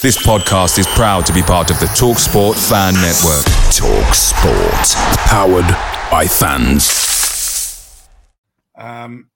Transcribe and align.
This 0.00 0.16
podcast 0.16 0.78
is 0.78 0.86
proud 0.86 1.26
to 1.26 1.32
be 1.32 1.42
part 1.42 1.72
of 1.72 1.80
the 1.80 1.86
TalkSport 1.86 2.54
Fan 2.68 2.94
Network. 2.94 3.44
TalkSport, 3.74 4.94
powered 5.26 5.66
by 6.08 6.24
fans. 6.24 8.08
Um, 8.76 9.28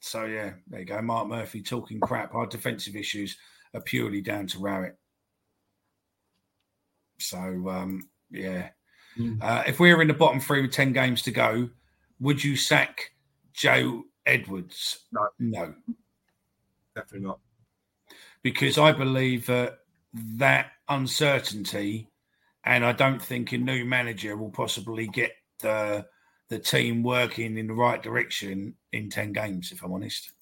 so 0.00 0.26
yeah, 0.26 0.52
there 0.66 0.80
you 0.80 0.84
go. 0.84 1.00
Mark 1.00 1.28
Murphy 1.28 1.62
talking 1.62 2.00
crap. 2.00 2.34
Our 2.34 2.44
defensive 2.44 2.96
issues 2.96 3.38
are 3.72 3.80
purely 3.80 4.20
down 4.20 4.46
to 4.48 4.58
Rowett. 4.58 4.98
So 7.18 7.38
um, 7.70 8.10
yeah, 8.30 8.68
mm. 9.18 9.42
uh, 9.42 9.62
if 9.66 9.80
we 9.80 9.94
were 9.94 10.02
in 10.02 10.08
the 10.08 10.12
bottom 10.12 10.38
three 10.38 10.60
with 10.60 10.72
ten 10.72 10.92
games 10.92 11.22
to 11.22 11.30
go, 11.30 11.70
would 12.20 12.44
you 12.44 12.56
sack 12.56 13.12
Joe 13.54 14.04
Edwards? 14.26 15.06
No, 15.12 15.28
no, 15.38 15.74
definitely 16.94 17.26
not 17.26 17.40
because 18.42 18.78
I 18.78 18.92
believe 18.92 19.46
that 19.46 19.77
that 20.14 20.72
uncertainty, 20.88 22.08
and 22.64 22.84
I 22.84 22.92
don't 22.92 23.20
think 23.20 23.52
a 23.52 23.58
new 23.58 23.84
manager 23.84 24.36
will 24.36 24.50
possibly 24.50 25.06
get 25.06 25.32
the 25.60 26.06
the 26.48 26.58
team 26.58 27.02
working 27.02 27.58
in 27.58 27.66
the 27.66 27.74
right 27.74 28.02
direction 28.02 28.74
in 28.92 29.10
ten 29.10 29.32
games. 29.32 29.72
If 29.72 29.82
I'm 29.82 29.92
honest. 29.92 30.32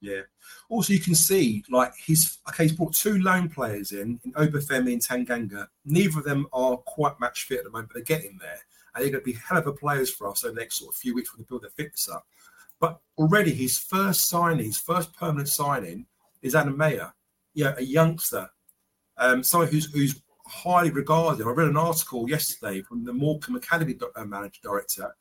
Yeah. 0.00 0.22
Also, 0.68 0.92
you 0.92 1.00
can 1.00 1.14
see 1.14 1.64
like 1.70 1.94
he's 1.96 2.38
okay. 2.48 2.64
He's 2.64 2.72
brought 2.72 2.94
two 2.94 3.18
loan 3.18 3.48
players 3.48 3.92
in 3.92 4.20
in 4.24 4.32
Obafemi 4.32 4.92
and 4.92 5.02
Tanganga. 5.02 5.68
Neither 5.84 6.18
of 6.18 6.24
them 6.24 6.46
are 6.52 6.76
quite 6.76 7.18
match 7.20 7.44
fit 7.44 7.58
at 7.58 7.64
the 7.64 7.70
moment, 7.70 7.88
but 7.88 7.94
they're 7.94 8.18
getting 8.18 8.36
there, 8.38 8.58
and 8.94 9.02
they're 9.02 9.10
going 9.10 9.24
to 9.24 9.32
be 9.32 9.38
hell 9.38 9.58
of 9.58 9.66
a 9.66 9.72
players 9.72 10.10
for 10.12 10.28
us 10.28 10.44
over 10.44 10.54
the 10.54 10.60
next 10.60 10.78
sort 10.78 10.92
of 10.92 10.96
few 10.96 11.14
weeks 11.14 11.32
when 11.32 11.42
they 11.42 11.46
build 11.48 11.62
their 11.62 11.70
fitness 11.70 12.08
up. 12.12 12.26
But 12.80 13.00
already 13.16 13.54
his 13.54 13.78
first 13.78 14.28
signing, 14.28 14.66
his 14.66 14.78
first 14.78 15.14
permanent 15.16 15.48
signing, 15.48 16.06
is 16.42 16.54
Adam 16.54 16.76
Mayor 16.76 17.14
know, 17.62 17.74
a 17.76 17.82
youngster, 17.82 18.50
um, 19.18 19.42
someone 19.42 19.68
who's 19.68 19.92
who's 19.92 20.20
highly 20.46 20.90
regarded. 20.90 21.46
I 21.46 21.50
read 21.50 21.68
an 21.68 21.76
article 21.76 22.28
yesterday 22.28 22.82
from 22.82 23.04
the 23.04 23.12
Morecambe 23.12 23.56
Academy 23.56 23.96
uh, 24.16 24.24
manager 24.24 24.60
director, 24.62 25.14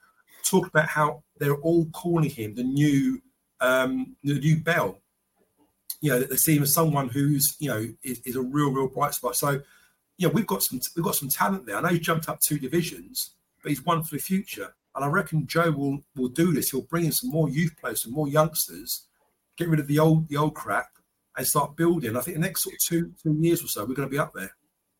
talk 0.44 0.67
about 0.67 0.88
how 0.88 1.23
they're 1.38 1.55
all 1.55 1.85
calling 1.94 2.30
him 2.30 2.55
the 2.55 2.63
new 2.63 3.22
um, 3.61 4.16
the 4.23 4.39
new 4.39 4.58
Bell. 4.58 5.00
You 6.02 6.11
know, 6.11 6.19
they 6.19 6.35
see 6.35 6.58
him 6.58 6.63
as 6.63 6.73
someone 6.73 7.09
who's 7.09 7.55
you 7.59 7.69
know 7.69 7.88
is, 8.03 8.19
is 8.25 8.35
a 8.35 8.41
real 8.41 8.72
real 8.72 8.88
bright 8.88 9.13
spot. 9.13 9.35
So, 9.35 9.61
you 10.17 10.28
know, 10.28 10.33
we've 10.33 10.47
got 10.47 10.63
some 10.63 10.80
we've 10.95 11.05
got 11.05 11.16
some 11.16 11.30
talent 11.30 11.66
there. 11.66 11.78
I 11.78 11.81
know 11.81 11.89
he 11.89 12.00
jumped 12.00 12.30
up 12.30 12.39
two 12.39 12.59
divisions, 12.59 13.31
but 13.61 13.69
he's 13.69 13.85
one 13.85 14.03
for 14.03 14.16
the 14.16 14.22
future. 14.22 14.73
And 14.95 15.03
I 15.03 15.07
reckon 15.07 15.47
Joe 15.47 15.72
will 15.72 16.03
will 16.16 16.30
do 16.30 16.53
this. 16.53 16.69
He'll 16.69 16.81
bring 16.81 17.05
in 17.05 17.11
some 17.11 17.31
more 17.31 17.50
youth 17.50 17.75
players, 17.80 18.03
some 18.03 18.11
more 18.11 18.28
youngsters, 18.28 19.07
get 19.57 19.69
rid 19.69 19.80
of 19.80 19.88
the 19.88 20.00
old 20.00 20.28
the 20.28 20.38
old 20.38 20.55
crap, 20.55 20.89
and 21.38 21.48
start 21.48 21.76
building. 21.76 22.16
I 22.16 22.22
think 22.22 22.38
the 22.38 22.42
next 22.42 22.64
sort 22.64 22.76
of 22.76 22.81
two 22.81 23.12
two 23.22 23.38
years 23.39 23.64
or 23.64 23.67
so, 23.67 23.86
we're 23.86 23.95
going 23.95 24.08
to 24.08 24.12
be 24.12 24.20
up 24.20 24.34
there. 24.34 24.52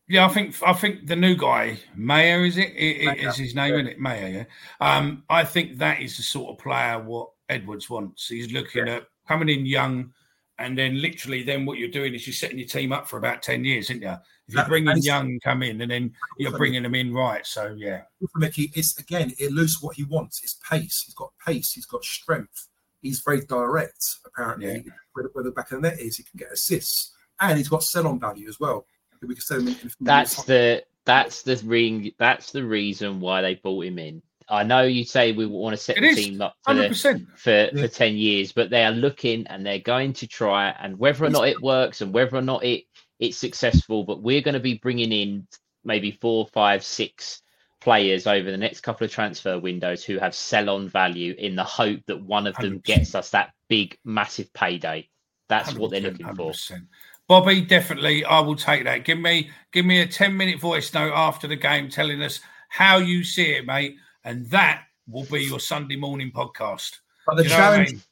Yeah, 0.06 0.26
I 0.26 0.28
think 0.28 0.54
I 0.66 0.72
think 0.74 1.06
the 1.06 1.16
new 1.16 1.34
guy 1.34 1.78
Mayor 1.96 2.44
is 2.44 2.58
it, 2.58 2.72
it 2.76 3.06
Mayor, 3.06 3.28
is 3.28 3.36
his 3.36 3.54
name, 3.54 3.72
yeah. 3.72 3.80
isn't 3.80 3.92
it? 3.92 4.00
Mayor. 4.00 4.46
Yeah. 4.80 4.96
Um, 4.96 5.22
I 5.30 5.44
think 5.44 5.78
that 5.78 6.00
is 6.00 6.16
the 6.16 6.22
sort 6.22 6.50
of 6.50 6.62
player 6.62 7.00
what 7.00 7.30
Edwards 7.48 7.88
wants. 7.88 8.28
He's 8.28 8.52
looking 8.52 8.86
yeah. 8.86 8.96
at 8.96 9.06
coming 9.26 9.48
in 9.48 9.64
young, 9.64 10.12
and 10.58 10.76
then 10.76 11.00
literally, 11.00 11.42
then 11.42 11.64
what 11.64 11.78
you're 11.78 11.88
doing 11.88 12.14
is 12.14 12.26
you're 12.26 12.34
setting 12.34 12.58
your 12.58 12.68
team 12.68 12.92
up 12.92 13.08
for 13.08 13.16
about 13.16 13.42
ten 13.42 13.64
years, 13.64 13.88
isn't 13.88 14.02
you? 14.02 14.14
If 14.46 14.54
you 14.54 14.64
bring 14.64 14.86
in 14.86 14.98
young, 14.98 15.40
come 15.42 15.62
in, 15.62 15.80
and 15.80 15.90
then 15.90 16.12
you're 16.36 16.56
bringing 16.58 16.82
them 16.82 16.94
in 16.94 17.14
right. 17.14 17.46
So 17.46 17.74
yeah, 17.78 18.02
Mickey, 18.36 18.70
it's 18.74 18.98
again, 18.98 19.32
it 19.38 19.52
loses 19.52 19.80
what 19.80 19.96
he 19.96 20.04
wants. 20.04 20.42
It's 20.42 20.58
pace. 20.68 21.02
He's 21.06 21.14
got 21.14 21.32
pace. 21.46 21.72
He's 21.72 21.86
got 21.86 22.04
strength. 22.04 22.68
He's 23.00 23.20
very 23.20 23.40
direct. 23.46 24.04
Apparently, 24.26 24.82
yeah 24.86 24.92
where, 25.14 25.26
where 25.32 25.44
the 25.44 25.50
back 25.50 25.72
of 25.72 25.80
the 25.80 25.88
net 25.88 25.98
is, 25.98 26.16
he 26.16 26.22
can 26.22 26.38
get 26.38 26.52
assists, 26.52 27.12
and 27.40 27.56
he's 27.58 27.68
got 27.68 27.82
sell-on 27.82 28.20
value 28.20 28.48
as 28.48 28.60
well. 28.60 28.86
We 29.22 29.34
can 29.34 29.42
sell 29.42 29.60
him 29.60 29.68
in, 29.68 29.74
in 29.74 29.90
that's 30.00 30.44
the 30.44 30.84
that's 31.06 31.42
the 31.42 31.56
ring. 31.64 32.12
That's 32.18 32.52
the 32.52 32.64
reason 32.64 33.20
why 33.20 33.40
they 33.40 33.54
bought 33.54 33.86
him 33.86 33.98
in. 33.98 34.22
I 34.48 34.62
know 34.62 34.82
you 34.82 35.04
say 35.04 35.32
we 35.32 35.46
want 35.46 35.74
to 35.74 35.82
set 35.82 35.96
it 35.96 36.02
the 36.02 36.06
is, 36.08 36.16
team 36.16 36.42
up 36.42 36.56
for, 36.66 36.74
the, 36.74 37.26
for, 37.36 37.50
yeah. 37.50 37.80
for 37.80 37.88
10 37.88 38.14
years, 38.14 38.52
but 38.52 38.68
they 38.68 38.84
are 38.84 38.92
looking 38.92 39.46
and 39.46 39.64
they're 39.64 39.78
going 39.78 40.12
to 40.14 40.26
try 40.26 40.68
and 40.78 40.98
whether 40.98 41.24
or 41.24 41.30
not 41.30 41.48
it 41.48 41.62
works 41.62 42.02
and 42.02 42.12
whether 42.12 42.36
or 42.36 42.42
not 42.42 42.62
it 42.62 42.84
it's 43.20 43.38
successful, 43.38 44.04
but 44.04 44.22
we're 44.22 44.42
going 44.42 44.54
to 44.54 44.60
be 44.60 44.74
bringing 44.74 45.12
in 45.12 45.46
maybe 45.84 46.18
four, 46.20 46.46
five, 46.48 46.84
six 46.84 47.42
players 47.84 48.26
over 48.26 48.50
the 48.50 48.56
next 48.56 48.80
couple 48.80 49.04
of 49.04 49.10
transfer 49.10 49.58
windows 49.58 50.02
who 50.02 50.18
have 50.18 50.34
sell 50.34 50.70
on 50.70 50.88
value 50.88 51.34
in 51.36 51.54
the 51.54 51.62
hope 51.62 52.00
that 52.06 52.20
one 52.22 52.46
of 52.46 52.56
them 52.56 52.80
100%. 52.80 52.84
gets 52.84 53.14
us 53.14 53.28
that 53.30 53.52
big, 53.68 53.98
massive 54.06 54.50
payday. 54.54 55.06
That's 55.50 55.74
what 55.74 55.90
they're 55.90 56.00
looking 56.00 56.24
100%. 56.24 56.66
for. 56.66 56.80
Bobby, 57.28 57.60
definitely, 57.60 58.24
I 58.24 58.40
will 58.40 58.56
take 58.56 58.84
that. 58.84 59.04
Give 59.04 59.18
me, 59.18 59.50
give 59.70 59.84
me 59.84 60.00
a 60.00 60.06
ten 60.06 60.34
minute 60.34 60.60
voice 60.60 60.92
note 60.94 61.12
after 61.14 61.46
the 61.46 61.56
game, 61.56 61.90
telling 61.90 62.22
us 62.22 62.40
how 62.70 62.96
you 62.98 63.22
see 63.22 63.52
it, 63.52 63.66
mate, 63.66 63.96
and 64.24 64.46
that 64.46 64.84
will 65.06 65.24
be 65.24 65.44
your 65.44 65.60
Sunday 65.60 65.96
morning 65.96 66.32
podcast. 66.34 67.00
But 67.26 67.36
the 67.36 67.44
challenge, 67.44 67.90
I 67.90 67.92
mean? 67.92 68.02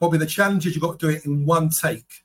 Bobby, 0.00 0.18
the 0.18 0.26
challenge 0.26 0.66
is 0.66 0.74
you've 0.74 0.82
got 0.82 0.98
to 0.98 1.06
do 1.06 1.14
it 1.14 1.26
in 1.26 1.44
one 1.44 1.68
take. 1.68 2.24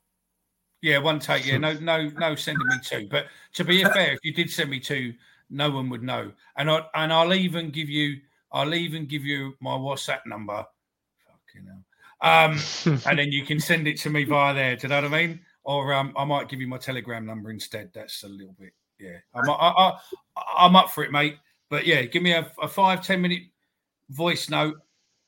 Yeah, 0.82 1.00
one 1.00 1.20
take. 1.20 1.46
Yeah, 1.46 1.58
no, 1.58 1.74
no, 1.74 2.10
no, 2.18 2.36
sending 2.36 2.66
me 2.68 2.76
two. 2.82 3.08
But 3.10 3.28
to 3.56 3.66
be 3.66 3.84
fair, 3.94 4.14
if 4.14 4.20
you 4.24 4.34
did 4.34 4.50
send 4.50 4.70
me 4.70 4.80
two, 4.80 5.14
no 5.50 5.70
one 5.70 5.90
would 5.90 6.04
know. 6.04 6.32
And 6.58 6.70
I 6.70 6.82
and 6.96 7.12
I'll 7.12 7.34
even 7.34 7.70
give 7.70 7.90
you, 7.90 8.18
I'll 8.52 8.74
even 8.74 9.06
give 9.06 9.24
you 9.24 9.54
my 9.60 9.72
WhatsApp 9.72 10.26
number. 10.26 10.66
Fucking 11.26 11.68
hell. 11.68 11.84
Um, 12.22 12.60
and 13.06 13.20
then 13.20 13.32
you 13.32 13.46
can 13.46 13.60
send 13.60 13.88
it 13.88 13.98
to 14.02 14.10
me 14.10 14.24
via 14.24 14.54
there. 14.54 14.76
Do 14.76 14.84
you 14.84 14.90
know 14.90 15.02
what 15.02 15.14
I 15.14 15.28
mean? 15.28 15.40
Or 15.64 15.94
um, 15.94 16.14
I 16.18 16.24
might 16.24 16.50
give 16.50 16.62
you 16.62 16.68
my 16.68 16.78
Telegram 16.78 17.26
number 17.26 17.52
instead. 17.52 17.92
That's 17.94 18.24
a 18.24 18.28
little 18.28 18.56
bit, 18.58 18.74
yeah. 19.00 19.18
I'm, 19.36 19.50
I, 19.50 19.94
I, 20.38 20.66
am 20.66 20.76
up 20.76 20.92
for 20.92 21.04
it, 21.04 21.12
mate. 21.12 21.38
But 21.70 21.86
yeah, 21.86 22.04
give 22.04 22.24
me 22.24 22.32
a, 22.32 22.50
a 22.62 22.68
five 22.68 23.06
ten 23.06 23.22
minute 23.22 23.44
voice 24.10 24.50
note 24.50 24.78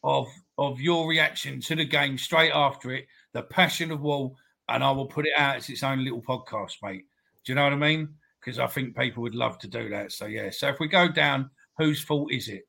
of 0.03 0.27
of 0.57 0.79
your 0.79 1.07
reaction 1.07 1.59
to 1.61 1.75
the 1.75 1.85
game 1.85 2.17
straight 2.17 2.51
after 2.53 2.91
it, 2.91 3.07
the 3.33 3.43
passion 3.43 3.91
of 3.91 4.01
Wall, 4.01 4.35
and 4.69 4.83
I 4.83 4.91
will 4.91 5.05
put 5.05 5.25
it 5.25 5.33
out 5.37 5.57
as 5.57 5.69
its 5.69 5.83
own 5.83 6.03
little 6.03 6.21
podcast, 6.21 6.75
mate. 6.81 7.05
Do 7.43 7.51
you 7.51 7.55
know 7.55 7.63
what 7.63 7.73
I 7.73 7.77
mean? 7.77 8.09
Because 8.39 8.59
I 8.59 8.67
think 8.67 8.95
people 8.95 9.23
would 9.23 9.35
love 9.35 9.57
to 9.59 9.67
do 9.67 9.89
that. 9.89 10.11
So 10.11 10.25
yeah. 10.25 10.49
So 10.49 10.69
if 10.69 10.79
we 10.79 10.87
go 10.87 11.07
down, 11.09 11.49
whose 11.77 12.01
fault 12.01 12.31
is 12.31 12.47
it? 12.47 12.67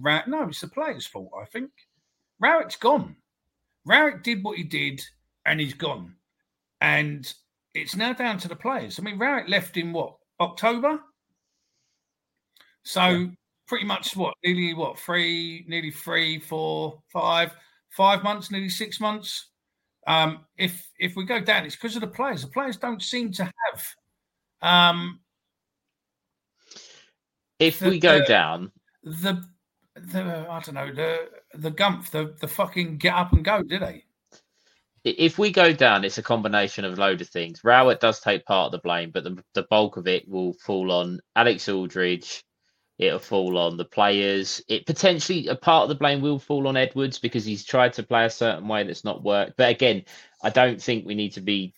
Ra- 0.00 0.22
no, 0.26 0.48
it's 0.48 0.60
the 0.60 0.68
player's 0.68 1.06
fault. 1.06 1.30
I 1.40 1.46
think 1.46 1.70
Rowett's 2.40 2.76
gone. 2.76 3.16
Rowett 3.84 4.22
did 4.22 4.44
what 4.44 4.58
he 4.58 4.64
did 4.64 5.00
and 5.46 5.60
he's 5.60 5.74
gone. 5.74 6.14
And 6.80 7.32
it's 7.74 7.96
now 7.96 8.12
down 8.12 8.38
to 8.38 8.48
the 8.48 8.56
players. 8.56 8.98
I 8.98 9.02
mean, 9.02 9.18
Rowett 9.18 9.48
left 9.48 9.76
in 9.76 9.92
what, 9.92 10.16
October? 10.40 11.00
So 12.82 13.08
yeah. 13.08 13.26
pretty 13.66 13.86
much 13.86 14.16
what, 14.16 14.34
nearly 14.44 14.74
what, 14.74 14.98
three, 14.98 15.64
nearly 15.68 15.90
three, 15.90 16.38
four, 16.38 17.02
five, 17.12 17.54
five 17.90 18.22
months, 18.22 18.50
nearly 18.50 18.68
six 18.68 19.00
months. 19.00 19.48
Um, 20.06 20.40
if 20.56 20.88
if 20.98 21.16
we 21.16 21.24
go 21.24 21.40
down, 21.40 21.66
it's 21.66 21.76
because 21.76 21.94
of 21.96 22.00
the 22.00 22.06
players. 22.06 22.42
The 22.42 22.48
players 22.48 22.78
don't 22.78 23.02
seem 23.02 23.30
to 23.32 23.44
have 23.44 23.86
um 24.62 25.20
if 27.58 27.78
the, 27.78 27.88
we 27.88 27.98
go 27.98 28.18
the, 28.18 28.24
down 28.24 28.72
the 29.02 29.44
the 29.94 30.46
I 30.48 30.60
don't 30.60 30.74
know 30.74 30.92
the 30.92 31.28
the 31.54 31.70
gumph 31.70 32.10
the 32.10 32.34
the 32.40 32.48
fucking 32.48 32.98
get 32.98 33.14
up 33.14 33.32
and 33.32 33.44
go, 33.44 33.62
did 33.62 33.82
they? 33.82 34.04
If 35.04 35.38
we 35.38 35.50
go 35.50 35.72
down, 35.72 36.04
it's 36.04 36.18
a 36.18 36.22
combination 36.22 36.84
of 36.84 36.98
a 36.98 37.00
load 37.00 37.20
of 37.20 37.28
things. 37.28 37.62
Rowett 37.64 38.00
does 38.00 38.20
take 38.20 38.44
part 38.44 38.66
of 38.66 38.72
the 38.72 38.78
blame, 38.78 39.10
but 39.10 39.24
the, 39.24 39.42
the 39.54 39.62
bulk 39.70 39.96
of 39.96 40.06
it 40.06 40.28
will 40.28 40.52
fall 40.52 40.90
on 40.90 41.20
Alex 41.36 41.68
Aldridge. 41.68 42.44
It'll 42.98 43.20
fall 43.20 43.56
on 43.58 43.76
the 43.76 43.84
players. 43.84 44.60
It 44.68 44.86
potentially 44.86 45.46
a 45.46 45.54
part 45.54 45.84
of 45.84 45.88
the 45.88 45.94
blame 45.94 46.20
will 46.20 46.40
fall 46.40 46.66
on 46.66 46.76
Edwards 46.76 47.18
because 47.18 47.44
he's 47.44 47.64
tried 47.64 47.92
to 47.94 48.02
play 48.02 48.24
a 48.24 48.30
certain 48.30 48.66
way 48.66 48.82
that's 48.82 49.04
not 49.04 49.22
worked. 49.22 49.56
But 49.56 49.70
again, 49.70 50.04
I 50.42 50.50
don't 50.50 50.82
think 50.82 51.06
we 51.06 51.14
need 51.14 51.32
to 51.34 51.40
be 51.40 51.74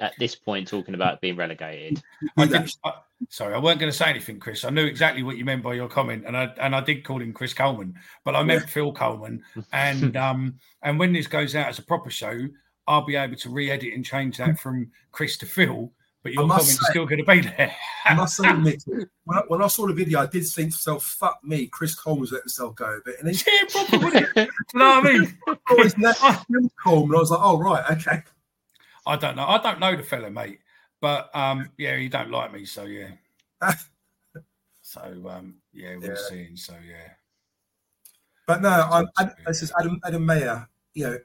at 0.00 0.14
this 0.18 0.34
point 0.34 0.66
talking 0.66 0.94
about 0.94 1.20
being 1.20 1.36
relegated. 1.36 2.02
I 2.36 2.46
did, 2.46 2.72
I, 2.84 2.92
sorry, 3.28 3.54
I 3.54 3.58
weren't 3.58 3.78
going 3.78 3.92
to 3.92 3.96
say 3.96 4.06
anything, 4.06 4.40
Chris. 4.40 4.64
I 4.64 4.70
knew 4.70 4.86
exactly 4.86 5.22
what 5.22 5.36
you 5.36 5.44
meant 5.44 5.62
by 5.62 5.74
your 5.74 5.88
comment, 5.88 6.24
and 6.26 6.36
I 6.36 6.52
and 6.60 6.74
I 6.74 6.80
did 6.80 7.04
call 7.04 7.20
him 7.20 7.32
Chris 7.32 7.54
Coleman, 7.54 7.94
but 8.24 8.34
I 8.34 8.42
meant 8.42 8.68
Phil 8.68 8.92
Coleman. 8.92 9.42
And 9.72 10.16
um 10.16 10.54
and 10.82 10.98
when 10.98 11.12
this 11.12 11.26
goes 11.26 11.54
out 11.54 11.68
as 11.68 11.78
a 11.78 11.82
proper 11.82 12.10
show, 12.10 12.48
I'll 12.86 13.04
be 13.04 13.16
able 13.16 13.36
to 13.36 13.50
re-edit 13.50 13.94
and 13.94 14.04
change 14.04 14.38
that 14.38 14.58
from 14.58 14.90
Chris 15.12 15.36
to 15.38 15.46
Phil. 15.46 15.92
But 16.22 16.34
your 16.34 16.42
comment's 16.42 16.72
say, 16.72 16.90
still 16.90 17.06
going 17.06 17.24
to 17.24 17.24
be 17.24 17.40
there. 17.40 17.74
I 18.04 18.12
must 18.12 18.36
say, 18.36 18.52
Nick, 18.52 18.80
when 18.86 19.38
I, 19.38 19.40
when 19.48 19.62
I 19.62 19.68
saw 19.68 19.86
the 19.86 19.94
video, 19.94 20.20
I 20.20 20.26
did 20.26 20.46
think 20.46 20.70
to 20.70 20.74
myself, 20.74 21.04
"Fuck 21.04 21.40
me, 21.42 21.66
Chris 21.66 21.94
Coleman's 21.94 22.32
let 22.32 22.42
himself 22.42 22.74
go 22.76 22.84
a 22.84 23.00
bit." 23.02 23.16
And 23.20 23.28
then, 23.28 23.34
yeah, 23.34 23.68
proper, 23.70 24.04
wouldn't 24.04 24.36
it? 24.36 24.48
you 24.74 24.78
know 24.78 25.00
what 25.00 25.06
I 25.06 25.12
mean? 25.12 25.38
Coleman. 26.84 27.16
I 27.16 27.20
was 27.20 27.30
like, 27.30 27.40
"Oh 27.42 27.58
right, 27.58 27.90
okay." 27.92 28.22
I 29.06 29.16
don't 29.16 29.36
know. 29.36 29.46
I 29.46 29.58
don't 29.58 29.80
know 29.80 29.96
the 29.96 30.02
fella, 30.02 30.30
mate. 30.30 30.60
But 31.00 31.34
um, 31.34 31.70
yeah, 31.78 31.96
he 31.96 32.08
don't 32.08 32.30
like 32.30 32.52
me, 32.52 32.64
so 32.64 32.84
yeah. 32.84 33.12
so 34.82 35.00
um, 35.28 35.54
yeah, 35.72 35.96
we'll 35.96 36.10
yeah. 36.10 36.16
see. 36.28 36.56
So 36.56 36.74
yeah. 36.86 37.12
But 38.46 38.62
no, 38.62 38.68
I, 38.68 39.04
I, 39.16 39.30
this 39.46 39.62
is 39.62 39.72
Adam 39.78 39.98
Adam 40.04 40.26
Mayor. 40.26 40.68
You 40.94 41.04
know, 41.04 41.18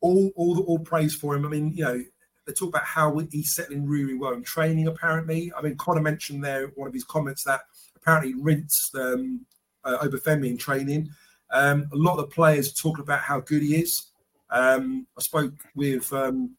all 0.00 0.30
all 0.36 0.60
all 0.64 0.78
praise 0.78 1.14
for 1.14 1.34
him. 1.34 1.46
I 1.46 1.48
mean, 1.48 1.72
you 1.72 1.84
know, 1.84 2.02
they 2.46 2.52
talk 2.52 2.68
about 2.68 2.84
how 2.84 3.18
he's 3.30 3.54
settling 3.54 3.86
really 3.86 4.14
well 4.14 4.32
in 4.32 4.42
training. 4.42 4.86
Apparently, 4.86 5.50
I 5.56 5.62
mean, 5.62 5.76
Connor 5.76 6.02
mentioned 6.02 6.44
there 6.44 6.68
one 6.74 6.88
of 6.88 6.94
his 6.94 7.04
comments 7.04 7.44
that 7.44 7.60
apparently 7.96 8.34
rinsed 8.34 8.94
um, 8.96 9.46
uh, 9.84 9.98
Obafemi 9.98 10.48
in 10.48 10.58
training. 10.58 11.08
Um, 11.52 11.88
a 11.92 11.96
lot 11.96 12.18
of 12.18 12.28
the 12.28 12.34
players 12.34 12.72
talk 12.72 12.98
about 12.98 13.20
how 13.20 13.40
good 13.40 13.62
he 13.62 13.76
is. 13.76 14.06
Um, 14.50 15.06
I 15.18 15.22
spoke 15.22 15.54
with 15.74 16.12
um, 16.12 16.56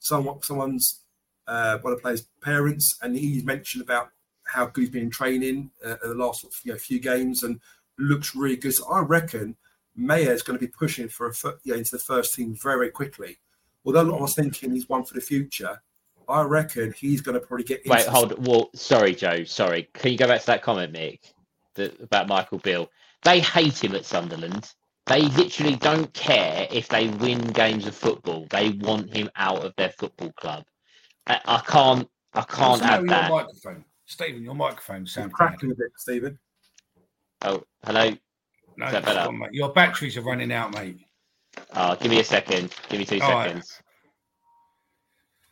someone, 0.00 0.42
someone's 0.42 1.00
uh, 1.46 1.78
one 1.78 1.92
of 1.92 1.98
the 1.98 2.02
players' 2.02 2.26
parents, 2.42 2.98
and 3.02 3.16
he 3.16 3.40
mentioned 3.42 3.82
about 3.82 4.08
how 4.44 4.66
good 4.66 4.82
he's 4.82 4.90
been 4.90 5.04
in 5.04 5.10
training 5.10 5.70
uh, 5.84 5.94
the 6.02 6.14
last 6.14 6.44
you 6.64 6.72
know, 6.72 6.78
few 6.78 6.98
games 6.98 7.44
and 7.44 7.60
looks 7.98 8.34
really 8.34 8.56
good. 8.56 8.74
So 8.74 8.90
I 8.90 9.00
reckon 9.00 9.56
Mayor 9.94 10.32
is 10.32 10.42
going 10.42 10.58
to 10.58 10.64
be 10.64 10.72
pushing 10.72 11.08
for 11.08 11.28
a 11.28 11.32
you 11.62 11.72
know, 11.72 11.78
into 11.78 11.92
the 11.92 12.02
first 12.02 12.34
team 12.34 12.56
very, 12.60 12.76
very 12.76 12.90
quickly. 12.90 13.38
Although 13.84 14.02
a 14.02 14.10
lot 14.10 14.16
of 14.16 14.24
us 14.24 14.34
thinking 14.34 14.72
he's 14.72 14.88
one 14.88 15.04
for 15.04 15.14
the 15.14 15.20
future, 15.20 15.80
I 16.28 16.42
reckon 16.42 16.92
he's 16.92 17.20
going 17.20 17.38
to 17.38 17.46
probably 17.46 17.64
get. 17.64 17.82
Wait, 17.86 18.06
hold. 18.06 18.46
Well, 18.46 18.70
sorry, 18.74 19.14
Joe. 19.14 19.44
Sorry. 19.44 19.88
Can 19.94 20.12
you 20.12 20.18
go 20.18 20.28
back 20.28 20.40
to 20.40 20.46
that 20.46 20.62
comment, 20.62 20.92
Mick, 20.92 21.20
that, 21.74 22.00
about 22.00 22.28
Michael 22.28 22.58
Beale? 22.58 22.90
They 23.22 23.40
hate 23.40 23.82
him 23.82 23.94
at 23.94 24.04
Sunderland. 24.04 24.72
They 25.10 25.22
literally 25.22 25.74
don't 25.74 26.14
care 26.14 26.68
if 26.70 26.86
they 26.86 27.08
win 27.08 27.40
games 27.48 27.84
of 27.88 27.96
football. 27.96 28.46
They 28.48 28.70
want 28.70 29.12
him 29.12 29.28
out 29.34 29.64
of 29.64 29.74
their 29.76 29.88
football 29.88 30.30
club. 30.36 30.64
I, 31.26 31.40
I 31.44 31.58
can't. 31.66 32.08
I 32.32 32.42
can't 32.42 32.80
add 32.80 33.08
that. 33.08 33.28
Microphone. 33.28 33.84
Stephen, 34.06 34.44
your 34.44 34.54
microphone 34.54 35.04
sounds 35.08 35.32
cracking 35.32 35.72
a 35.72 35.74
bit, 35.74 35.90
Stephen. 35.96 36.38
Oh, 37.42 37.64
hello. 37.84 38.12
No, 38.76 38.86
on, 38.86 39.48
your 39.50 39.72
batteries 39.72 40.16
are 40.16 40.22
running 40.22 40.52
out, 40.52 40.72
mate. 40.74 41.00
Oh, 41.74 41.96
give 41.96 42.12
me 42.12 42.20
a 42.20 42.24
second. 42.24 42.72
Give 42.88 43.00
me 43.00 43.04
two 43.04 43.18
All 43.20 43.42
seconds. 43.42 43.82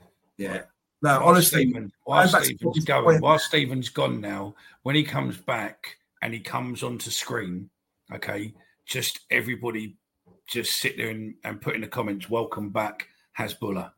Right. 0.01 0.09
Yeah. 0.37 0.63
No, 1.03 1.19
while 1.19 1.31
honestly, 1.31 1.63
Stephen, 1.65 1.91
while 2.05 2.29
Stephen's 2.29 2.85
going, 2.85 3.21
while 3.21 3.41
Stephen's 3.41 3.89
gone 3.89 4.21
now, 4.21 4.55
when 4.85 4.95
he 4.95 5.03
comes 5.03 5.37
back 5.37 5.97
and 6.23 6.33
he 6.33 6.39
comes 6.39 6.85
onto 6.85 7.11
screen, 7.11 7.71
okay, 8.15 8.55
just 8.89 9.21
everybody 9.31 9.97
just 10.49 10.81
sit 10.81 10.97
there 10.97 11.11
and, 11.11 11.35
and 11.45 11.61
put 11.61 11.75
in 11.75 11.83
the 11.83 11.87
comments, 11.87 12.29
welcome 12.29 12.71
back, 12.71 13.07
Hasbulla 13.39 13.93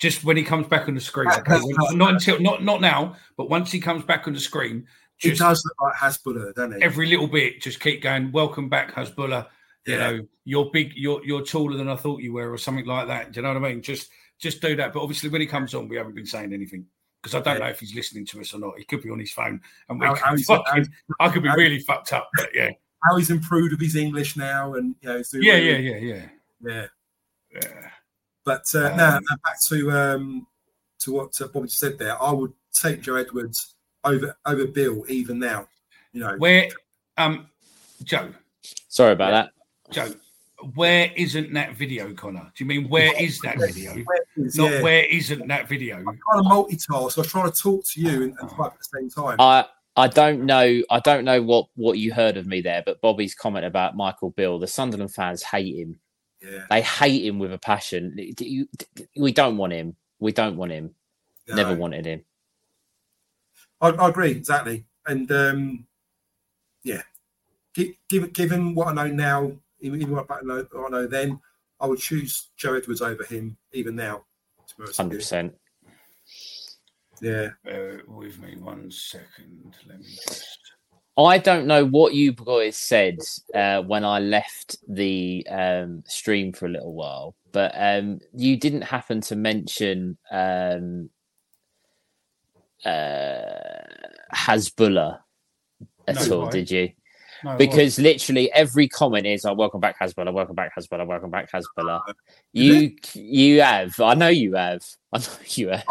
just 0.00 0.24
when 0.24 0.36
he 0.36 0.42
comes 0.42 0.66
back 0.66 0.88
on 0.88 0.94
the 0.94 1.00
screen. 1.00 1.28
Okay? 1.30 1.60
not 1.92 2.14
until 2.14 2.40
not 2.40 2.64
not 2.64 2.80
now, 2.80 3.14
but 3.36 3.48
once 3.48 3.70
he 3.70 3.78
comes 3.78 4.02
back 4.04 4.26
on 4.26 4.32
the 4.32 4.40
screen, 4.40 4.86
he 5.18 5.32
does 5.32 5.62
look 5.64 5.76
like 5.82 5.94
Hasbulla, 5.94 6.54
doesn't 6.54 6.78
he? 6.78 6.82
Every 6.82 7.06
little 7.06 7.26
bit, 7.26 7.60
just 7.60 7.78
keep 7.78 8.02
going. 8.02 8.32
Welcome 8.32 8.68
back, 8.68 8.94
Hasbulla. 8.94 9.46
You 9.86 9.94
yeah. 9.94 9.98
know, 9.98 10.26
you're 10.44 10.70
big, 10.72 10.92
you're 10.96 11.24
you're 11.24 11.44
taller 11.44 11.76
than 11.76 11.88
I 11.88 11.96
thought 11.96 12.22
you 12.22 12.32
were, 12.32 12.50
or 12.50 12.58
something 12.58 12.86
like 12.86 13.06
that. 13.08 13.32
Do 13.32 13.40
you 13.40 13.42
know 13.42 13.52
what 13.52 13.64
I 13.64 13.72
mean? 13.72 13.82
Just 13.82 14.10
just 14.38 14.62
do 14.62 14.74
that. 14.76 14.94
But 14.94 15.02
obviously, 15.02 15.28
when 15.28 15.42
he 15.42 15.46
comes 15.46 15.74
on, 15.74 15.88
we 15.88 15.96
haven't 15.96 16.14
been 16.14 16.26
saying 16.26 16.52
anything 16.52 16.86
because 17.22 17.34
I 17.34 17.42
don't 17.42 17.58
yeah. 17.58 17.66
know 17.66 17.70
if 17.70 17.80
he's 17.80 17.94
listening 17.94 18.24
to 18.26 18.40
us 18.40 18.54
or 18.54 18.58
not. 18.58 18.78
He 18.78 18.84
could 18.84 19.02
be 19.02 19.10
on 19.10 19.18
his 19.18 19.32
phone, 19.32 19.60
and 19.88 20.00
we 20.00 20.06
how, 20.06 20.14
could 20.14 20.44
fucking, 20.44 20.88
I 21.20 21.28
could 21.28 21.42
be 21.42 21.50
really 21.50 21.80
fucked 21.80 22.14
up. 22.14 22.30
But 22.36 22.48
yeah, 22.54 22.70
how 23.02 23.16
he's 23.16 23.30
improved 23.30 23.72
with 23.72 23.80
his 23.80 23.96
English 23.96 24.36
now, 24.36 24.74
and 24.74 24.94
you 25.00 25.08
know, 25.08 25.22
yeah, 25.34 25.56
yeah, 25.56 25.76
yeah, 25.76 25.96
yeah, 25.96 26.26
yeah, 26.62 26.86
yeah. 27.52 27.88
But 28.44 28.64
uh, 28.74 28.86
um, 28.86 28.96
now, 28.96 29.18
now, 29.18 29.36
back 29.44 29.60
to 29.68 29.92
um, 29.92 30.46
to 31.00 31.12
what 31.12 31.40
uh, 31.40 31.48
Bobby 31.48 31.68
said 31.68 31.98
there. 31.98 32.20
I 32.22 32.32
would 32.32 32.52
take 32.72 33.02
Joe 33.02 33.16
Edwards 33.16 33.74
over 34.04 34.36
over 34.46 34.66
Beale 34.66 35.04
even 35.08 35.38
now. 35.38 35.66
You 36.12 36.20
know 36.20 36.36
where 36.38 36.68
um 37.16 37.48
Joe. 38.02 38.32
Sorry 38.88 39.12
about 39.12 39.30
that, 39.30 39.50
Joe. 39.92 40.14
Where 40.74 41.10
isn't 41.16 41.54
that 41.54 41.74
video, 41.74 42.12
Connor? 42.12 42.52
Do 42.54 42.64
you 42.64 42.68
mean 42.68 42.88
where 42.90 43.18
is 43.18 43.40
that 43.40 43.58
video? 43.58 43.94
Is, 44.36 44.56
Not 44.56 44.72
yeah. 44.72 44.82
where 44.82 45.04
isn't 45.04 45.48
that 45.48 45.68
video? 45.70 45.96
I'm 45.96 46.04
trying 46.04 46.42
to 46.42 46.50
multitask. 46.50 47.12
So 47.12 47.22
I'm 47.22 47.28
trying 47.28 47.50
to 47.50 47.58
talk 47.58 47.82
to 47.86 48.00
you 48.00 48.24
and, 48.24 48.34
and 48.38 48.50
type 48.50 48.72
at 48.72 48.78
the 48.78 48.98
same 48.98 49.08
time. 49.08 49.36
I 49.38 49.64
I 50.00 50.08
don't 50.08 50.44
know. 50.44 50.82
I 50.90 51.00
don't 51.00 51.24
know 51.24 51.42
what 51.42 51.66
what 51.74 51.98
you 51.98 52.12
heard 52.12 52.36
of 52.36 52.46
me 52.46 52.60
there, 52.60 52.82
but 52.84 53.00
Bobby's 53.00 53.34
comment 53.34 53.66
about 53.66 53.96
Michael 53.96 54.30
Beale, 54.30 54.58
The 54.58 54.66
Sunderland 54.66 55.14
fans 55.14 55.42
hate 55.42 55.76
him 55.76 56.00
yeah. 56.42 56.64
They 56.70 56.82
hate 56.82 57.24
him 57.24 57.38
with 57.38 57.52
a 57.52 57.58
passion. 57.58 58.16
We 59.16 59.32
don't 59.32 59.56
want 59.56 59.72
him. 59.72 59.96
We 60.18 60.32
don't 60.32 60.56
want 60.56 60.72
him. 60.72 60.94
No. 61.48 61.54
Never 61.54 61.74
wanted 61.74 62.06
him. 62.06 62.24
I, 63.80 63.88
I, 63.88 64.08
agree 64.08 64.30
exactly, 64.30 64.84
and 65.06 65.30
um, 65.32 65.86
yeah, 66.84 67.00
given 67.74 68.30
given 68.30 68.74
what 68.74 68.88
I 68.88 68.92
know 68.92 69.06
now, 69.08 69.52
even 69.80 70.10
what 70.10 70.26
I 70.30 70.40
know, 70.42 70.66
what 70.70 70.88
I 70.88 70.90
know 70.90 71.06
then, 71.06 71.40
I 71.80 71.86
would 71.86 71.98
choose 71.98 72.50
Joe 72.56 72.74
Edwards 72.74 73.00
over 73.00 73.24
him 73.24 73.56
even 73.72 73.96
now. 73.96 74.24
Hundred 74.94 75.16
percent. 75.16 75.54
Yeah. 77.20 77.48
Bear 77.64 78.02
with 78.06 78.38
me 78.40 78.56
one 78.56 78.90
second. 78.90 79.76
Let 79.86 79.98
me 79.98 80.06
just. 80.26 80.58
I 81.18 81.38
don't 81.38 81.66
know 81.66 81.84
what 81.84 82.14
you 82.14 82.32
guys 82.32 82.76
said 82.76 83.18
uh, 83.54 83.82
when 83.82 84.04
I 84.04 84.20
left 84.20 84.76
the 84.88 85.46
um, 85.50 86.02
stream 86.06 86.52
for 86.52 86.66
a 86.66 86.70
little 86.70 86.94
while, 86.94 87.34
but 87.52 87.72
um, 87.74 88.20
you 88.34 88.56
didn't 88.56 88.82
happen 88.82 89.20
to 89.22 89.36
mention 89.36 90.16
um, 90.30 91.10
uh, 92.86 93.82
Hasbulla 94.34 95.18
at 96.08 96.28
no, 96.28 96.36
all, 96.36 96.44
why? 96.44 96.50
did 96.50 96.70
you? 96.70 96.90
No, 97.44 97.56
because 97.56 97.98
literally 97.98 98.52
every 98.52 98.88
comment 98.88 99.26
is, 99.26 99.44
"I 99.44 99.50
oh, 99.50 99.54
welcome 99.54 99.80
back, 99.80 99.98
Hasbulla. 99.98 100.32
Welcome 100.32 100.54
back, 100.54 100.74
Hasbulla. 100.76 101.06
Welcome 101.06 101.30
back, 101.30 101.50
Hasbulla." 101.50 102.00
You, 102.52 102.96
you 103.14 103.62
have. 103.62 103.98
I 104.00 104.14
know 104.14 104.28
you 104.28 104.54
have. 104.54 104.84
I 105.12 105.18
know 105.18 105.24
you 105.46 105.68
have. 105.68 105.84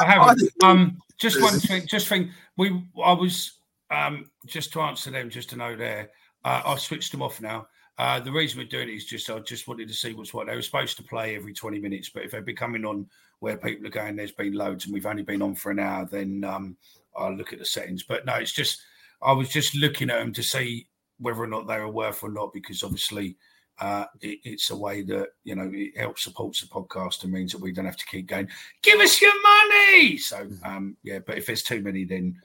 I 0.00 0.04
haven't. 0.04 0.42
Um, 0.62 0.98
just 1.18 1.40
one 1.40 1.58
thing. 1.58 1.86
Just 1.86 2.08
thing. 2.08 2.30
We. 2.56 2.82
I 3.02 3.12
was 3.12 3.58
um, 3.90 4.30
just 4.46 4.72
to 4.72 4.80
answer 4.80 5.10
them, 5.10 5.30
just 5.30 5.50
to 5.50 5.56
know 5.56 5.76
there, 5.76 6.10
uh, 6.44 6.62
I've 6.64 6.80
switched 6.80 7.12
them 7.12 7.22
off 7.22 7.40
now. 7.40 7.66
Uh, 7.98 8.20
the 8.20 8.32
reason 8.32 8.58
we're 8.58 8.66
doing 8.66 8.90
it 8.90 8.94
is 8.94 9.06
just 9.06 9.30
I 9.30 9.38
just 9.38 9.66
wanted 9.68 9.88
to 9.88 9.94
see 9.94 10.12
what's 10.12 10.34
what. 10.34 10.46
They 10.46 10.54
were 10.54 10.62
supposed 10.62 10.96
to 10.98 11.02
play 11.02 11.34
every 11.34 11.54
20 11.54 11.78
minutes, 11.78 12.10
but 12.10 12.24
if 12.24 12.30
they're 12.30 12.42
becoming 12.42 12.84
on 12.84 13.06
where 13.40 13.56
people 13.56 13.86
are 13.86 13.90
going, 13.90 14.16
there's 14.16 14.32
been 14.32 14.52
loads 14.52 14.84
and 14.84 14.92
we've 14.92 15.06
only 15.06 15.22
been 15.22 15.42
on 15.42 15.54
for 15.54 15.70
an 15.70 15.78
hour, 15.78 16.04
then 16.04 16.44
um, 16.44 16.76
I'll 17.16 17.34
look 17.34 17.52
at 17.52 17.58
the 17.58 17.64
settings. 17.64 18.02
But 18.02 18.26
no, 18.26 18.34
it's 18.34 18.52
just 18.52 18.82
I 19.22 19.32
was 19.32 19.48
just 19.48 19.74
looking 19.74 20.10
at 20.10 20.18
them 20.18 20.32
to 20.34 20.42
see 20.42 20.88
whether 21.18 21.42
or 21.42 21.46
not 21.46 21.66
they 21.66 21.78
were 21.78 21.90
worth 21.90 22.22
or 22.22 22.30
not, 22.30 22.52
because 22.52 22.82
obviously 22.82 23.36
uh, 23.80 24.06
it, 24.20 24.40
it's 24.44 24.70
a 24.70 24.76
way 24.76 25.02
that 25.02 25.28
you 25.44 25.54
know 25.54 25.70
it 25.72 25.96
helps 25.96 26.24
supports 26.24 26.60
the 26.60 26.66
podcast 26.66 27.24
and 27.24 27.32
means 27.32 27.52
that 27.52 27.60
we 27.60 27.72
don't 27.72 27.84
have 27.84 27.96
to 27.96 28.06
keep 28.06 28.26
going. 28.26 28.48
Give 28.82 29.00
us 29.00 29.20
your 29.20 29.32
money. 29.42 30.16
So 30.18 30.44
mm-hmm. 30.44 30.64
um, 30.64 30.96
yeah, 31.02 31.18
but 31.18 31.38
if 31.38 31.46
there's 31.46 31.62
too 31.62 31.82
many, 31.82 32.04
then 32.04 32.36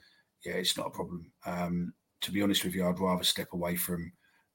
yeah, 0.46 0.54
it's 0.54 0.78
not 0.78 0.88
a 0.88 0.92
problem. 0.92 1.32
Um, 1.46 1.94
to 2.22 2.32
be 2.32 2.42
honest 2.42 2.63
with 2.63 2.75
you, 2.75 2.88
I'd 2.88 3.00
rather 3.00 3.24
step 3.24 3.54
away 3.54 3.75
from 3.75 4.12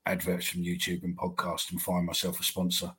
adverts 0.06 0.46
from 0.46 0.62
YouTube 0.62 1.02
and 1.02 1.16
podcast 1.16 1.72
and 1.72 1.82
find 1.82 2.06
myself 2.06 2.38
a 2.40 2.44
sponsor 2.44 2.92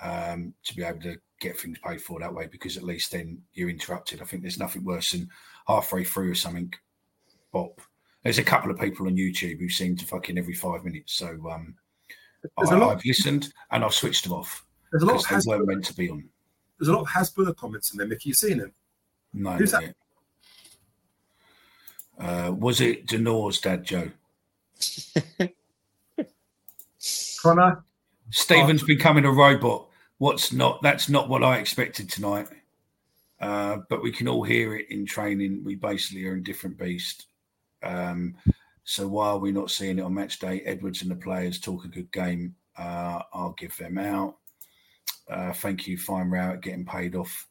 um, 0.00 0.54
to 0.64 0.76
be 0.76 0.82
able 0.82 1.00
to 1.00 1.16
get 1.40 1.58
things 1.58 1.78
paid 1.84 2.00
for 2.00 2.20
that 2.20 2.32
way 2.32 2.46
because 2.46 2.76
at 2.76 2.84
least 2.84 3.12
then 3.12 3.40
you're 3.52 3.70
interrupted. 3.70 4.20
I 4.20 4.24
think 4.24 4.42
there's 4.42 4.58
nothing 4.58 4.84
worse 4.84 5.10
than 5.10 5.28
halfway 5.66 6.04
through 6.04 6.30
or 6.30 6.36
something, 6.36 6.72
bop. 7.52 7.80
There's 8.22 8.38
a 8.38 8.44
couple 8.44 8.70
of 8.70 8.78
people 8.78 9.06
on 9.06 9.16
YouTube 9.16 9.58
who 9.58 9.68
seem 9.68 9.96
to 9.96 10.06
fucking 10.06 10.38
every 10.38 10.54
five 10.54 10.84
minutes. 10.84 11.14
So 11.14 11.28
um, 11.50 11.74
I, 12.58 12.66
have 12.66 13.04
listened 13.04 13.52
and 13.70 13.84
I've 13.84 13.94
switched 13.94 14.24
them 14.24 14.32
off. 14.32 14.64
There's 14.90 15.02
a 15.02 15.06
lot 15.06 15.16
of 15.16 15.28
they 15.28 15.48
weren't 15.48 15.66
meant 15.66 15.84
to 15.86 15.94
be 15.94 16.10
on. 16.10 16.28
There's 16.78 16.88
a 16.88 16.92
lot 16.92 17.02
of 17.02 17.08
Hasbulla 17.08 17.56
comments 17.56 17.92
in 17.92 17.98
them. 17.98 18.12
If 18.12 18.26
you've 18.26 18.36
seen 18.36 18.58
them, 18.58 18.72
no, 19.32 19.52
Who's 19.52 19.72
that? 19.72 19.94
Uh, 22.18 22.52
was 22.52 22.80
it 22.80 23.06
Denor's 23.06 23.60
dad, 23.60 23.84
Joe? 23.84 24.10
Connor? 27.42 27.84
Stephen's 28.30 28.82
oh. 28.82 28.86
becoming 28.86 29.24
a 29.24 29.30
robot. 29.30 29.88
What's 30.18 30.52
not? 30.52 30.82
That's 30.82 31.08
not 31.08 31.28
what 31.28 31.42
I 31.42 31.58
expected 31.58 32.10
tonight. 32.10 32.48
Uh, 33.40 33.78
but 33.88 34.02
we 34.02 34.12
can 34.12 34.28
all 34.28 34.44
hear 34.44 34.76
it 34.76 34.90
in 34.90 35.04
training. 35.04 35.64
We 35.64 35.74
basically 35.74 36.26
are 36.26 36.34
a 36.34 36.42
different 36.42 36.78
beast. 36.78 37.26
Um, 37.82 38.34
so 38.84 39.06
while 39.06 39.40
we're 39.40 39.52
not 39.52 39.70
seeing 39.70 39.98
it 39.98 40.02
on 40.02 40.14
match 40.14 40.38
day, 40.38 40.60
Edwards 40.60 41.02
and 41.02 41.10
the 41.10 41.16
players 41.16 41.60
talk 41.60 41.84
a 41.84 41.88
good 41.88 42.10
game. 42.12 42.54
Uh, 42.76 43.22
I'll 43.32 43.54
give 43.58 43.76
them 43.76 43.98
out. 43.98 44.36
Uh, 45.28 45.52
thank 45.52 45.86
you, 45.86 45.96
Fine 45.96 46.30
Route, 46.30 46.60
getting 46.60 46.84
paid 46.84 47.14
off 47.14 47.48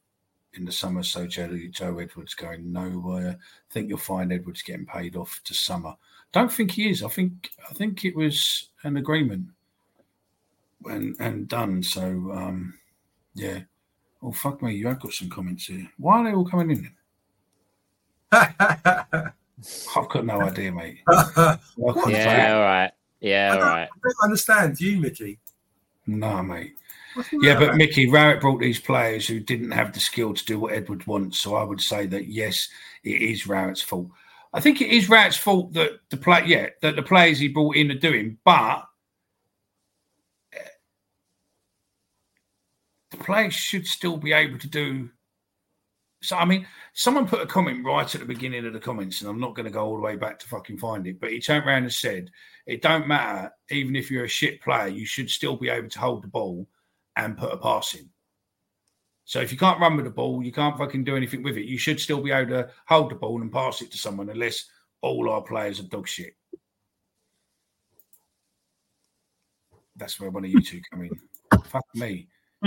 in 0.54 0.66
the 0.66 0.72
summer. 0.72 1.04
So 1.04 1.26
Joe, 1.26 1.58
Joe 1.72 1.98
Edwards 2.00 2.34
going 2.34 2.72
nowhere. 2.72 3.38
I 3.40 3.74
think 3.74 3.90
you'll 3.90 3.98
find 3.98 4.34
Edwards 4.34 4.62
getting 4.62 4.86
paid 4.86 5.16
off 5.16 5.40
to 5.46 5.54
summer. 5.54 5.96
Don't 6.32 6.52
think 6.52 6.72
he 6.72 6.90
is. 6.90 7.04
I 7.04 7.10
think 7.10 7.52
I 7.70 7.74
think 7.74 8.06
it 8.06 8.16
was 8.16 8.70
an 8.84 8.98
agreement 8.98 9.48
and 10.86 11.16
and 11.20 11.48
done. 11.48 11.84
So 11.84 12.04
um, 12.34 12.78
yeah. 13.34 13.62
Oh 14.24 14.32
fuck 14.32 14.62
me! 14.62 14.76
You 14.76 14.88
have 14.88 15.00
got 15.00 15.14
some 15.14 15.30
comments 15.30 15.66
here. 15.66 15.90
Why 15.98 16.20
are 16.20 16.26
they 16.26 16.34
all 16.34 16.46
coming 16.46 16.92
in? 18.32 19.32
I've 19.96 20.10
got 20.10 20.26
no 20.26 20.42
idea, 20.42 20.72
mate. 20.72 21.00
yeah, 21.10 22.56
all 22.56 22.62
right. 22.62 22.92
Yeah, 23.20 23.54
all 23.54 23.62
right. 23.62 23.84
I 23.84 24.00
don't 24.04 24.24
understand 24.24 24.80
you, 24.80 25.00
Mickey. 25.00 25.40
No, 26.08 26.42
mate. 26.42 26.74
Yeah, 27.42 27.60
but 27.60 27.76
Mickey 27.76 28.10
Rowett 28.10 28.42
brought 28.42 28.62
these 28.62 28.80
players 28.80 29.28
who 29.28 29.40
didn't 29.40 29.72
have 29.72 29.94
the 29.94 30.00
skill 30.00 30.34
to 30.34 30.46
do 30.46 30.60
what 30.60 30.74
Edward 30.74 31.06
wants. 31.08 31.40
So 31.40 31.56
I 31.56 31.64
would 31.64 31.82
say 31.82 32.06
that 32.08 32.28
yes, 32.28 32.70
it 33.04 33.22
is 33.22 33.48
Rowett's 33.48 33.82
fault. 33.82 34.10
I 34.54 34.60
think 34.60 34.82
it 34.82 34.90
is 34.90 35.10
Rowett's 35.10 35.38
fault 35.38 35.74
that 35.74 36.00
the 36.10 36.18
play, 36.18 36.44
yeah, 36.46 36.68
that 36.82 36.96
the 36.96 37.04
players 37.04 37.40
he 37.40 37.48
brought 37.48 37.76
in 37.76 37.92
are 37.92 37.96
doing, 37.96 38.38
but 38.44 38.84
eh, 40.54 40.60
the 43.12 43.18
players 43.18 43.54
should 43.54 43.86
still 43.86 44.18
be 44.18 44.34
able 44.34 44.60
to 44.60 44.70
do. 44.70 45.10
So 46.24 46.38
I 46.38 46.46
mean, 46.46 46.68
someone 46.94 47.28
put 47.28 47.42
a 47.42 47.48
comment 47.48 47.84
right 47.84 48.14
at 48.14 48.22
the 48.22 48.28
beginning 48.28 48.66
of 48.66 48.74
the 48.74 48.80
comments, 48.80 49.22
and 49.22 49.30
I'm 49.30 49.40
not 49.40 49.56
going 49.56 49.66
to 49.66 49.72
go 49.72 49.86
all 49.86 49.96
the 49.96 50.04
way 50.04 50.16
back 50.16 50.38
to 50.40 50.48
fucking 50.48 50.78
find 50.78 51.08
it. 51.08 51.20
But 51.20 51.32
he 51.32 51.40
turned 51.40 51.66
around 51.66 51.84
and 51.84 51.94
said, 51.94 52.30
"It 52.68 52.84
don't 52.84 53.08
matter, 53.08 53.52
even 53.72 53.96
if 53.96 54.12
you're 54.12 54.26
a 54.26 54.30
shit 54.30 54.62
player, 54.62 54.88
you 54.88 55.06
should 55.06 55.32
still 55.32 55.56
be 55.56 55.70
able 55.70 55.90
to 55.90 56.00
hold 56.00 56.24
the 56.24 56.28
ball 56.28 56.68
and 57.16 57.38
put 57.38 57.54
a 57.54 57.58
pass 57.58 57.96
in." 57.96 58.08
So 59.26 59.40
if 59.40 59.52
you 59.52 59.58
can't 59.58 59.80
run 59.80 59.96
with 59.96 60.06
the 60.06 60.12
ball, 60.12 60.44
you 60.44 60.52
can't 60.52 60.78
fucking 60.78 61.06
do 61.06 61.16
anything 61.16 61.42
with 61.42 61.58
it. 61.58 61.66
You 61.66 61.80
should 61.80 62.00
still 62.00 62.22
be 62.22 62.32
able 62.32 62.52
to 62.52 62.70
hold 62.86 63.10
the 63.10 63.16
ball 63.16 63.42
and 63.42 63.52
pass 63.52 63.82
it 63.82 63.92
to 63.92 63.98
someone, 63.98 64.30
unless 64.30 64.66
all 65.02 65.30
our 65.30 65.42
players 65.42 65.80
are 65.80 65.88
dog 65.88 66.08
shit. 66.08 66.36
That's 69.96 70.20
where 70.20 70.30
one 70.30 70.46
of 70.46 70.52
you 70.52 70.62
two 70.62 70.82
come 70.92 71.04
in. 71.04 71.64
Fuck 71.66 71.86
me. 71.96 72.28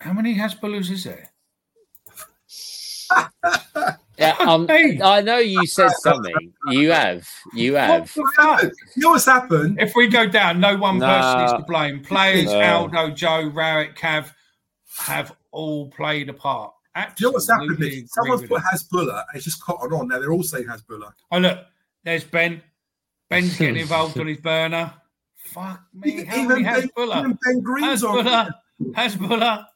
How 0.00 0.12
many 0.12 0.34
Hasbullahs 0.34 0.90
is 0.90 1.04
there? 1.04 1.33
Yeah, 4.18 4.36
um, 4.40 4.66
I 4.70 5.20
know 5.22 5.38
you 5.38 5.66
said 5.66 5.90
something. 5.98 6.52
You 6.70 6.92
have. 6.92 7.28
You 7.52 7.74
have. 7.74 8.10
What 8.14 8.62
you 8.62 8.70
know 8.96 9.10
what's 9.10 9.26
happened? 9.26 9.80
If 9.80 9.94
we 9.94 10.08
go 10.08 10.26
down, 10.26 10.60
no 10.60 10.76
one 10.76 11.00
person 11.00 11.44
is 11.44 11.52
to 11.52 11.64
blame. 11.66 12.02
Players, 12.02 12.46
no. 12.46 12.60
Aldo, 12.60 13.10
Joe, 13.10 13.50
Rowett, 13.52 13.96
Cav, 13.96 14.30
have 14.98 15.34
all 15.50 15.90
played 15.90 16.28
a 16.28 16.32
part. 16.32 16.72
Absolutely. 16.94 17.14
Do 17.16 17.24
you 17.24 17.28
know 17.28 17.32
what's 17.32 17.50
happened? 17.50 18.08
Someone's 18.10 18.48
put 18.48 18.62
Hasbulla 18.62 19.24
it's 19.34 19.44
just 19.44 19.60
caught 19.60 19.92
on. 19.92 20.08
Now 20.08 20.20
they're 20.20 20.32
all 20.32 20.44
saying 20.44 20.66
Hasbulla. 20.66 21.12
Oh, 21.32 21.38
look, 21.38 21.58
there's 22.04 22.24
Ben. 22.24 22.62
Ben's 23.28 23.56
getting 23.58 23.76
involved 23.76 24.18
on 24.18 24.28
his 24.28 24.38
burner. 24.38 24.92
Fuck 25.34 25.82
me. 25.92 26.24
How 26.24 26.36
even 26.36 26.62
many 26.62 26.64
Hasbulla? 26.64 27.18
Even 27.18 27.38
Ben 27.44 27.60
Green's 27.60 28.02
Hasbulla. 28.02 28.46
on. 28.46 28.94
Hasbulla. 28.94 29.66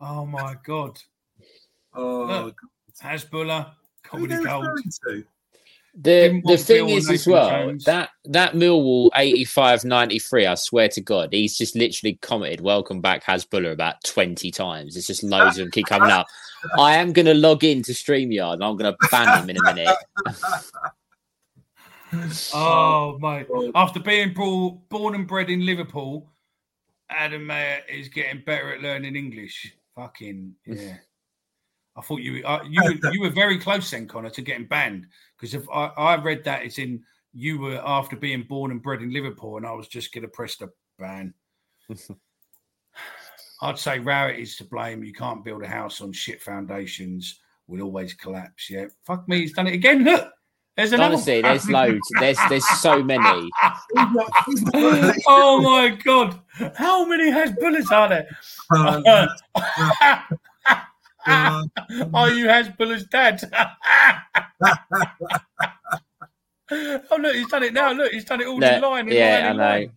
Oh, 0.00 0.24
my 0.24 0.56
God. 0.64 0.98
Oh, 1.94 2.24
look, 2.24 2.60
Hasbulla. 3.02 3.72
Comedy 4.02 4.42
gold. 4.42 4.66
The 5.94 6.40
the 6.46 6.56
thing 6.56 6.88
is 6.88 7.10
as 7.10 7.26
well 7.26 7.50
Jones. 7.50 7.84
that 7.84 8.10
that 8.24 8.54
Millwall 8.54 9.10
85 9.14 9.84
93 9.84 10.46
I 10.46 10.54
swear 10.54 10.88
to 10.88 11.02
god 11.02 11.34
he's 11.34 11.58
just 11.58 11.76
literally 11.76 12.14
commented 12.22 12.62
welcome 12.62 13.02
back 13.02 13.22
Hasbulla 13.24 13.72
about 13.72 14.02
20 14.04 14.50
times. 14.52 14.96
It's 14.96 15.06
just 15.06 15.22
loads 15.22 15.58
of 15.58 15.64
them 15.64 15.70
keep 15.70 15.86
coming 15.86 16.08
up. 16.10 16.28
I 16.78 16.96
am 16.96 17.12
going 17.12 17.26
to 17.26 17.34
log 17.34 17.62
into 17.62 17.92
StreamYard 17.92 18.54
and 18.54 18.64
I'm 18.64 18.76
going 18.76 18.90
to 18.90 19.08
ban 19.10 19.42
him 19.42 19.50
in 19.50 19.56
a 19.58 19.74
minute. 19.74 19.96
Oh 22.52 23.16
my. 23.20 23.46
After 23.74 23.98
being 23.98 24.34
born 24.34 25.14
and 25.14 25.26
bred 25.26 25.48
in 25.48 25.64
Liverpool 25.64 26.30
Adam 27.08 27.46
Mayor 27.46 27.80
is 27.88 28.10
getting 28.10 28.42
better 28.44 28.74
at 28.74 28.82
learning 28.82 29.16
English. 29.16 29.74
Fucking 29.94 30.54
yeah 30.66 30.96
I 31.96 32.00
thought 32.00 32.20
you 32.20 32.42
uh, 32.44 32.64
you 32.68 32.82
were, 32.82 33.12
you 33.12 33.20
were 33.20 33.30
very 33.30 33.58
close 33.58 33.90
then, 33.90 34.08
Connor, 34.08 34.30
to 34.30 34.42
getting 34.42 34.66
banned 34.66 35.06
because 35.36 35.54
if 35.54 35.68
I, 35.70 35.86
I 35.96 36.16
read 36.16 36.44
that 36.44 36.64
it's 36.64 36.78
in 36.78 37.02
you 37.32 37.58
were 37.58 37.80
after 37.84 38.16
being 38.16 38.42
born 38.42 38.70
and 38.70 38.82
bred 38.82 39.02
in 39.02 39.12
Liverpool, 39.12 39.56
and 39.56 39.66
I 39.66 39.72
was 39.72 39.88
just 39.88 40.12
going 40.12 40.22
to 40.22 40.28
press 40.28 40.56
the 40.56 40.70
ban. 40.98 41.34
I'd 43.62 43.78
say 43.78 43.98
Rowett 44.00 44.38
is 44.38 44.56
to 44.56 44.64
blame. 44.64 45.04
You 45.04 45.12
can't 45.12 45.44
build 45.44 45.62
a 45.62 45.68
house 45.68 46.00
on 46.00 46.12
shit 46.12 46.42
foundations. 46.42 47.40
Will 47.68 47.82
always 47.82 48.12
collapse. 48.14 48.68
Yeah, 48.68 48.86
fuck 49.06 49.28
me, 49.28 49.40
he's 49.40 49.52
done 49.52 49.68
it 49.68 49.74
again. 49.74 50.04
Look, 50.04 50.30
there's 50.76 50.92
another. 50.92 51.14
Honestly, 51.14 51.42
there's 51.42 51.68
loads. 51.70 52.08
There's 52.18 52.38
there's 52.48 52.68
so 52.80 53.02
many. 53.02 53.22
oh 55.26 55.60
my 55.62 55.90
god, 56.02 56.40
how 56.74 57.04
many 57.04 57.30
has 57.30 57.52
bullets 57.52 57.90
are 57.92 58.08
there? 58.70 60.28
Um, 61.26 61.70
uh, 61.76 62.04
oh, 62.14 62.26
you 62.26 62.46
Hasbullah's 62.46 63.04
dad. 63.10 63.42
oh, 66.70 67.18
look, 67.18 67.34
he's 67.34 67.48
done 67.48 67.62
it 67.62 67.72
now. 67.72 67.92
Look, 67.92 68.12
he's 68.12 68.24
done 68.24 68.40
it 68.40 68.46
all 68.46 68.58
look, 68.58 68.72
in 68.72 68.82
line. 68.82 69.08
yeah, 69.08 69.50
I 69.50 69.56
know. 69.56 69.88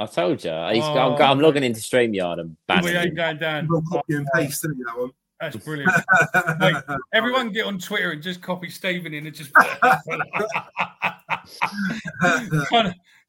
I 0.00 0.06
told 0.06 0.44
you. 0.44 0.50
He's, 0.72 0.84
oh, 0.84 1.16
I'm, 1.16 1.20
I'm, 1.20 1.40
logging 1.40 1.64
into 1.64 1.80
StreamYard 1.80 2.40
and 2.40 2.56
banning 2.68 2.84
We 2.84 2.96
ain't 2.96 3.16
going 3.16 3.38
down. 3.38 3.68
Copy 3.90 4.14
and 4.14 4.28
paste, 4.32 4.62
that 4.62 4.74
one? 4.96 5.10
That's 5.40 5.56
brilliant. 5.64 5.92
Mate, 6.58 6.76
everyone 7.12 7.50
get 7.50 7.66
on 7.66 7.78
Twitter 7.78 8.10
and 8.12 8.22
just 8.22 8.42
copy 8.42 8.70
Stephen 8.70 9.14
in 9.14 9.26
and 9.26 9.34
just 9.34 9.52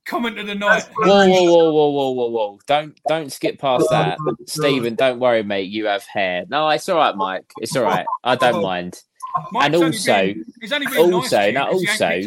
comment 0.09 0.39
of 0.39 0.47
the 0.47 0.55
night. 0.55 0.89
Whoa, 0.95 1.27
whoa, 1.27 1.43
whoa, 1.43 1.71
whoa, 1.71 1.89
whoa, 1.89 2.11
whoa, 2.11 2.29
whoa! 2.29 2.59
Don't 2.65 2.99
don't 3.07 3.31
skip 3.31 3.59
past 3.59 3.87
that, 3.91 4.17
Stephen. 4.47 4.95
Don't 4.95 5.19
worry, 5.19 5.43
mate. 5.43 5.69
You 5.69 5.85
have 5.85 6.03
hair. 6.05 6.45
No, 6.49 6.67
it's 6.69 6.89
all 6.89 6.97
right, 6.97 7.15
Mike. 7.15 7.51
It's 7.61 7.75
all 7.75 7.83
right. 7.83 8.05
I 8.23 8.35
don't 8.35 8.61
mind. 8.61 9.01
Mike's 9.51 9.65
and 9.65 9.75
also, 9.75 10.33
been, 10.33 10.87
also, 10.97 11.51
nice 11.51 11.53
no, 11.53 11.67
also, 11.67 12.21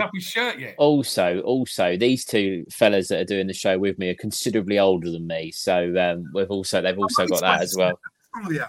also, 0.78 1.40
also, 1.40 1.96
these 1.96 2.24
two 2.24 2.64
fellas 2.70 3.08
that 3.08 3.20
are 3.20 3.24
doing 3.24 3.48
the 3.48 3.52
show 3.52 3.76
with 3.76 3.98
me 3.98 4.10
are 4.10 4.14
considerably 4.14 4.78
older 4.78 5.10
than 5.10 5.26
me, 5.26 5.50
so 5.50 5.92
um, 5.98 6.30
we've 6.32 6.50
also 6.50 6.80
they've 6.80 6.98
also 6.98 7.26
got 7.26 7.40
that 7.40 7.60
as 7.60 7.74
well. 7.76 7.98
Oh 8.36 8.50
yeah, 8.50 8.68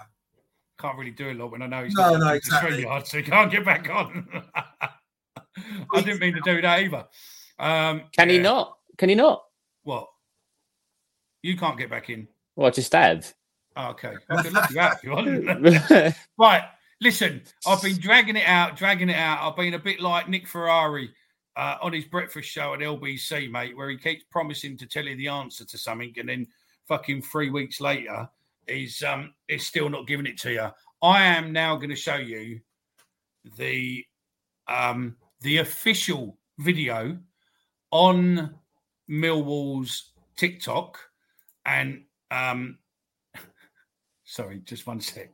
can't 0.80 0.98
really 0.98 1.12
do 1.12 1.30
a 1.30 1.34
lot 1.34 1.52
when 1.52 1.62
I 1.62 1.66
know 1.66 1.84
he's 1.84 1.94
no, 1.94 2.16
no, 2.16 2.32
exactly. 2.32 2.82
hard, 2.82 3.06
so 3.06 3.18
he 3.18 3.22
can't 3.22 3.52
get 3.52 3.64
back 3.64 3.88
on. 3.88 4.26
I 5.94 6.00
didn't 6.00 6.20
mean 6.20 6.34
to 6.34 6.40
do 6.40 6.60
that 6.60 6.80
either. 6.80 7.06
Um, 7.58 8.02
Can 8.12 8.28
yeah. 8.28 8.34
he 8.34 8.38
not? 8.40 8.76
Can 8.98 9.08
he 9.08 9.14
not? 9.14 9.44
What? 9.82 10.08
You 11.42 11.56
can't 11.56 11.78
get 11.78 11.90
back 11.90 12.10
in. 12.10 12.28
Well, 12.56 12.70
just 12.70 12.92
have. 12.92 13.32
Oh, 13.76 13.88
okay. 13.90 14.14
I 14.30 14.42
can 14.42 14.52
look 14.52 14.70
you 14.70 14.80
out 14.80 14.96
if 14.96 15.04
you 15.04 15.10
want. 15.10 16.14
right. 16.38 16.62
Listen, 17.00 17.42
I've 17.66 17.82
been 17.82 17.98
dragging 17.98 18.36
it 18.36 18.46
out, 18.46 18.76
dragging 18.76 19.10
it 19.10 19.16
out. 19.16 19.40
I've 19.42 19.56
been 19.56 19.74
a 19.74 19.78
bit 19.78 20.00
like 20.00 20.28
Nick 20.28 20.46
Ferrari 20.46 21.12
uh, 21.56 21.76
on 21.82 21.92
his 21.92 22.04
breakfast 22.04 22.48
show 22.48 22.74
at 22.74 22.80
LBC, 22.80 23.50
mate, 23.50 23.76
where 23.76 23.90
he 23.90 23.98
keeps 23.98 24.24
promising 24.30 24.76
to 24.78 24.86
tell 24.86 25.04
you 25.04 25.16
the 25.16 25.28
answer 25.28 25.64
to 25.64 25.78
something, 25.78 26.14
and 26.16 26.28
then 26.28 26.46
fucking 26.88 27.22
three 27.22 27.50
weeks 27.50 27.80
later, 27.80 28.28
he's 28.66 29.02
um 29.02 29.34
he's 29.48 29.66
still 29.66 29.88
not 29.88 30.06
giving 30.06 30.26
it 30.26 30.38
to 30.40 30.52
you. 30.52 30.68
I 31.02 31.24
am 31.24 31.52
now 31.52 31.76
going 31.76 31.90
to 31.90 31.96
show 31.96 32.16
you 32.16 32.60
the 33.56 34.04
um 34.68 35.16
the 35.42 35.58
official 35.58 36.38
video 36.58 37.18
on 37.90 38.54
Millwall's 39.10 40.12
TikTok 40.36 40.98
and 41.64 42.02
um 42.30 42.78
sorry, 44.24 44.60
just 44.64 44.86
one 44.86 45.00
sec. 45.00 45.30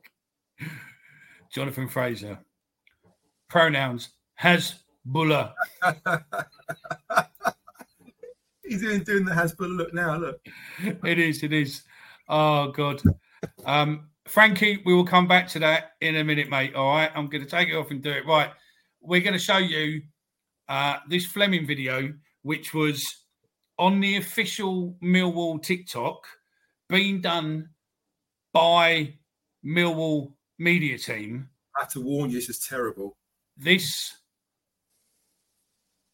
Jonathan 1.51 1.87
Fraser. 1.87 2.39
Pronouns 3.49 4.09
has 4.35 4.75
Buller. 5.05 5.53
He's 8.63 8.83
even 8.83 9.03
doing 9.03 9.25
the 9.25 9.33
Hasbulla 9.33 9.75
look 9.75 9.93
now. 9.93 10.15
Look, 10.15 10.39
it 11.03 11.19
is. 11.19 11.43
It 11.43 11.51
is. 11.51 11.83
Oh 12.29 12.71
God. 12.71 13.01
Um, 13.65 14.07
Frankie, 14.27 14.81
we 14.85 14.93
will 14.93 15.05
come 15.05 15.27
back 15.27 15.49
to 15.49 15.59
that 15.59 15.91
in 15.99 16.15
a 16.15 16.23
minute, 16.23 16.49
mate. 16.49 16.73
All 16.75 16.89
right, 16.89 17.11
I'm 17.13 17.27
going 17.27 17.43
to 17.43 17.49
take 17.49 17.67
it 17.67 17.75
off 17.75 17.91
and 17.91 18.01
do 18.01 18.11
it. 18.11 18.25
Right, 18.25 18.49
we're 19.01 19.19
going 19.19 19.33
to 19.33 19.39
show 19.39 19.57
you 19.57 20.03
uh, 20.69 20.97
this 21.09 21.25
Flemming 21.25 21.67
video, 21.67 22.13
which 22.43 22.73
was 22.73 23.25
on 23.81 23.99
the 23.99 24.17
official 24.17 24.95
Millwall 25.01 25.59
TikTok 25.59 26.27
being 26.87 27.19
done 27.19 27.67
by 28.53 29.11
Millwall 29.65 30.33
media 30.59 30.99
team. 30.99 31.49
I 31.75 31.81
have 31.81 31.91
to 31.93 32.01
warn 32.01 32.29
you, 32.29 32.35
this 32.35 32.47
is 32.47 32.59
terrible. 32.59 33.17
This 33.57 34.15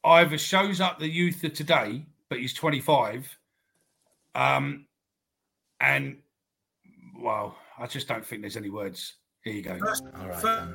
either 0.06 0.38
shows 0.38 0.80
up 0.80 0.98
the 0.98 1.10
youth 1.10 1.44
of 1.44 1.54
today, 1.54 2.06
but 2.30 2.40
he's 2.40 2.54
25. 2.54 3.38
Um, 4.34 4.86
and 5.82 6.20
wow, 7.20 7.54
I 7.78 7.86
just 7.88 8.08
don't 8.08 8.26
think 8.26 8.44
there's 8.44 8.56
any 8.56 8.70
words. 8.70 9.16
Here 9.44 9.54
you 9.54 9.62
go. 9.62 9.78
All 10.22 10.28
right. 10.30 10.70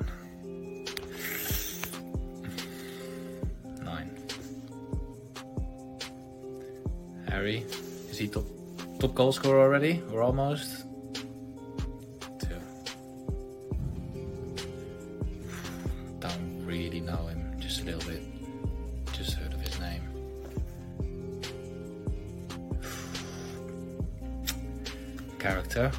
Harry, 7.33 7.65
is 8.11 8.19
he 8.19 8.27
top 8.27 8.45
top 8.99 9.15
goal 9.15 9.31
scorer 9.31 9.59
already 9.59 10.03
or 10.11 10.21
almost? 10.21 10.85
Two. 12.37 12.61
Don't 16.19 16.63
really 16.63 16.99
know 16.99 17.25
him, 17.25 17.59
just 17.59 17.81
a 17.81 17.85
little 17.85 18.07
bit. 18.07 18.21
Just 19.13 19.33
heard 19.33 19.51
of 19.51 19.61
his 19.61 19.79
name. 19.79 20.03
character, 25.39 25.91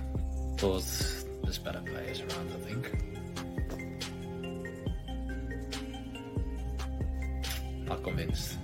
but 0.61 0.87
there's 1.43 1.59
better 1.59 1.83
players 1.85 2.21
around, 2.21 2.49
I 2.55 2.61
think. 2.65 2.85
Not 7.89 8.05
convinced. 8.05 8.57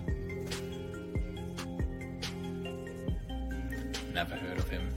Him, 4.71 4.89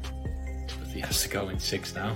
but 0.79 0.87
he 0.87 0.99
has 1.01 1.21
to 1.23 1.29
go 1.29 1.49
in 1.49 1.59
six 1.59 1.93
now. 1.95 2.15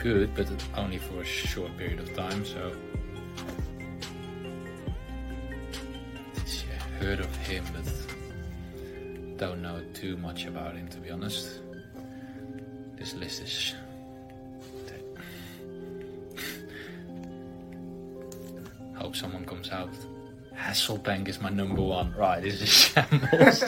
Good, 0.00 0.32
but 0.36 0.48
only 0.76 0.98
for 0.98 1.20
a 1.20 1.24
short 1.24 1.76
period 1.76 1.98
of 1.98 2.14
time, 2.14 2.44
so. 2.44 2.72
Yeah, 6.36 6.82
heard 7.00 7.18
of 7.18 7.36
him, 7.38 7.64
but 7.74 7.84
don't 9.38 9.60
know 9.60 9.82
too 9.94 10.16
much 10.16 10.46
about 10.46 10.76
him 10.76 10.86
to 10.88 10.98
be 10.98 11.10
honest. 11.10 11.62
This 12.96 13.14
list 13.14 13.42
is 13.42 13.74
hope 18.94 19.16
someone 19.16 19.44
comes 19.44 19.70
out 19.70 19.90
Hasselbaink 20.68 21.28
is 21.28 21.40
my 21.40 21.48
number 21.48 21.80
one. 21.80 22.14
Right, 22.14 22.42
this 22.42 22.60
is 22.60 22.68
shambles. 22.68 23.64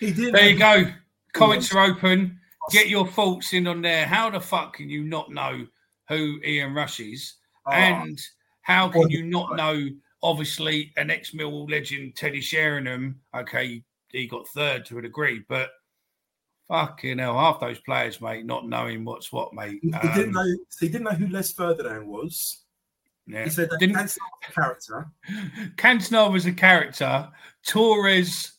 there 0.00 0.48
you 0.48 0.58
go. 0.58 0.90
Comments 1.32 1.72
are 1.72 1.84
open. 1.84 2.40
Get 2.72 2.88
your 2.88 3.06
thoughts 3.06 3.52
in 3.52 3.68
on 3.68 3.80
there. 3.80 4.06
How 4.06 4.28
the 4.28 4.40
fuck 4.40 4.74
can 4.74 4.90
you 4.90 5.04
not 5.04 5.30
know 5.30 5.68
who 6.08 6.40
Ian 6.44 6.74
Rush 6.74 6.98
is? 6.98 7.34
Oh. 7.64 7.70
And 7.70 8.20
how 8.62 8.88
can 8.88 9.08
you 9.08 9.24
not 9.24 9.54
know, 9.54 9.88
obviously, 10.20 10.92
an 10.96 11.12
ex 11.12 11.30
Millwall 11.30 11.70
legend, 11.70 12.16
Teddy 12.16 12.40
Sheringham? 12.40 13.20
Okay, 13.36 13.84
he 14.10 14.26
got 14.26 14.48
third 14.48 14.84
to 14.86 14.98
a 14.98 15.02
degree, 15.02 15.44
but 15.48 15.70
fucking 16.66 17.20
hell, 17.20 17.38
half 17.38 17.60
those 17.60 17.78
players, 17.78 18.20
mate, 18.20 18.44
not 18.44 18.68
knowing 18.68 19.04
what's 19.04 19.30
what, 19.30 19.54
mate. 19.54 19.78
He, 19.80 19.92
um, 19.92 20.14
didn't 20.14 20.32
know. 20.32 20.56
He 20.80 20.88
didn't 20.88 21.04
know 21.04 21.10
who 21.10 21.28
Les 21.28 21.52
Ferdinand 21.52 22.08
was. 22.08 22.64
Yeah. 23.26 23.44
He 23.44 23.50
said 23.50 23.70
that 23.70 23.80
Didn't... 23.80 23.96
Cantona 23.96 24.06
was 24.06 24.18
a 24.48 24.52
character. 24.52 25.06
Cantona 25.76 26.32
was 26.32 26.46
a 26.46 26.52
character. 26.52 27.28
Torres 27.66 28.52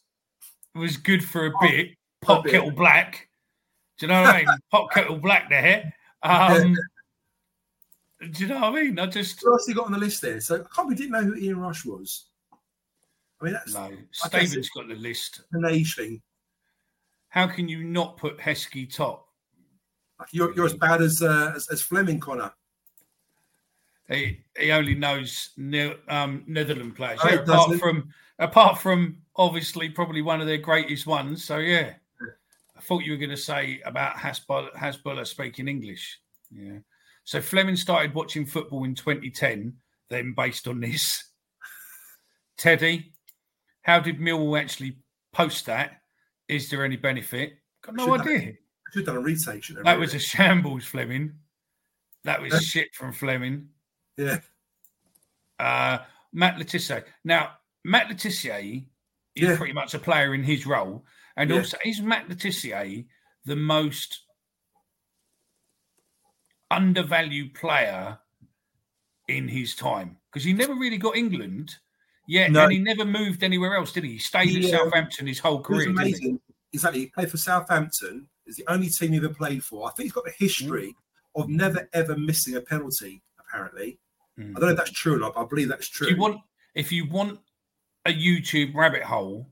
was 0.75 0.97
good 0.97 1.24
for 1.24 1.47
a 1.47 1.51
oh, 1.55 1.59
bit. 1.62 1.89
Pop 2.21 2.45
a 2.45 2.50
kettle 2.50 2.69
bit. 2.69 2.77
black. 2.77 3.29
Do 3.97 4.05
you 4.05 4.12
know 4.12 4.21
what 4.21 4.36
I 4.36 4.38
mean? 4.39 4.47
Pop 4.71 4.91
kettle 4.91 5.17
black 5.17 5.50
there. 5.50 5.93
Um, 6.24 6.75
do 8.31 8.43
you 8.43 8.47
know 8.47 8.55
what 8.55 8.63
I 8.75 8.83
mean? 8.83 9.00
I 9.00 9.05
just. 9.07 9.41
What 9.43 9.53
else 9.53 9.67
he 9.67 9.74
got 9.74 9.86
on 9.86 9.91
the 9.91 9.97
list 9.97 10.21
there? 10.21 10.41
So 10.41 10.55
I 10.55 10.75
can't. 10.75 10.88
We 10.88 10.95
didn't 10.95 11.12
know 11.12 11.24
who 11.24 11.36
Ian 11.36 11.59
Rush 11.59 11.86
was. 11.86 12.25
I 13.41 13.45
mean, 13.45 13.53
that's 13.53 13.74
no. 13.74 13.91
Stephen's 14.12 14.69
got 14.69 14.88
the 14.88 14.95
list. 14.95 15.41
An 15.53 15.65
age 15.65 15.95
thing. 15.95 16.21
How 17.29 17.47
can 17.47 17.67
you 17.67 17.83
not 17.83 18.17
put 18.17 18.38
Heskey 18.39 18.93
top? 18.93 19.27
You're, 20.31 20.55
you're 20.55 20.65
as 20.65 20.74
bad 20.74 21.01
as, 21.01 21.21
uh, 21.21 21.53
as 21.55 21.67
as 21.69 21.81
Flemming 21.81 22.19
Connor. 22.19 22.51
He 24.10 24.40
he 24.58 24.72
only 24.72 24.96
knows 24.96 25.50
ne- 25.58 25.96
um, 26.08 26.44
Netherland 26.48 26.96
players. 26.96 27.20
Oh, 27.24 27.30
yeah, 27.30 27.36
apart 27.36 27.80
from 27.80 28.14
apart 28.40 28.80
from 28.80 29.18
obviously 29.36 29.90
probably 29.90 30.22
one 30.22 30.40
of 30.42 30.48
their 30.48 30.58
greatest 30.58 31.06
ones. 31.06 31.44
So 31.44 31.58
yeah, 31.58 31.94
I 32.78 32.82
thought 32.82 33.04
you 33.04 33.12
were 33.12 33.18
going 33.18 33.32
to 33.32 33.38
say 33.38 33.82
about 33.86 34.16
Hasbulla, 34.16 34.74
Hasbulla 34.74 35.28
speaking 35.28 35.68
English. 35.68 36.20
Yeah. 36.52 36.80
So 37.24 37.42
Flemming 37.42 37.76
started 37.76 38.14
watching 38.14 38.46
football 38.46 38.86
in 38.86 38.96
2010. 38.96 39.74
Then 40.10 40.34
based 40.34 40.70
on 40.70 40.80
this, 40.80 41.32
Teddy, 42.58 43.12
how 43.82 44.00
did 44.00 44.20
Millwall 44.20 44.58
actually 44.58 45.00
post 45.34 45.66
that? 45.66 46.02
Is 46.48 46.70
there 46.70 46.86
any 46.86 46.96
benefit? 46.96 47.58
Got 47.82 47.96
no 47.96 48.14
idea. 48.14 48.40
Done, 48.40 48.58
should 48.94 49.00
have 49.00 49.06
done 49.08 49.18
a 49.18 49.20
retake. 49.20 49.66
That 49.84 50.00
was 50.00 50.14
a 50.14 50.20
shambles, 50.20 50.86
Flemming. 50.86 51.34
That 52.24 52.42
was 52.42 52.64
shit 52.64 52.96
from 52.96 53.12
Flemming. 53.12 53.67
Yeah. 54.17 54.39
Uh, 55.60 55.99
Matt 56.34 56.58
Le 56.58 56.65
Tissier. 56.65 57.03
Now, 57.23 57.51
Matt 57.84 58.10
Le 58.10 58.15
Tissier 58.15 58.86
is 59.36 59.43
yeah. 59.43 59.58
pretty 59.58 59.73
much 59.73 59.93
a 59.93 59.99
player 59.99 60.34
in 60.34 60.43
his 60.43 60.65
role. 60.65 61.06
And 61.36 61.49
yeah. 61.49 61.58
also, 61.58 61.77
is 61.86 62.01
Matt 62.01 62.27
Le 62.30 62.36
Tissier 62.36 63.06
the 63.45 63.56
most 63.56 64.21
undervalued 66.71 67.53
player 67.53 68.17
in 69.27 69.47
his 69.47 69.75
time? 69.75 70.17
Because 70.32 70.43
he 70.43 70.53
never 70.53 70.73
really 70.73 70.97
got 70.97 71.15
England 71.15 71.75
yet, 72.27 72.51
no. 72.51 72.63
and 72.63 72.71
he 72.71 72.80
never 72.80 73.06
moved 73.06 73.43
anywhere 73.43 73.75
else, 73.75 73.91
did 73.91 74.03
he? 74.03 74.13
He 74.13 74.17
stayed 74.19 74.49
yeah. 74.49 74.67
at 74.67 74.80
Southampton 74.80 75.27
his 75.27 75.39
whole 75.39 75.62
career. 75.62 75.89
amazing. 75.89 76.39
Exactly. 76.73 77.01
He 77.01 77.06
played 77.08 77.32
for 77.32 77.38
Southampton. 77.38 78.27
It's 78.45 78.58
the 78.58 78.65
only 78.67 78.89
team 78.89 79.12
he 79.12 79.17
ever 79.17 79.30
played 79.30 79.63
for. 79.63 79.88
I 79.88 79.91
think 79.91 80.06
he's 80.06 80.13
got 80.13 80.27
a 80.27 80.32
history 80.32 80.95
mm. 81.36 81.41
of 81.41 81.49
never 81.49 81.88
ever 81.93 82.17
missing 82.17 82.56
a 82.56 82.62
penalty, 82.62 83.21
apparently. 83.39 83.99
Mm. 84.39 84.56
I 84.56 84.60
don't 84.60 84.69
know 84.69 84.73
if 84.73 84.78
that's 84.78 84.91
true 84.91 85.15
or 85.15 85.19
not, 85.19 85.36
but 85.36 85.41
I 85.41 85.47
believe 85.47 85.69
that's 85.69 85.89
true. 85.89 86.08
If 86.08 86.13
you 86.13 86.21
want, 86.21 86.41
if 86.76 86.91
you 86.91 87.10
want 87.10 87.39
a 88.06 88.13
YouTube 88.13 88.76
rabbit 88.76 89.04
hole, 89.04 89.50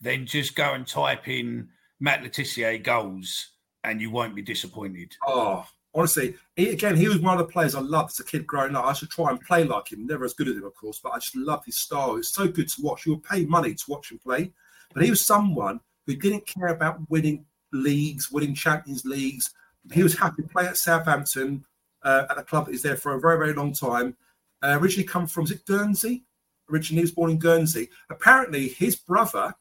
then 0.00 0.26
just 0.26 0.54
go 0.54 0.74
and 0.74 0.86
type 0.86 1.28
in 1.28 1.68
Matt 2.00 2.22
Le 2.22 2.28
Tissier 2.28 2.82
goals, 2.82 3.52
and 3.84 4.00
you 4.00 4.10
won't 4.10 4.34
be 4.34 4.42
disappointed. 4.42 5.16
Oh, 5.26 5.66
honestly, 5.94 6.34
he, 6.56 6.70
again, 6.70 6.96
he 6.96 7.08
was 7.08 7.18
one 7.18 7.38
of 7.38 7.46
the 7.46 7.52
players 7.52 7.74
I 7.74 7.80
loved 7.80 8.10
as 8.10 8.20
a 8.20 8.24
kid 8.24 8.46
growing 8.46 8.76
up. 8.76 8.84
I 8.84 8.92
should 8.92 9.10
try 9.10 9.30
and 9.30 9.40
play 9.40 9.64
like 9.64 9.90
him. 9.92 10.06
Never 10.06 10.24
as 10.24 10.34
good 10.34 10.48
as 10.48 10.56
him, 10.56 10.64
of 10.64 10.74
course, 10.74 11.00
but 11.02 11.12
I 11.12 11.18
just 11.18 11.36
loved 11.36 11.66
his 11.66 11.78
style. 11.78 12.16
It's 12.16 12.34
so 12.34 12.46
good 12.46 12.68
to 12.68 12.82
watch. 12.82 13.06
You 13.06 13.14
would 13.14 13.24
pay 13.24 13.44
money 13.44 13.74
to 13.74 13.84
watch 13.88 14.12
him 14.12 14.18
play, 14.18 14.52
but 14.94 15.02
he 15.02 15.10
was 15.10 15.24
someone 15.24 15.80
who 16.06 16.14
didn't 16.14 16.46
care 16.46 16.68
about 16.68 17.00
winning 17.10 17.44
leagues, 17.72 18.30
winning 18.30 18.54
Champions 18.54 19.04
Leagues. 19.04 19.50
He 19.92 20.02
was 20.02 20.16
happy 20.16 20.42
to 20.42 20.48
play 20.48 20.66
at 20.66 20.76
Southampton, 20.76 21.64
uh, 22.08 22.26
at 22.30 22.38
a 22.38 22.42
club 22.42 22.66
that 22.66 22.74
is 22.74 22.82
there 22.82 22.96
for 22.96 23.12
a 23.14 23.20
very, 23.20 23.36
very 23.36 23.52
long 23.52 23.72
time. 23.72 24.16
Uh, 24.62 24.78
originally 24.80 25.06
come 25.06 25.26
from, 25.26 25.44
is 25.44 25.50
it 25.50 25.66
Guernsey? 25.66 26.24
Originally, 26.70 27.00
he 27.00 27.04
was 27.04 27.12
born 27.12 27.30
in 27.30 27.38
Guernsey. 27.38 27.88
Apparently, 28.10 28.68
his 28.68 28.96
brother, 28.96 29.54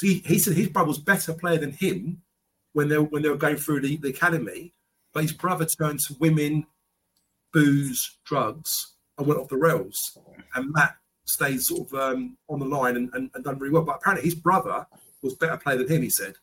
he, 0.00 0.18
he 0.26 0.38
said 0.38 0.54
his 0.54 0.68
brother 0.68 0.88
was 0.88 0.98
better 0.98 1.32
player 1.32 1.58
than 1.58 1.72
him 1.72 2.20
when 2.74 2.88
they, 2.88 2.98
when 2.98 3.22
they 3.22 3.30
were 3.30 3.36
going 3.36 3.56
through 3.56 3.80
the, 3.80 3.96
the 3.96 4.10
academy, 4.10 4.74
but 5.14 5.22
his 5.22 5.32
brother 5.32 5.64
turned 5.64 6.00
to 6.00 6.16
women, 6.20 6.66
booze, 7.54 8.18
drugs, 8.26 8.94
and 9.16 9.26
went 9.26 9.40
off 9.40 9.48
the 9.48 9.56
rails. 9.56 10.18
And 10.54 10.72
Matt 10.72 10.96
stayed 11.24 11.62
sort 11.62 11.90
of 11.90 11.94
um, 11.98 12.36
on 12.50 12.58
the 12.58 12.66
line 12.66 12.96
and, 12.96 13.08
and, 13.14 13.30
and, 13.34 13.44
done 13.44 13.58
really 13.58 13.72
well. 13.72 13.82
But 13.82 13.96
apparently, 13.96 14.28
his 14.28 14.34
brother 14.34 14.86
was 15.22 15.34
better 15.34 15.56
player 15.56 15.78
than 15.78 15.88
him, 15.88 16.02
he 16.02 16.10
said. 16.10 16.34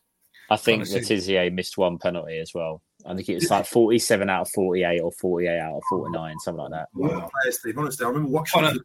I 0.50 0.56
think 0.56 0.88
Le 0.90 1.00
Tissier 1.00 1.52
missed 1.52 1.78
one 1.78 1.98
penalty 1.98 2.38
as 2.38 2.52
well. 2.52 2.82
I 3.06 3.14
think 3.14 3.28
it 3.28 3.34
was 3.34 3.50
like 3.50 3.66
47 3.66 4.30
out 4.30 4.42
of 4.42 4.50
48 4.50 5.00
or 5.00 5.12
48 5.12 5.58
out 5.58 5.76
of 5.76 5.82
49, 5.90 6.38
something 6.40 6.62
like 6.62 6.70
that. 6.72 6.88
Wow. 6.94 7.30
Players, 7.42 7.58
Steve. 7.58 7.78
Honestly, 7.78 8.04
I 8.04 8.08
remember 8.08 8.30
watching. 8.30 8.62
Connor, 8.62 8.78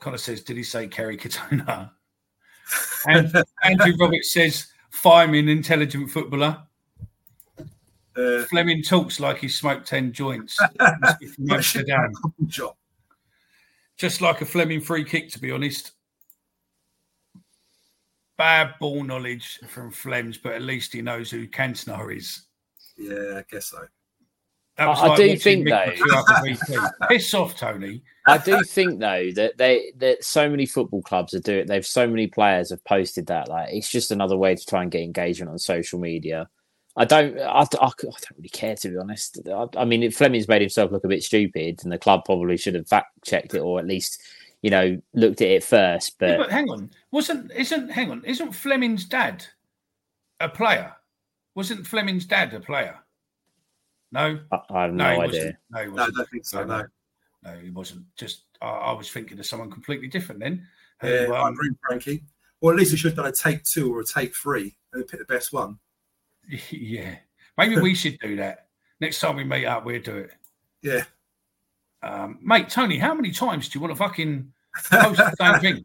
Connor 0.00 0.18
says, 0.18 0.42
Did 0.42 0.56
he 0.56 0.62
say 0.62 0.88
Kerry 0.88 1.16
Katona? 1.16 1.90
and 3.06 3.44
Andrew 3.62 3.94
Roberts 3.98 4.32
says, 4.32 4.68
Fireman, 4.90 5.48
intelligent 5.48 6.10
footballer. 6.10 6.62
Uh, 8.16 8.44
Flemming 8.44 8.82
talks 8.82 9.20
like 9.20 9.38
he 9.38 9.48
smoked 9.48 9.86
10 9.86 10.12
joints. 10.12 10.58
Just 13.96 14.20
like 14.20 14.40
a 14.40 14.44
Flemming 14.44 14.80
free 14.80 15.04
kick, 15.04 15.30
to 15.30 15.38
be 15.38 15.50
honest. 15.50 15.92
Bad 18.36 18.74
ball 18.80 19.04
knowledge 19.04 19.60
from 19.68 19.92
Flems, 19.92 20.38
but 20.42 20.52
at 20.52 20.62
least 20.62 20.92
he 20.92 21.02
knows 21.02 21.30
who 21.30 21.46
Cantona 21.46 22.16
is. 22.16 22.46
Yeah, 22.96 23.38
I 23.38 23.44
guess 23.50 23.66
so. 23.66 23.86
I, 24.78 24.86
I 24.90 25.16
do 25.16 25.36
think 25.36 25.68
though. 25.68 25.92
Piss 27.08 27.34
off, 27.34 27.56
Tony. 27.56 28.02
I 28.26 28.38
do 28.38 28.62
think 28.62 29.00
though 29.00 29.30
that 29.32 29.58
they 29.58 29.92
that 29.98 30.24
so 30.24 30.48
many 30.48 30.66
football 30.66 31.02
clubs 31.02 31.34
are 31.34 31.40
doing. 31.40 31.66
They've 31.66 31.86
so 31.86 32.06
many 32.06 32.26
players 32.26 32.70
have 32.70 32.82
posted 32.84 33.26
that. 33.26 33.48
Like 33.48 33.68
it's 33.72 33.90
just 33.90 34.10
another 34.10 34.36
way 34.36 34.54
to 34.54 34.66
try 34.66 34.82
and 34.82 34.90
get 34.90 35.02
engagement 35.02 35.50
on 35.50 35.58
social 35.58 35.98
media. 35.98 36.48
I 36.96 37.04
don't. 37.04 37.38
I, 37.38 37.60
I, 37.60 37.62
I 37.62 37.90
don't 38.00 38.36
really 38.36 38.48
care 38.50 38.76
to 38.76 38.88
be 38.88 38.96
honest. 38.96 39.40
I, 39.46 39.66
I 39.76 39.84
mean, 39.84 40.10
Flemming's 40.10 40.48
made 40.48 40.62
himself 40.62 40.90
look 40.90 41.04
a 41.04 41.08
bit 41.08 41.22
stupid, 41.22 41.80
and 41.82 41.92
the 41.92 41.98
club 41.98 42.24
probably 42.24 42.56
should 42.56 42.74
have 42.74 42.88
fact 42.88 43.12
checked 43.24 43.54
it 43.54 43.60
or 43.60 43.78
at 43.78 43.86
least 43.86 44.22
you 44.62 44.70
know 44.70 45.00
looked 45.12 45.42
at 45.42 45.48
it 45.48 45.64
first. 45.64 46.18
But, 46.18 46.30
yeah, 46.30 46.36
but 46.38 46.50
hang 46.50 46.70
on, 46.70 46.90
wasn't 47.10 47.52
isn't 47.52 47.90
hang 47.90 48.10
on? 48.10 48.24
Isn't 48.24 48.52
Flemming's 48.52 49.04
dad 49.04 49.44
a 50.40 50.48
player? 50.48 50.94
Wasn't 51.54 51.86
Flemming's 51.86 52.24
dad 52.24 52.54
a 52.54 52.60
player? 52.60 52.98
No, 54.10 54.40
I, 54.50 54.60
I 54.70 54.82
have 54.82 54.94
no, 54.94 55.14
no 55.14 55.22
idea. 55.22 55.58
No, 55.70 55.82
he 55.82 55.88
wasn't. 55.88 55.96
No, 55.96 56.02
I 56.02 56.10
don't 56.10 56.30
think 56.30 56.44
so. 56.44 56.64
No, 56.64 56.84
no, 57.44 57.58
he 57.58 57.70
wasn't. 57.70 58.04
Just 58.16 58.44
I, 58.60 58.68
I 58.68 58.92
was 58.92 59.10
thinking 59.10 59.38
of 59.38 59.46
someone 59.46 59.70
completely 59.70 60.08
different 60.08 60.40
then. 60.40 60.66
Yeah, 61.02 61.26
um, 61.26 61.32
I 61.32 61.48
agree, 61.50 61.70
Frankie. 61.86 62.24
Well, 62.60 62.74
at 62.74 62.78
least 62.78 62.92
he 62.92 62.96
should 62.96 63.12
have 63.12 63.16
done 63.16 63.26
a 63.26 63.32
take 63.32 63.64
two 63.64 63.92
or 63.94 64.00
a 64.00 64.04
take 64.04 64.34
three 64.34 64.76
and 64.92 65.06
pick 65.06 65.20
the 65.20 65.26
best 65.26 65.52
one. 65.52 65.78
Yeah, 66.70 67.14
maybe 67.56 67.80
we 67.80 67.94
should 67.94 68.18
do 68.18 68.34
that 68.36 68.66
next 69.00 69.20
time 69.20 69.36
we 69.36 69.44
meet 69.44 69.64
up. 69.64 69.84
We'll 69.84 70.02
do 70.02 70.16
it. 70.16 70.30
Yeah, 70.82 71.04
um, 72.02 72.38
mate, 72.42 72.68
Tony, 72.68 72.98
how 72.98 73.14
many 73.14 73.30
times 73.30 73.68
do 73.68 73.78
you 73.78 73.80
want 73.80 73.92
to 73.92 73.96
fucking 73.96 74.52
post 74.90 75.18
the 75.18 75.34
same 75.38 75.60
thing? 75.60 75.84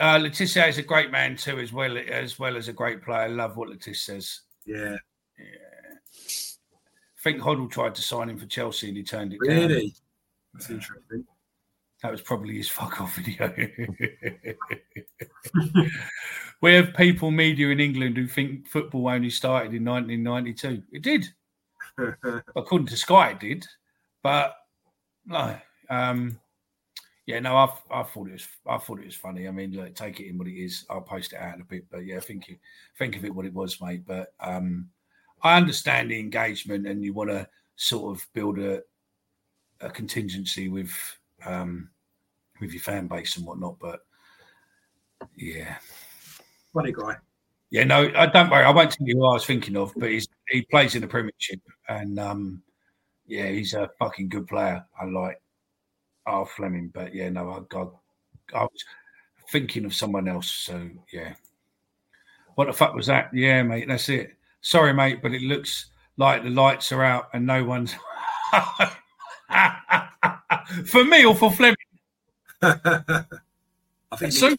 Uh, 0.00 0.18
Le 0.22 0.30
Tissier 0.30 0.68
is 0.68 0.78
a 0.78 0.82
great 0.82 1.10
man 1.10 1.36
too, 1.36 1.58
as 1.58 1.72
well 1.72 1.96
as 1.96 2.38
well 2.38 2.56
as 2.56 2.68
a 2.68 2.72
great 2.72 3.02
player. 3.02 3.28
Love 3.28 3.56
what 3.56 3.68
Le 3.68 3.76
Tissier 3.76 3.94
says. 3.94 4.40
Yeah. 4.66 4.96
Yeah. 5.38 5.94
I 6.14 7.22
think 7.22 7.40
Hoddle 7.40 7.70
tried 7.70 7.94
to 7.94 8.02
sign 8.02 8.30
him 8.30 8.38
for 8.38 8.46
Chelsea 8.46 8.88
and 8.88 8.96
he 8.96 9.02
turned 9.02 9.32
it 9.32 9.38
really? 9.40 9.60
down. 9.60 9.68
Really? 9.68 9.94
That's 10.54 10.70
interesting. 10.70 11.24
That 12.02 12.10
was 12.10 12.20
probably 12.20 12.56
his 12.56 12.68
fuck 12.68 13.00
off 13.00 13.14
video. 13.14 13.54
we 16.60 16.74
have 16.74 16.94
people 16.94 17.30
media 17.30 17.68
in 17.68 17.80
England 17.80 18.16
who 18.16 18.26
think 18.26 18.66
football 18.66 19.08
only 19.08 19.30
started 19.30 19.74
in 19.74 19.84
1992. 19.84 20.82
It 20.92 21.02
did. 21.02 21.26
According 22.56 22.88
to 22.88 22.96
Sky, 22.96 23.30
it 23.30 23.40
did. 23.40 23.66
But 24.22 24.56
no. 25.26 25.56
Um, 25.88 26.40
yeah, 27.26 27.38
no, 27.38 27.56
I, 27.56 27.68
I 27.90 28.02
thought 28.02 28.28
it 28.28 28.32
was 28.32 28.48
I 28.66 28.78
thought 28.78 28.98
it 28.98 29.06
was 29.06 29.14
funny. 29.14 29.46
I 29.46 29.50
mean, 29.52 29.72
look, 29.72 29.94
take 29.94 30.20
it 30.20 30.28
in 30.28 30.38
what 30.38 30.48
it 30.48 30.58
is. 30.58 30.84
I'll 30.90 31.00
post 31.00 31.32
it 31.32 31.38
out 31.38 31.54
in 31.54 31.60
a 31.60 31.64
bit, 31.64 31.84
but 31.90 32.04
yeah, 32.04 32.18
think 32.20 32.48
it, 32.48 32.58
think 32.98 33.16
of 33.16 33.24
it 33.24 33.34
what 33.34 33.46
it 33.46 33.54
was, 33.54 33.80
mate. 33.80 34.04
But 34.06 34.34
um, 34.40 34.88
I 35.42 35.56
understand 35.56 36.10
the 36.10 36.18
engagement, 36.18 36.86
and 36.86 37.04
you 37.04 37.12
want 37.12 37.30
to 37.30 37.48
sort 37.76 38.16
of 38.16 38.26
build 38.32 38.58
a 38.58 38.82
a 39.80 39.90
contingency 39.90 40.68
with 40.68 40.92
um, 41.44 41.90
with 42.60 42.72
your 42.72 42.82
fan 42.82 43.06
base 43.06 43.36
and 43.36 43.46
whatnot. 43.46 43.78
But 43.78 44.00
yeah, 45.36 45.76
funny 46.72 46.92
guy. 46.92 47.16
Yeah, 47.70 47.84
no, 47.84 48.10
I 48.16 48.26
don't 48.26 48.50
worry. 48.50 48.64
I 48.64 48.70
won't 48.70 48.90
tell 48.90 49.06
you 49.06 49.16
who 49.16 49.26
I 49.26 49.34
was 49.34 49.46
thinking 49.46 49.76
of, 49.76 49.92
but 49.96 50.10
he's 50.10 50.28
he 50.48 50.62
plays 50.62 50.94
in 50.94 51.02
the 51.02 51.08
Premiership, 51.08 51.60
and 51.88 52.18
um, 52.18 52.62
yeah, 53.26 53.48
he's 53.48 53.74
a 53.74 53.90
fucking 53.98 54.28
good 54.28 54.46
player. 54.46 54.84
I 55.00 55.04
like 55.06 55.41
R. 56.26 56.46
Flemming, 56.46 56.90
but 56.92 57.14
yeah, 57.14 57.30
no, 57.30 57.50
I, 57.50 57.76
I, 57.76 58.58
I 58.58 58.62
was 58.62 58.84
thinking 59.50 59.84
of 59.84 59.94
someone 59.94 60.28
else. 60.28 60.50
So 60.50 60.88
yeah, 61.12 61.34
what 62.54 62.66
the 62.66 62.72
fuck 62.72 62.94
was 62.94 63.06
that? 63.06 63.30
Yeah, 63.32 63.62
mate, 63.62 63.88
that's 63.88 64.08
it. 64.08 64.36
Sorry, 64.60 64.92
mate, 64.92 65.22
but 65.22 65.34
it 65.34 65.42
looks 65.42 65.86
like 66.16 66.42
the 66.42 66.50
lights 66.50 66.92
are 66.92 67.02
out 67.02 67.28
and 67.32 67.46
no 67.46 67.64
one's 67.64 67.94
for 70.86 71.04
me 71.04 71.24
or 71.24 71.34
for 71.34 71.50
Flemming. 71.50 71.76
I 72.62 73.24
think 74.16 74.32
so. 74.32 74.54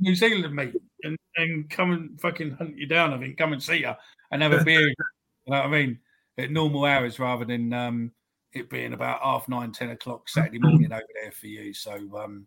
New 0.00 0.14
Zealand, 0.14 0.54
mate, 0.54 0.74
and, 1.04 1.16
and 1.36 1.70
come 1.70 1.92
and 1.92 2.20
fucking 2.20 2.52
hunt 2.52 2.76
you 2.76 2.86
down. 2.86 3.14
I 3.14 3.18
think 3.18 3.36
come 3.36 3.52
and 3.52 3.62
see 3.62 3.78
you 3.78 3.92
and 4.30 4.42
have 4.42 4.52
a 4.52 4.64
beer. 4.64 4.88
you 4.88 4.94
know 5.46 5.58
what 5.58 5.66
I 5.66 5.68
mean? 5.68 5.98
At 6.38 6.50
normal 6.50 6.84
hours 6.84 7.18
rather 7.18 7.44
than 7.44 7.72
um, 7.72 8.12
it 8.52 8.68
being 8.68 8.92
about 8.92 9.22
half 9.22 9.48
nine, 9.48 9.72
ten 9.72 9.90
o'clock 9.90 10.28
Saturday 10.28 10.58
morning 10.58 10.92
over 10.92 11.02
there 11.20 11.32
for 11.32 11.46
you. 11.46 11.72
So 11.72 11.94
um, 12.16 12.46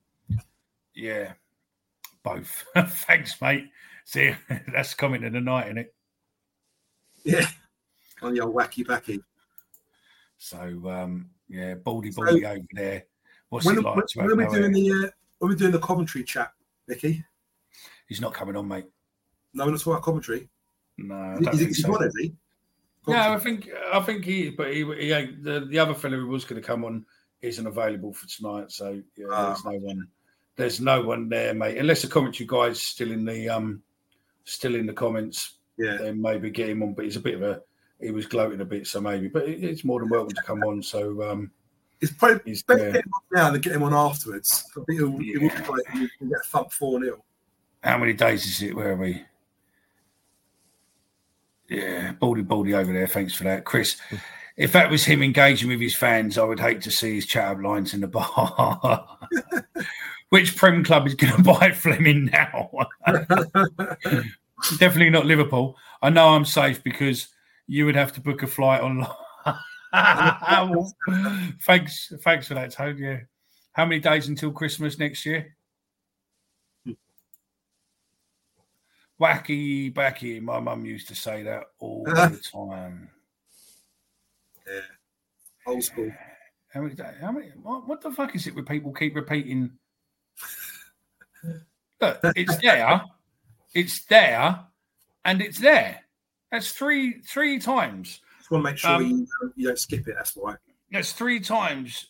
yeah, 0.94 1.34
both. 2.24 2.64
Thanks, 2.88 3.40
mate. 3.42 3.70
See, 4.06 4.36
that's 4.74 4.94
coming 4.94 5.24
in 5.24 5.34
the 5.34 5.42
night, 5.42 5.68
isn't 5.68 5.80
it? 5.80 5.96
Yeah, 7.24 7.48
on 8.22 8.40
old 8.40 8.56
wacky 8.56 8.86
backy. 8.88 9.22
So 10.38 10.58
um, 10.86 11.30
yeah, 11.50 11.76
baldy 11.76 12.12
baldy 12.12 12.42
so, 12.42 12.50
over 12.50 12.62
there. 12.74 13.04
What's 13.50 13.66
when, 13.66 13.78
it 13.78 13.84
like? 13.84 13.96
When, 14.16 14.28
when 14.28 14.40
are 14.40 14.50
we 14.50 14.56
doing 14.56 14.72
the 14.72 14.92
uh, 14.92 15.10
when 15.40 15.52
are 15.52 15.54
we 15.54 15.56
doing 15.56 15.72
the 15.72 15.80
commentary 15.80 16.24
chat, 16.24 16.52
Nicky? 16.88 17.24
He's 18.08 18.22
not 18.22 18.34
coming 18.34 18.56
on, 18.56 18.68
mate. 18.68 18.86
No, 19.54 19.66
we're 19.66 19.72
not 19.72 19.80
talking 19.80 19.94
about 19.94 20.04
commentary. 20.04 20.50
No, 20.98 21.16
I 21.16 21.40
don't 21.40 21.54
is, 21.54 21.60
think 21.60 21.76
so. 21.76 22.02
is 22.04 22.16
he? 22.20 22.36
Yeah, 23.08 23.34
I 23.34 23.38
think 23.38 23.70
I 23.94 24.00
think 24.00 24.26
he, 24.26 24.50
but 24.50 24.74
he, 24.74 24.80
he 24.84 25.10
the, 25.42 25.68
the 25.70 25.80
other 25.80 25.94
fellow 25.94 26.18
who 26.18 26.28
was 26.28 26.46
going 26.46 26.62
to 26.62 26.66
come 26.66 26.84
on 26.84 27.06
isn't 27.42 27.68
available 27.68 28.14
for 28.14 28.28
tonight. 28.28 28.72
So 28.72 29.02
yeah, 29.16 29.28
uh, 29.28 29.48
there's 29.48 29.66
no 29.66 29.72
one, 29.72 30.08
there's 30.56 30.82
no 30.82 31.02
one 31.02 31.30
there, 31.30 31.54
mate. 31.54 31.78
Unless 31.78 32.02
the 32.02 32.08
commentary 32.08 32.48
guy's 32.48 32.82
still 32.82 33.12
in 33.12 33.26
the 33.26 33.50
um, 33.50 33.82
still 34.44 34.76
in 34.76 34.86
the 34.86 34.94
comments. 34.94 35.54
Yeah, 35.78 35.98
then 35.98 36.22
maybe 36.22 36.50
get 36.50 36.70
him 36.70 36.84
on. 36.84 36.94
But 36.94 37.06
he's 37.06 37.18
a 37.18 37.22
bit 37.22 37.36
of 37.36 37.44
a, 37.44 37.62
he 38.00 38.12
was 38.12 38.26
gloating 38.26 38.62
a 38.62 38.66
bit, 38.66 38.88
so 38.88 39.02
maybe. 39.02 39.28
But 39.28 39.48
it's 39.48 39.84
more 39.84 40.00
than 40.00 40.10
welcome 40.10 40.34
to 40.34 40.42
come 40.42 40.64
on. 40.64 40.82
So 40.82 41.30
um, 41.30 41.52
it's 42.02 42.14
probably 42.14 42.42
he's, 42.46 42.64
better 42.64 42.92
get 42.92 43.06
him 43.06 43.12
on 43.14 43.22
now 43.34 43.52
than 43.52 43.62
get 43.62 43.76
him 43.76 43.84
on 43.84 43.94
afterwards. 43.94 44.64
I 44.72 44.84
think 44.86 45.00
he'll, 45.00 45.22
yeah. 45.22 45.40
he 45.40 45.48
will 45.48 45.76
like 45.76 45.90
he 45.94 46.28
get 46.28 46.40
a 46.44 46.48
thumped 46.48 46.74
four 46.74 47.02
0 47.02 47.24
How 47.84 47.98
many 47.98 48.14
days 48.14 48.46
is 48.46 48.62
it? 48.62 48.76
Where 48.76 48.92
are 48.92 48.96
we? 48.96 49.24
Yeah, 51.70 52.12
baldy 52.14 52.42
baldy 52.42 52.74
over 52.74 52.94
there. 52.94 53.08
Thanks 53.08 53.34
for 53.34 53.44
that, 53.46 53.66
Chris. 53.66 53.98
If 54.58 54.72
that 54.72 54.90
was 54.90 55.04
him 55.04 55.22
engaging 55.22 55.70
with 55.70 55.82
his 55.82 55.96
fans, 55.96 56.38
I 56.38 56.44
would 56.44 56.60
hate 56.60 56.82
to 56.82 56.92
see 56.92 57.16
his 57.16 57.26
chat 57.26 57.58
up 57.58 57.64
lines 57.64 57.94
in 57.94 58.02
the 58.02 58.08
bar. 58.08 59.18
Which 60.30 60.56
Prem 60.56 60.84
club 60.84 61.08
is 61.08 61.16
going 61.16 61.34
to 61.38 61.44
buy 61.44 61.72
Flemming 61.72 62.26
now? 62.26 62.72
Definitely 64.78 65.10
not 65.10 65.26
Liverpool. 65.26 65.78
I 66.02 66.10
know 66.10 66.30
I'm 66.30 66.46
safe 66.46 66.84
because 66.84 67.28
you 67.68 67.86
would 67.86 67.96
have 67.96 68.14
to 68.14 68.22
book 68.22 68.44
a 68.44 68.48
flight 68.48 68.82
online. 68.82 69.10
thanks, 71.62 72.14
thanks 72.22 72.48
for 72.48 72.54
that, 72.54 72.72
Toad. 72.72 72.98
Yeah. 72.98 73.20
How 73.74 73.86
many 73.86 74.00
days 74.00 74.30
until 74.30 74.52
Christmas 74.52 74.98
next 74.98 75.26
year? 75.26 75.55
Wacky 79.20 79.94
backy. 79.94 80.40
My 80.40 80.60
mum 80.60 80.86
used 80.86 81.08
to 81.08 81.16
say 81.16 81.44
that 81.44 81.64
all 81.80 82.04
the 82.06 82.40
time. 82.52 83.10
Yeah. 84.68 84.82
Old 85.68 85.84
school. 85.84 86.12
How 86.70 86.82
many, 86.82 86.96
how 87.22 87.32
many 87.32 87.48
what, 87.62 87.88
what 87.88 88.02
the 88.02 88.12
fuck 88.12 88.36
is 88.36 88.48
it 88.48 88.56
with 88.56 88.68
people 88.68 88.92
keep 88.92 89.16
repeating? 89.16 89.72
Look, 92.02 92.20
it's 92.36 92.58
there, 92.58 93.02
it's 93.74 94.04
there, 94.06 94.60
and 95.24 95.42
it's 95.42 95.60
there. 95.60 96.02
That's 96.52 96.72
three 96.72 97.22
three 97.22 97.60
times. 97.60 98.20
Just 98.40 98.52
want 98.52 98.66
to 98.66 98.72
make 98.72 98.78
sure 98.78 98.92
um, 98.92 99.06
you, 99.06 99.28
you 99.56 99.68
don't 99.68 99.80
skip 99.80 100.08
it. 100.08 100.16
That's 100.18 100.36
why. 100.36 100.56
That's 100.92 101.14
three 101.14 101.40
times. 101.40 102.08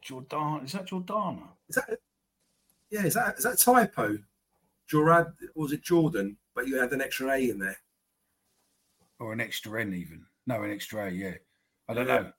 Jordan, 0.00 0.62
is 0.64 0.72
that 0.72 0.86
Jordana? 0.86 1.48
Is 1.68 1.76
that? 1.76 1.98
Yeah, 2.90 3.04
is 3.04 3.14
that 3.14 3.36
is 3.36 3.44
that 3.44 3.58
typo? 3.58 4.18
Jorad, 4.90 5.32
was 5.54 5.72
it 5.72 5.82
Jordan? 5.82 6.36
But 6.56 6.66
you 6.66 6.80
had 6.80 6.90
an 6.92 7.00
extra 7.00 7.30
A 7.30 7.50
in 7.50 7.60
there. 7.60 7.76
Or 9.20 9.32
an 9.32 9.40
extra 9.40 9.80
N, 9.80 9.94
even. 9.94 10.24
No, 10.46 10.62
an 10.62 10.72
extra 10.72 11.06
A, 11.06 11.10
yeah. 11.10 11.34
I 11.88 11.94
don't 11.94 12.08
yeah. 12.08 12.14
know. 12.14 12.32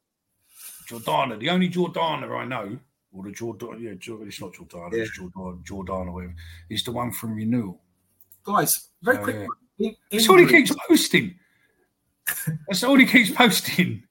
Jordana, 0.88 1.40
the 1.40 1.50
only 1.50 1.70
Jordana 1.70 2.30
I 2.36 2.46
know, 2.46 2.78
or 3.14 3.24
the 3.24 3.32
Jordan, 3.32 3.78
yeah, 3.80 3.92
it's 3.92 4.42
not 4.42 4.54
Jordana, 4.54 4.94
yeah. 4.94 5.04
it's 5.04 5.16
Jordan, 5.16 5.64
Jordana, 5.64 6.12
whatever, 6.12 6.36
is 6.70 6.84
the 6.84 6.92
one 6.92 7.12
from 7.12 7.36
Renewal. 7.36 7.80
Guys, 8.44 8.90
very 9.02 9.18
oh, 9.18 9.24
quick. 9.24 9.48
Yeah. 9.78 9.92
That's 10.12 10.28
all 10.28 10.38
he 10.38 10.48
keeps 10.48 10.74
posting. 10.88 11.36
That's 12.68 12.84
all 12.84 12.98
he 12.98 13.06
keeps 13.06 13.32
posting. 13.32 14.04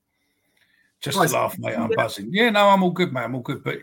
Just 1.01 1.19
Guys, 1.19 1.33
to 1.33 1.37
laugh, 1.37 1.59
mate. 1.59 1.77
I'm 1.77 1.91
yeah. 1.91 1.97
buzzing. 1.97 2.29
Yeah, 2.31 2.51
no, 2.51 2.69
I'm 2.69 2.83
all 2.83 2.91
good, 2.91 3.13
man. 3.13 3.25
I'm 3.25 3.35
all 3.35 3.43
good. 3.43 3.65
But 3.65 3.79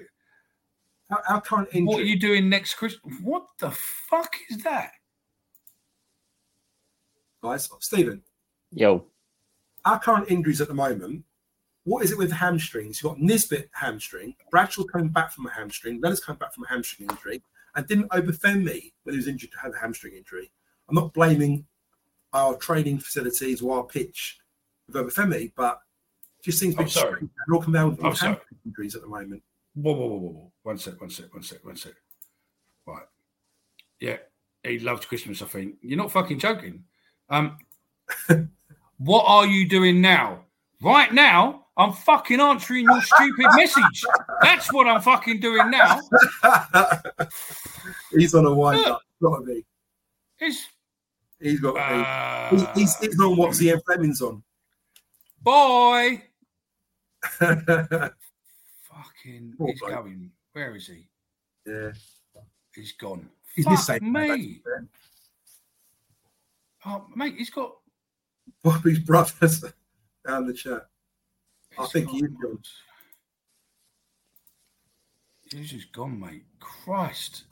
our, 1.09 1.23
our 1.29 1.41
current 1.41 1.69
injury. 1.73 1.85
What 1.85 2.01
are 2.01 2.05
you 2.05 2.19
doing 2.19 2.49
next 2.49 2.75
Christmas? 2.75 3.13
What 3.21 3.45
the 3.59 3.71
fuck 3.71 4.35
is 4.49 4.59
that? 4.59 4.91
Guys. 7.43 7.69
Stephen. 7.79 8.21
Yo. 8.71 9.05
Our 9.85 9.99
current 9.99 10.31
injuries 10.31 10.61
at 10.61 10.69
the 10.69 10.73
moment, 10.73 11.23
what 11.83 12.03
is 12.03 12.11
it 12.11 12.17
with 12.17 12.29
the 12.29 12.35
hamstrings? 12.35 13.03
You've 13.03 13.11
got 13.11 13.21
Nisbet 13.21 13.69
hamstring, 13.73 14.33
Bradshaw 14.49 14.85
coming 14.85 15.09
back 15.09 15.31
from 15.31 15.45
a 15.45 15.51
hamstring, 15.51 15.99
Leonard's 16.01 16.23
coming 16.23 16.39
back 16.39 16.53
from 16.53 16.63
a 16.63 16.69
hamstring 16.69 17.09
injury, 17.09 17.43
and 17.75 17.85
didn't 17.85 18.09
Obafemi, 18.11 18.93
when 19.03 19.13
he 19.13 19.17
was 19.17 19.27
injured, 19.27 19.51
to 19.51 19.59
have 19.59 19.73
a 19.75 19.77
hamstring 19.77 20.15
injury. 20.15 20.49
I'm 20.87 20.95
not 20.95 21.13
blaming 21.13 21.65
our 22.31 22.55
training 22.55 22.99
facilities 22.99 23.61
or 23.61 23.77
our 23.77 23.83
pitch 23.83 24.39
with 24.87 24.95
Obafemi, 24.95 25.51
but 25.55 25.79
just 26.41 26.59
seems 26.59 26.75
to 26.75 26.83
be 26.83 26.89
sorry. 26.89 27.19
They're 27.21 27.55
all 27.55 27.61
coming 27.61 27.73
down 27.73 27.89
with 27.91 27.99
hamstring 27.99 28.37
injuries 28.65 28.95
at 28.95 29.01
the 29.01 29.07
moment. 29.07 29.43
Whoa, 29.75 29.93
whoa, 29.93 30.07
whoa, 30.07 30.17
whoa, 30.17 30.29
whoa. 30.29 30.51
One 30.63 30.77
sec, 30.77 30.99
one 31.01 31.09
sec, 31.09 31.33
one 31.33 31.43
sec, 31.43 31.65
one 31.65 31.75
sec. 31.75 31.93
Right. 32.85 33.05
Yeah, 33.99 34.17
he 34.63 34.79
loved 34.79 35.07
Christmas, 35.07 35.41
I 35.41 35.45
think. 35.45 35.75
You're 35.81 35.97
not 35.97 36.11
fucking 36.11 36.39
joking. 36.39 36.85
Um, 37.29 37.57
what 38.97 39.23
are 39.25 39.45
you 39.45 39.67
doing 39.67 40.01
now? 40.01 40.45
Right 40.81 41.13
now, 41.13 41.65
I'm 41.77 41.93
fucking 41.93 42.39
answering 42.39 42.85
your 42.85 43.01
stupid 43.01 43.47
message. 43.55 44.03
That's 44.41 44.71
what 44.71 44.87
I'm 44.87 45.01
fucking 45.01 45.39
doing 45.39 45.71
now. 45.71 45.99
he's 48.11 48.35
on 48.35 48.45
a 48.45 48.53
wind 48.53 48.85
up. 48.85 49.01
Gotta 49.21 49.43
be. 49.43 49.65
He's, 50.37 50.67
he's 51.39 51.59
got 51.59 51.77
uh, 51.77 52.49
he's, 52.49 52.67
he's, 52.75 52.97
he's 52.97 53.19
on 53.19 53.37
what 53.37 53.51
CM 53.51 53.81
Flemming's 53.85 54.21
on. 54.21 54.43
Boy. 55.41 56.21
fucking. 57.39 58.11
Poor 59.57 59.67
he's 59.67 59.79
bloke. 59.79 59.91
going. 59.91 60.31
Where 60.51 60.75
is 60.75 60.87
he? 60.87 61.07
Yeah. 61.65 61.91
He's 62.75 62.91
gone. 62.93 63.29
He's 63.55 63.65
Fuck 63.65 64.01
me. 64.01 64.61
Oh, 66.85 67.05
mate, 67.15 67.35
he's 67.37 67.49
got 67.49 67.73
Bobby's 68.63 68.99
brothers 68.99 69.63
down 70.27 70.47
the 70.47 70.53
chat. 70.53 70.87
I 71.77 71.85
think 71.87 72.09
he's 72.09 72.21
gone. 72.21 72.59
He's 75.51 75.71
just 75.71 75.91
gone, 75.91 76.19
mate. 76.19 76.43
Christ. 76.59 77.43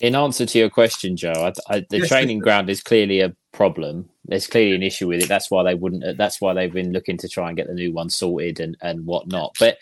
In 0.00 0.14
answer 0.14 0.46
to 0.46 0.58
your 0.58 0.70
question, 0.70 1.16
Joe, 1.16 1.32
I, 1.32 1.52
I, 1.74 1.86
the 1.88 1.98
yes, 1.98 2.08
training 2.08 2.40
ground 2.40 2.68
is 2.68 2.82
clearly 2.82 3.20
a 3.20 3.34
problem. 3.52 4.08
There's 4.24 4.46
clearly 4.46 4.74
an 4.74 4.82
issue 4.82 5.08
with 5.08 5.22
it. 5.22 5.28
That's 5.28 5.50
why 5.50 5.62
they 5.62 5.74
wouldn't. 5.74 6.18
That's 6.18 6.40
why 6.40 6.54
they've 6.54 6.72
been 6.72 6.92
looking 6.92 7.18
to 7.18 7.28
try 7.28 7.48
and 7.48 7.56
get 7.56 7.68
the 7.68 7.74
new 7.74 7.92
one 7.92 8.10
sorted 8.10 8.58
and 8.60 8.76
and 8.82 9.06
whatnot. 9.06 9.54
But 9.60 9.78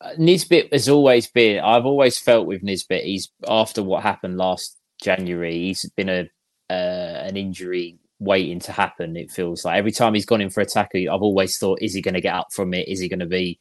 uh, 0.00 0.14
Nisbet 0.18 0.72
has 0.72 0.88
always 0.88 1.28
been. 1.28 1.60
I've 1.60 1.86
always 1.86 2.18
felt 2.18 2.46
with 2.46 2.62
Nisbet. 2.62 3.04
He's 3.04 3.28
after 3.46 3.82
what 3.82 4.02
happened 4.02 4.36
last 4.36 4.78
January. 5.00 5.54
He's 5.54 5.88
been 5.96 6.08
a 6.08 6.28
uh, 6.72 7.01
an 7.26 7.36
injury 7.36 7.98
waiting 8.18 8.60
to 8.60 8.72
happen. 8.72 9.16
It 9.16 9.30
feels 9.30 9.64
like 9.64 9.78
every 9.78 9.92
time 9.92 10.14
he's 10.14 10.26
gone 10.26 10.40
in 10.40 10.50
for 10.50 10.60
a 10.60 10.66
tackle, 10.66 11.10
I've 11.10 11.22
always 11.22 11.58
thought, 11.58 11.82
is 11.82 11.94
he 11.94 12.00
going 12.00 12.14
to 12.14 12.20
get 12.20 12.34
up 12.34 12.52
from 12.52 12.72
it? 12.74 12.88
Is 12.88 13.00
he 13.00 13.08
going 13.08 13.20
to 13.20 13.26
be 13.26 13.58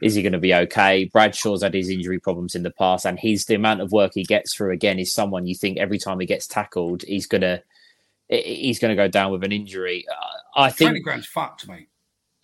is 0.00 0.14
he 0.14 0.22
going 0.22 0.32
to 0.32 0.38
be 0.38 0.54
okay? 0.54 1.04
Bradshaw's 1.06 1.62
had 1.62 1.74
his 1.74 1.88
injury 1.88 2.20
problems 2.20 2.54
in 2.54 2.62
the 2.62 2.70
past, 2.70 3.04
and 3.04 3.18
he's 3.18 3.46
the 3.46 3.54
amount 3.54 3.80
of 3.80 3.92
work 3.92 4.12
he 4.14 4.22
gets 4.22 4.54
through 4.54 4.70
again 4.70 4.98
is 4.98 5.12
someone 5.12 5.46
you 5.46 5.54
think 5.54 5.78
every 5.78 5.98
time 5.98 6.20
he 6.20 6.26
gets 6.26 6.46
tackled, 6.46 7.02
he's 7.02 7.26
gonna 7.26 7.62
he's 8.28 8.78
gonna 8.78 8.96
go 8.96 9.08
down 9.08 9.32
with 9.32 9.42
an 9.42 9.52
injury. 9.52 10.06
Uh, 10.08 10.60
I 10.60 10.70
think 10.70 11.02
ground's 11.02 11.26
fucked, 11.26 11.66
mate. 11.66 11.88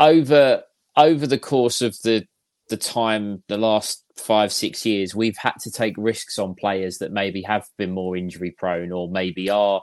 Over 0.01 0.65
over 0.97 1.27
the 1.27 1.39
course 1.39 1.81
of 1.81 2.01
the 2.03 2.27
the 2.69 2.77
time, 2.77 3.43
the 3.49 3.59
last 3.59 4.05
five 4.17 4.53
six 4.53 4.85
years, 4.85 5.15
we've 5.15 5.37
had 5.37 5.55
to 5.61 5.71
take 5.71 5.95
risks 5.97 6.39
on 6.39 6.55
players 6.55 6.99
that 6.99 7.13
maybe 7.13 7.43
have 7.43 7.69
been 7.77 7.93
more 7.93 8.17
injury 8.17 8.51
prone 8.51 8.91
or 8.91 9.09
maybe 9.09 9.49
are 9.49 9.83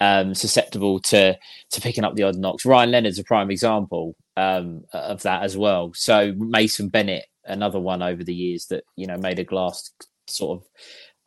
um, 0.00 0.34
susceptible 0.34 1.00
to 1.00 1.38
to 1.70 1.80
picking 1.80 2.04
up 2.04 2.14
the 2.14 2.24
odd 2.24 2.36
knocks. 2.36 2.66
Ryan 2.66 2.90
Leonard's 2.90 3.18
a 3.18 3.24
prime 3.24 3.50
example 3.50 4.16
um, 4.36 4.84
of 4.92 5.22
that 5.22 5.42
as 5.42 5.56
well. 5.56 5.92
So 5.94 6.32
Mason 6.36 6.88
Bennett, 6.88 7.26
another 7.44 7.80
one 7.80 8.02
over 8.02 8.24
the 8.24 8.34
years 8.34 8.66
that 8.66 8.84
you 8.96 9.06
know 9.06 9.16
made 9.16 9.38
a 9.38 9.44
glass 9.44 9.90
sort 10.26 10.60
of 10.60 10.68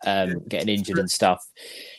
um, 0.06 0.40
getting 0.48 0.70
injured 0.70 1.00
and 1.00 1.10
stuff. 1.10 1.46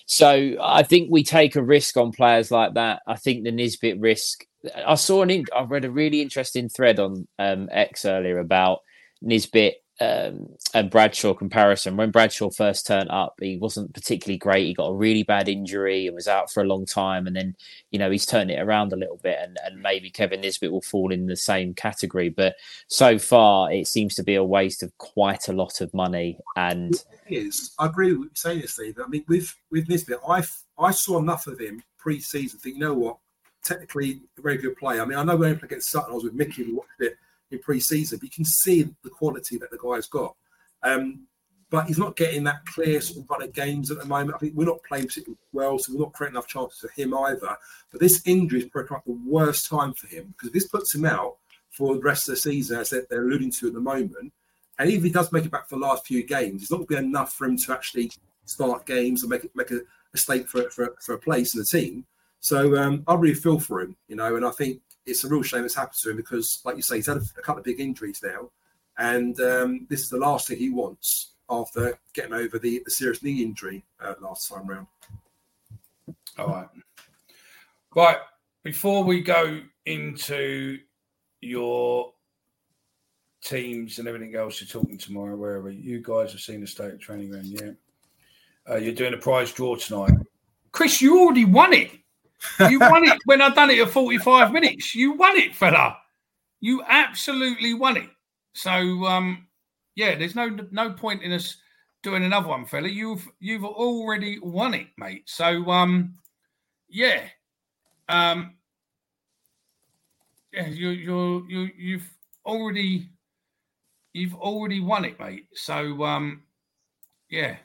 So 0.06 0.56
I 0.62 0.82
think 0.82 1.08
we 1.10 1.24
take 1.24 1.56
a 1.56 1.62
risk 1.62 1.96
on 1.96 2.12
players 2.12 2.50
like 2.50 2.74
that. 2.74 3.02
I 3.06 3.16
think 3.16 3.44
the 3.44 3.52
Nisbet 3.52 3.98
risk. 3.98 4.44
I 4.84 4.94
saw 4.96 5.22
an. 5.22 5.44
I 5.54 5.62
read 5.62 5.84
a 5.84 5.90
really 5.90 6.20
interesting 6.20 6.68
thread 6.68 6.98
on 6.98 7.26
um, 7.38 7.68
X 7.70 8.04
earlier 8.04 8.38
about 8.38 8.80
Nisbet 9.22 9.76
um, 10.00 10.48
and 10.74 10.90
Bradshaw 10.90 11.32
comparison. 11.32 11.96
When 11.96 12.10
Bradshaw 12.10 12.50
first 12.50 12.86
turned 12.86 13.10
up, 13.10 13.34
he 13.40 13.56
wasn't 13.56 13.94
particularly 13.94 14.38
great. 14.38 14.66
He 14.66 14.74
got 14.74 14.88
a 14.88 14.94
really 14.94 15.22
bad 15.22 15.48
injury 15.48 16.06
and 16.06 16.14
was 16.14 16.28
out 16.28 16.52
for 16.52 16.62
a 16.62 16.66
long 16.66 16.84
time. 16.84 17.26
And 17.26 17.34
then, 17.34 17.56
you 17.90 17.98
know, 17.98 18.10
he's 18.10 18.26
turned 18.26 18.50
it 18.50 18.60
around 18.60 18.92
a 18.92 18.96
little 18.96 19.18
bit. 19.22 19.38
And, 19.40 19.56
and 19.64 19.80
maybe 19.80 20.10
Kevin 20.10 20.42
Nisbet 20.42 20.70
will 20.70 20.82
fall 20.82 21.12
in 21.12 21.26
the 21.26 21.36
same 21.36 21.72
category. 21.72 22.28
But 22.28 22.56
so 22.88 23.18
far, 23.18 23.72
it 23.72 23.86
seems 23.86 24.14
to 24.16 24.22
be 24.22 24.34
a 24.34 24.44
waste 24.44 24.82
of 24.82 24.96
quite 24.98 25.48
a 25.48 25.54
lot 25.54 25.80
of 25.80 25.92
money. 25.94 26.38
And 26.56 26.94
is. 27.28 27.74
I 27.78 27.86
agree 27.86 28.12
with 28.12 28.28
you 28.28 28.30
saying 28.34 28.60
this, 28.60 28.74
Steve. 28.74 28.98
I 29.02 29.08
mean, 29.08 29.24
with 29.28 29.54
with 29.70 29.88
Nisbet, 29.88 30.18
I 30.28 30.42
I 30.78 30.90
saw 30.90 31.18
enough 31.18 31.46
of 31.46 31.58
him 31.58 31.82
pre-season. 31.98 32.60
Think, 32.60 32.76
you 32.76 32.80
know 32.82 32.94
what? 32.94 33.18
Technically, 33.64 34.20
a 34.38 34.42
very 34.42 34.58
good 34.58 34.76
player. 34.76 35.02
I 35.02 35.06
mean, 35.06 35.18
I 35.18 35.24
know 35.24 35.36
when 35.36 35.50
I 35.50 35.54
played 35.54 35.64
against 35.64 35.90
Sutton, 35.90 36.12
I 36.12 36.14
was 36.14 36.24
with 36.24 36.34
Mickey. 36.34 36.64
We 36.64 36.74
watched 36.74 37.00
it 37.00 37.16
in 37.50 37.58
pre-season, 37.60 38.18
but 38.18 38.24
you 38.24 38.30
can 38.30 38.44
see 38.44 38.88
the 39.02 39.10
quality 39.10 39.58
that 39.58 39.70
the 39.70 39.78
guy's 39.78 40.06
got. 40.06 40.34
Um, 40.82 41.26
but 41.68 41.86
he's 41.86 41.98
not 41.98 42.16
getting 42.16 42.44
that 42.44 42.64
clear 42.66 43.00
sort 43.00 43.24
of 43.24 43.30
run 43.30 43.42
of 43.42 43.52
games 43.52 43.90
at 43.90 43.98
the 43.98 44.04
moment. 44.04 44.36
I 44.36 44.38
think 44.38 44.54
we're 44.54 44.66
not 44.66 44.82
playing 44.84 45.06
particularly 45.06 45.38
well, 45.52 45.78
so 45.78 45.92
we're 45.92 46.00
not 46.00 46.12
creating 46.12 46.34
enough 46.34 46.46
chances 46.46 46.78
for 46.78 46.90
him 47.00 47.12
either. 47.12 47.56
But 47.90 48.00
this 48.00 48.22
injury 48.24 48.60
is 48.60 48.66
probably 48.66 49.00
the 49.06 49.20
worst 49.26 49.68
time 49.68 49.92
for 49.94 50.06
him 50.06 50.32
because 50.36 50.52
this 50.52 50.68
puts 50.68 50.94
him 50.94 51.04
out 51.04 51.36
for 51.70 51.94
the 51.94 52.02
rest 52.02 52.28
of 52.28 52.34
the 52.34 52.40
season, 52.40 52.78
as 52.78 52.90
they're 52.90 53.22
alluding 53.22 53.50
to 53.52 53.66
at 53.66 53.74
the 53.74 53.80
moment. 53.80 54.32
And 54.78 54.90
even 54.90 54.98
if 54.98 55.04
he 55.04 55.10
does 55.10 55.32
make 55.32 55.44
it 55.44 55.50
back 55.50 55.68
for 55.68 55.76
the 55.76 55.84
last 55.84 56.06
few 56.06 56.22
games, 56.22 56.62
it's 56.62 56.70
not 56.70 56.86
going 56.86 57.02
to 57.02 57.02
be 57.02 57.08
enough 57.08 57.32
for 57.32 57.46
him 57.46 57.56
to 57.58 57.72
actually 57.72 58.10
start 58.44 58.86
games 58.86 59.22
and 59.22 59.30
make 59.30 59.44
it 59.44 59.50
make 59.54 59.70
a, 59.72 59.80
a 60.14 60.18
stake 60.18 60.48
for, 60.48 60.70
for, 60.70 60.94
for 61.02 61.14
a 61.14 61.18
place 61.18 61.54
in 61.54 61.60
the 61.60 61.66
team. 61.66 62.06
So 62.40 62.76
um, 62.76 63.02
I 63.08 63.14
really 63.14 63.34
feel 63.34 63.58
for 63.58 63.80
him, 63.80 63.96
you 64.08 64.16
know, 64.16 64.36
and 64.36 64.46
I 64.46 64.50
think 64.50 64.80
it's 65.06 65.24
a 65.24 65.28
real 65.28 65.42
shame 65.42 65.64
it's 65.64 65.74
happened 65.74 65.98
to 66.02 66.10
him 66.10 66.16
because, 66.16 66.60
like 66.64 66.76
you 66.76 66.82
say, 66.82 66.96
he's 66.96 67.06
had 67.06 67.18
a, 67.18 67.22
a 67.38 67.42
couple 67.42 67.60
of 67.60 67.64
big 67.64 67.80
injuries 67.80 68.22
now, 68.22 68.50
and 68.98 69.38
um, 69.40 69.86
this 69.88 70.02
is 70.02 70.08
the 70.08 70.18
last 70.18 70.48
thing 70.48 70.58
he 70.58 70.70
wants 70.70 71.32
after 71.48 71.98
getting 72.12 72.32
over 72.32 72.58
the, 72.58 72.82
the 72.84 72.90
serious 72.90 73.22
knee 73.22 73.42
injury 73.42 73.84
uh, 74.00 74.14
last 74.20 74.48
time 74.48 74.66
round. 74.66 74.86
All 76.38 76.48
right, 76.48 76.68
right. 77.94 78.18
Before 78.62 79.04
we 79.04 79.20
go 79.20 79.60
into 79.84 80.78
your 81.40 82.12
teams 83.42 84.00
and 84.00 84.08
everything 84.08 84.34
else 84.34 84.60
you're 84.60 84.82
talking 84.82 84.98
tomorrow, 84.98 85.36
wherever 85.36 85.70
you 85.70 86.02
guys 86.02 86.32
have 86.32 86.40
seen 86.40 86.60
the 86.60 86.66
state 86.66 86.92
of 86.92 87.00
training 87.00 87.30
ground, 87.30 87.46
yeah. 87.46 87.70
Uh, 88.68 88.76
you're 88.76 88.92
doing 88.92 89.14
a 89.14 89.18
prize 89.18 89.52
draw 89.52 89.76
tonight. 89.76 90.12
Chris, 90.72 91.00
you 91.00 91.20
already 91.20 91.44
won 91.44 91.72
it. 91.72 91.92
You 92.60 92.80
won 92.80 93.04
it 93.04 93.18
when 93.24 93.42
I 93.42 93.50
done 93.50 93.70
it 93.70 93.80
at 93.80 93.90
45 93.90 94.52
minutes. 94.52 94.94
You 94.94 95.12
won 95.12 95.36
it, 95.36 95.54
fella. 95.54 95.96
You 96.60 96.82
absolutely 96.86 97.74
won 97.74 97.96
it. 97.96 98.10
So 98.54 98.70
um, 99.04 99.46
yeah, 99.94 100.16
there's 100.16 100.34
no 100.34 100.48
no 100.70 100.92
point 100.92 101.22
in 101.22 101.32
us 101.32 101.56
doing 102.02 102.24
another 102.24 102.48
one, 102.48 102.64
fella. 102.66 102.88
You've 102.88 103.26
you've 103.40 103.64
already 103.64 104.38
won 104.38 104.74
it, 104.74 104.88
mate. 104.96 105.24
So 105.26 105.70
um, 105.70 106.14
yeah. 106.88 107.22
Um, 108.08 108.54
yeah, 110.52 110.68
you 110.68 110.90
you 110.90 111.46
you 111.48 111.70
you've 111.76 112.10
already 112.44 113.10
you've 114.12 114.34
already 114.34 114.80
won 114.80 115.04
it, 115.04 115.18
mate. 115.20 115.46
So 115.54 116.04
um, 116.04 116.42
yeah 117.28 117.56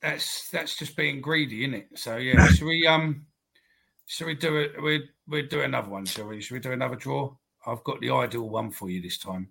that's 0.00 0.48
that's 0.50 0.76
just 0.76 0.96
being 0.96 1.20
greedy, 1.20 1.64
isn't 1.64 1.74
it? 1.74 1.88
So 1.94 2.16
yeah, 2.16 2.46
should 2.48 2.66
we 2.66 2.86
um 2.86 3.26
should 4.06 4.26
we 4.26 4.34
do 4.34 4.56
it? 4.56 4.82
We 4.82 5.08
we 5.26 5.42
do 5.42 5.62
another 5.62 5.88
one, 5.88 6.06
shall 6.06 6.28
we? 6.28 6.40
Should 6.40 6.54
we 6.54 6.60
do 6.60 6.72
another 6.72 6.96
draw? 6.96 7.34
I've 7.66 7.84
got 7.84 8.00
the 8.00 8.10
ideal 8.10 8.48
one 8.48 8.70
for 8.70 8.88
you 8.88 9.02
this 9.02 9.18
time. 9.18 9.48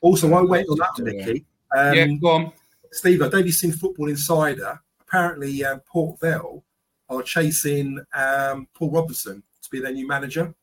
Also, 0.00 0.32
I 0.32 0.42
wait 0.42 0.66
on 0.68 0.78
that, 0.78 0.98
Nicky. 0.98 1.44
Um, 1.76 1.94
yeah, 1.94 2.06
go 2.20 2.28
on, 2.30 2.52
Steve. 2.92 3.20
I 3.20 3.24
don't 3.24 3.34
know 3.34 3.38
if 3.40 3.46
you've 3.46 3.54
seen 3.54 3.72
Football 3.72 4.08
Insider. 4.08 4.80
Apparently, 5.00 5.64
uh, 5.64 5.78
Port 5.86 6.18
Vale 6.20 6.64
are 7.08 7.22
chasing 7.22 8.02
um, 8.12 8.66
Paul 8.74 8.90
Robinson 8.90 9.42
to 9.62 9.70
be 9.70 9.80
their 9.80 9.92
new 9.92 10.06
manager, 10.06 10.54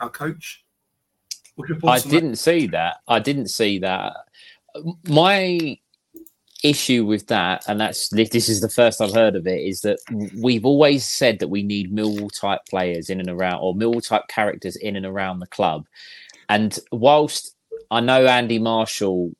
our 0.00 0.10
coach. 0.10 0.64
I 1.84 2.00
didn't 2.00 2.30
that? 2.32 2.36
see 2.38 2.66
that. 2.68 2.98
I 3.06 3.18
didn't 3.18 3.48
see 3.48 3.78
that. 3.80 4.14
My 5.06 5.78
issue 6.62 7.04
with 7.04 7.26
that, 7.26 7.64
and 7.68 7.80
that's 7.80 8.08
this 8.10 8.48
is 8.48 8.60
the 8.60 8.68
first 8.68 9.00
I've 9.00 9.14
heard 9.14 9.36
of 9.36 9.46
it, 9.46 9.60
is 9.60 9.80
that 9.80 9.98
we've 10.40 10.64
always 10.64 11.06
said 11.06 11.38
that 11.40 11.48
we 11.48 11.62
need 11.62 11.94
Millwall 11.94 12.30
type 12.38 12.60
players 12.68 13.10
in 13.10 13.20
and 13.20 13.28
around, 13.28 13.60
or 13.60 13.74
Millwall 13.74 14.06
type 14.06 14.28
characters 14.28 14.76
in 14.76 14.96
and 14.96 15.06
around 15.06 15.40
the 15.40 15.46
club. 15.46 15.86
And 16.48 16.78
whilst 16.90 17.54
I 17.90 18.00
know 18.00 18.26
Andy 18.26 18.58
Marshall 18.58 19.32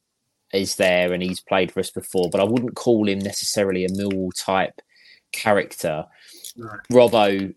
is 0.53 0.77
there 0.77 1.13
and 1.13 1.23
he's 1.23 1.41
played 1.41 1.73
for 1.73 1.81
us 1.81 1.91
before, 1.91 2.29
but 2.31 2.41
I 2.41 2.45
wouldn't 2.45 2.77
call 2.77 3.09
him 3.09 3.19
necessarily 3.19 3.85
a 3.85 3.89
Millwall 3.89 4.31
type 4.37 4.81
character. 5.33 6.05
Right. 6.57 6.81
Robbo 6.91 7.55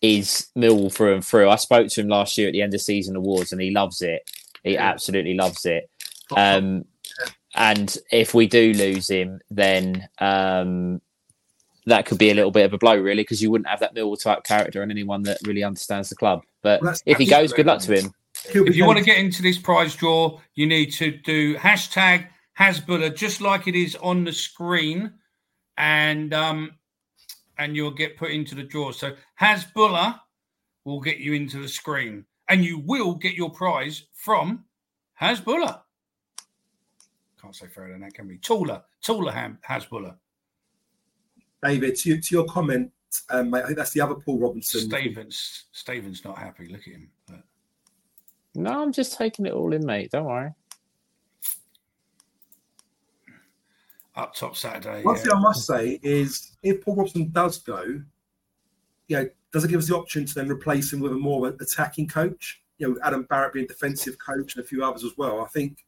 is 0.00 0.48
Millwall 0.56 0.92
through 0.92 1.14
and 1.14 1.24
through. 1.24 1.50
I 1.50 1.56
spoke 1.56 1.88
to 1.88 2.00
him 2.00 2.08
last 2.08 2.38
year 2.38 2.48
at 2.48 2.52
the 2.52 2.62
end 2.62 2.74
of 2.74 2.80
season 2.80 3.16
awards, 3.16 3.52
and 3.52 3.60
he 3.60 3.70
loves 3.70 4.00
it. 4.00 4.22
He 4.64 4.76
absolutely 4.76 5.34
loves 5.34 5.66
it. 5.66 5.90
Um, 6.36 6.84
and 7.54 7.96
if 8.10 8.34
we 8.34 8.46
do 8.46 8.72
lose 8.72 9.08
him, 9.08 9.40
then 9.50 10.08
um, 10.18 11.00
that 11.86 12.06
could 12.06 12.18
be 12.18 12.30
a 12.30 12.34
little 12.34 12.50
bit 12.50 12.66
of 12.66 12.74
a 12.74 12.78
blow, 12.78 12.96
really, 12.96 13.22
because 13.22 13.42
you 13.42 13.50
wouldn't 13.50 13.68
have 13.68 13.80
that 13.80 13.94
Millwall 13.94 14.20
type 14.20 14.44
character 14.44 14.82
and 14.82 14.90
anyone 14.90 15.22
that 15.22 15.38
really 15.44 15.64
understands 15.64 16.08
the 16.08 16.16
club. 16.16 16.42
But 16.62 16.82
well, 16.82 16.94
if 17.06 17.18
he 17.18 17.26
goes, 17.26 17.52
good 17.52 17.66
luck 17.66 17.80
to 17.82 17.98
him. 17.98 18.12
If 18.54 18.76
you 18.76 18.84
want 18.84 18.98
to 18.98 19.04
get 19.04 19.18
into 19.18 19.42
this 19.42 19.58
prize 19.58 19.96
draw, 19.96 20.40
you 20.54 20.66
need 20.66 20.92
to 20.94 21.10
do 21.10 21.56
hashtag 21.56 22.28
Hasbulla 22.58 23.14
just 23.14 23.40
like 23.40 23.68
it 23.68 23.74
is 23.74 23.96
on 23.96 24.24
the 24.24 24.32
screen, 24.32 25.12
and 25.76 26.34
um, 26.34 26.72
and 27.56 27.74
you'll 27.74 27.90
get 27.90 28.16
put 28.16 28.30
into 28.30 28.54
the 28.54 28.62
draw. 28.62 28.92
So 28.92 29.14
Hasbulla 29.40 30.20
will 30.84 31.00
get 31.00 31.18
you 31.18 31.32
into 31.34 31.60
the 31.60 31.68
screen, 31.68 32.24
and 32.48 32.64
you 32.64 32.78
will 32.78 33.14
get 33.14 33.34
your 33.34 33.50
prize 33.50 34.04
from 34.12 34.64
Hasbulla. 35.20 35.82
Can't 37.48 37.56
say 37.56 37.66
further 37.68 37.92
than 37.92 38.02
that, 38.02 38.12
can 38.12 38.28
we? 38.28 38.36
Taller, 38.36 38.82
taller 39.02 39.32
Ham, 39.32 39.58
Hasbulla. 39.66 40.16
David, 41.62 41.96
to, 41.96 42.20
to 42.20 42.34
your 42.34 42.44
comment, 42.44 42.92
um, 43.30 43.48
mate, 43.48 43.62
I 43.62 43.66
think 43.68 43.78
that's 43.78 43.92
the 43.92 44.02
other 44.02 44.16
Paul 44.16 44.38
Robinson. 44.38 44.82
Stevens, 44.82 45.64
Stevens 45.72 46.22
not 46.26 46.36
happy. 46.36 46.68
Look 46.68 46.82
at 46.82 46.92
him. 46.92 47.10
But... 47.26 47.40
No, 48.54 48.82
I'm 48.82 48.92
just 48.92 49.16
taking 49.16 49.46
it 49.46 49.54
all 49.54 49.72
in, 49.72 49.86
mate. 49.86 50.10
Don't 50.10 50.26
worry. 50.26 50.50
Up 54.14 54.34
top 54.34 54.54
Saturday. 54.54 55.02
One 55.02 55.16
yeah. 55.16 55.22
thing 55.22 55.32
I 55.32 55.40
must 55.40 55.66
say 55.66 55.98
is 56.02 56.54
if 56.62 56.84
Paul 56.84 56.96
Robinson 56.96 57.30
does 57.30 57.56
go, 57.60 57.82
you 59.06 59.16
know, 59.16 59.26
does 59.54 59.64
it 59.64 59.68
give 59.68 59.80
us 59.80 59.88
the 59.88 59.96
option 59.96 60.26
to 60.26 60.34
then 60.34 60.50
replace 60.50 60.92
him 60.92 61.00
with 61.00 61.12
a 61.12 61.18
more 61.18 61.48
attacking 61.48 62.08
coach? 62.08 62.60
You 62.76 62.88
know, 62.88 62.98
Adam 63.02 63.22
Barrett 63.22 63.54
being 63.54 63.66
defensive 63.66 64.18
coach 64.18 64.54
and 64.54 64.62
a 64.62 64.68
few 64.68 64.84
others 64.84 65.02
as 65.02 65.16
well. 65.16 65.40
I 65.40 65.46
think 65.46 65.86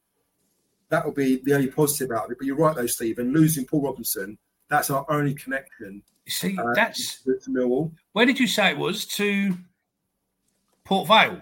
that 0.90 1.04
will 1.04 1.12
be 1.12 1.40
the 1.44 1.54
only 1.54 1.68
positive 1.68 2.10
out 2.10 2.26
of 2.26 2.32
it. 2.32 2.38
But 2.38 2.46
you're 2.46 2.56
right, 2.56 2.74
though, 2.76 2.86
Stephen. 2.86 3.32
Losing 3.32 3.64
Paul 3.64 3.82
Robinson 3.82 4.36
That's 4.68 4.90
our 4.90 5.06
only 5.08 5.34
connection. 5.34 6.02
You 6.26 6.32
See, 6.32 6.58
uh, 6.58 6.72
that's 6.74 7.22
to 7.22 7.50
Millwall. 7.50 7.92
Where 8.12 8.26
did 8.26 8.38
you 8.38 8.46
say 8.46 8.70
it 8.70 8.78
was 8.78 9.06
to 9.06 9.56
Port 10.84 11.08
Vale? 11.08 11.40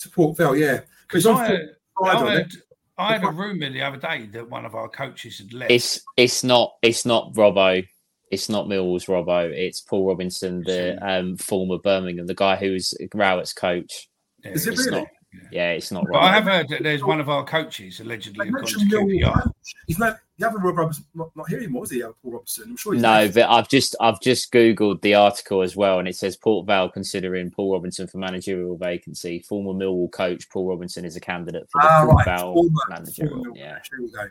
To 0.00 0.08
Port 0.10 0.36
Vale, 0.36 0.56
yeah. 0.56 0.80
Because 1.06 1.26
I, 1.26 1.46
heard, 1.46 1.76
I, 2.02 2.18
heard, 2.18 2.52
I 2.98 3.12
had 3.12 3.24
a 3.24 3.30
rumor 3.30 3.70
the 3.70 3.82
other 3.82 3.98
day 3.98 4.26
that 4.32 4.48
one 4.50 4.64
of 4.64 4.74
our 4.74 4.88
coaches 4.88 5.38
had 5.38 5.52
left. 5.52 5.70
It's 5.70 6.00
it's 6.16 6.42
not 6.42 6.74
it's 6.82 7.06
not 7.06 7.32
Robbo. 7.34 7.86
It's 8.30 8.48
not 8.48 8.66
Millwall's 8.66 9.06
Robbo. 9.06 9.50
It's 9.50 9.80
Paul 9.80 10.08
Robinson, 10.08 10.62
the 10.62 10.98
um, 11.06 11.36
former 11.36 11.78
Birmingham, 11.78 12.26
the 12.26 12.34
guy 12.34 12.56
who 12.56 12.72
was 12.72 12.94
Rowett's 13.14 13.52
coach. 13.52 14.08
Yeah, 14.44 14.52
Is 14.52 14.66
it 14.66 14.78
really? 14.78 15.00
Not, 15.02 15.08
yeah, 15.50 15.70
it's 15.70 15.90
not 15.90 16.08
right. 16.08 16.22
I 16.22 16.34
have 16.34 16.44
heard 16.44 16.68
that 16.68 16.82
there's 16.82 17.04
one 17.04 17.20
of 17.20 17.28
our 17.28 17.44
coaches 17.44 18.00
allegedly 18.00 18.50
gone 18.50 18.64
to 18.64 18.76
QPR. 18.76 19.52
He's 19.86 19.98
not 19.98 20.18
the 20.38 20.48
other 20.48 20.58
Rob 20.58 20.76
Robinson 20.76 21.04
not, 21.14 21.30
not 21.36 21.48
here 21.48 21.58
anymore, 21.58 21.84
is 21.84 21.90
he? 21.90 22.00
Paul 22.00 22.14
Robinson. 22.24 22.70
I'm 22.70 22.76
sure. 22.76 22.94
no, 22.94 23.30
but 23.32 23.48
I've 23.48 23.68
just 23.68 23.94
I've 24.00 24.20
just 24.20 24.52
googled 24.52 25.00
the 25.02 25.14
article 25.14 25.62
as 25.62 25.76
well, 25.76 25.98
and 25.98 26.08
it 26.08 26.16
says 26.16 26.36
Port 26.36 26.66
Vale 26.66 26.88
considering 26.88 27.50
Paul 27.50 27.72
Robinson 27.72 28.06
for 28.06 28.18
managerial 28.18 28.76
vacancy. 28.76 29.40
Former 29.40 29.72
Millwall 29.72 30.10
coach 30.10 30.48
Paul 30.50 30.68
Robinson 30.68 31.04
is 31.04 31.16
a 31.16 31.20
candidate 31.20 31.68
for 31.70 31.80
the 31.80 31.88
ah, 31.88 32.04
Port 32.04 32.16
right. 32.16 32.24
Vale 32.24 32.54
former, 32.54 32.70
managerial. 32.88 33.44
Former 33.44 33.58
yeah. 33.58 33.78
Here 33.90 34.00
we 34.00 34.10
go. 34.10 34.28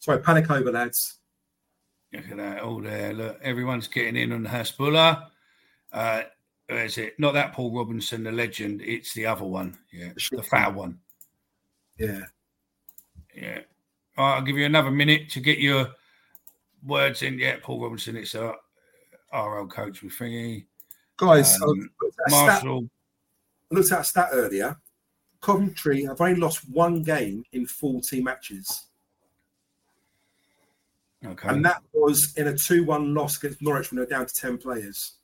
Sorry, 0.00 0.20
panic 0.20 0.50
over, 0.50 0.72
lads. 0.72 1.18
Look 2.12 2.30
at 2.30 2.36
that. 2.36 2.62
All 2.62 2.80
there. 2.80 3.12
Look, 3.12 3.38
everyone's 3.42 3.86
getting 3.86 4.16
in 4.16 4.32
on 4.32 4.42
the 4.42 4.48
Hasbulla. 4.48 5.26
Uh, 5.92 6.22
where 6.22 6.26
is 6.68 6.98
it? 6.98 7.18
Not 7.18 7.34
that 7.34 7.52
Paul 7.52 7.74
Robinson, 7.74 8.24
the 8.24 8.32
legend. 8.32 8.82
It's 8.82 9.14
the 9.14 9.26
other 9.26 9.44
one. 9.44 9.78
Yeah, 9.92 10.12
the 10.30 10.42
fat 10.42 10.74
one. 10.74 10.98
Yeah. 11.98 12.22
Yeah. 13.34 13.60
Right, 14.16 14.34
I'll 14.34 14.42
give 14.42 14.56
you 14.56 14.66
another 14.66 14.90
minute 14.90 15.30
to 15.30 15.40
get 15.40 15.58
your 15.58 15.88
words 16.84 17.22
in. 17.22 17.38
Yeah, 17.38 17.56
Paul 17.62 17.82
Robinson. 17.82 18.16
It's 18.16 18.34
a 18.34 18.54
RL 19.32 19.66
coach 19.66 20.02
with 20.02 20.12
thingy. 20.12 20.66
Guys, 21.16 21.60
um, 21.62 21.90
Marshall. 22.28 22.88
I 23.70 23.74
looked 23.74 23.92
at 23.92 24.00
a 24.00 24.04
stat 24.04 24.28
earlier. 24.32 24.76
Coventry 25.40 26.04
have 26.04 26.20
only 26.20 26.40
lost 26.40 26.68
one 26.68 27.02
game 27.02 27.44
in 27.52 27.66
40 27.66 28.22
matches. 28.22 28.86
Okay. 31.24 31.48
And 31.48 31.64
that 31.64 31.82
was 31.92 32.34
in 32.36 32.48
a 32.48 32.56
2 32.56 32.84
1 32.84 33.14
loss 33.14 33.38
against 33.38 33.62
Norwich 33.62 33.90
when 33.90 33.96
they're 33.96 34.06
down 34.06 34.26
to 34.26 34.34
10 34.34 34.58
players. 34.58 35.17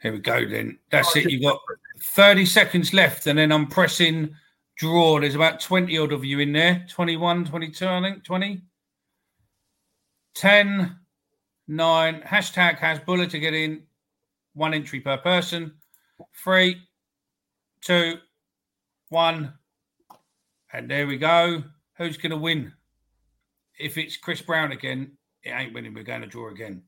Here 0.00 0.12
we 0.12 0.18
go 0.18 0.48
then. 0.48 0.78
That's 0.90 1.14
oh, 1.16 1.20
it. 1.20 1.30
You've 1.30 1.42
got 1.42 1.60
30 2.02 2.46
seconds 2.46 2.94
left, 2.94 3.26
and 3.26 3.38
then 3.38 3.52
I'm 3.52 3.66
pressing 3.66 4.34
draw. 4.76 5.20
There's 5.20 5.34
about 5.34 5.60
20 5.60 5.96
odd 5.98 6.12
of 6.12 6.24
you 6.24 6.40
in 6.40 6.52
there. 6.52 6.86
21, 6.88 7.44
22, 7.44 7.86
I 7.86 8.00
think. 8.00 8.24
20. 8.24 8.62
10, 10.34 10.98
9. 11.68 12.20
Hashtag 12.22 12.78
Hasbulla 12.78 13.28
to 13.28 13.38
get 13.38 13.52
in. 13.52 13.82
One 14.54 14.72
entry 14.72 15.00
per 15.00 15.18
person. 15.18 15.74
Three, 16.34 16.80
two, 17.82 18.16
one. 19.10 19.54
And 20.72 20.90
there 20.90 21.06
we 21.06 21.18
go. 21.18 21.62
Who's 21.98 22.16
going 22.16 22.30
to 22.30 22.36
win? 22.36 22.72
If 23.78 23.98
it's 23.98 24.16
Chris 24.16 24.40
Brown 24.40 24.72
again, 24.72 25.12
it 25.42 25.50
ain't 25.50 25.74
winning. 25.74 25.94
We're 25.94 26.04
going 26.04 26.22
to 26.22 26.26
draw 26.26 26.50
again. 26.50 26.82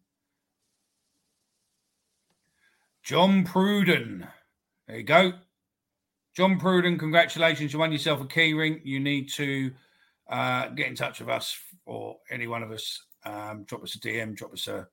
John 3.02 3.44
Pruden. 3.44 4.28
There 4.86 4.96
you 4.96 5.02
go. 5.02 5.32
John 6.36 6.58
Pruden, 6.58 6.98
congratulations. 6.98 7.72
You 7.72 7.78
won 7.78 7.92
yourself 7.92 8.20
a 8.20 8.24
keyring. 8.24 8.80
You 8.84 9.00
need 9.00 9.30
to 9.32 9.72
uh, 10.30 10.68
get 10.68 10.86
in 10.86 10.94
touch 10.94 11.20
with 11.20 11.28
us 11.28 11.58
or 11.84 12.16
any 12.30 12.46
one 12.46 12.62
of 12.62 12.70
us. 12.70 13.04
Um, 13.24 13.64
drop 13.64 13.82
us 13.82 13.96
a 13.96 14.00
DM, 14.00 14.36
drop 14.36 14.52
us 14.52 14.68
a 14.68 14.86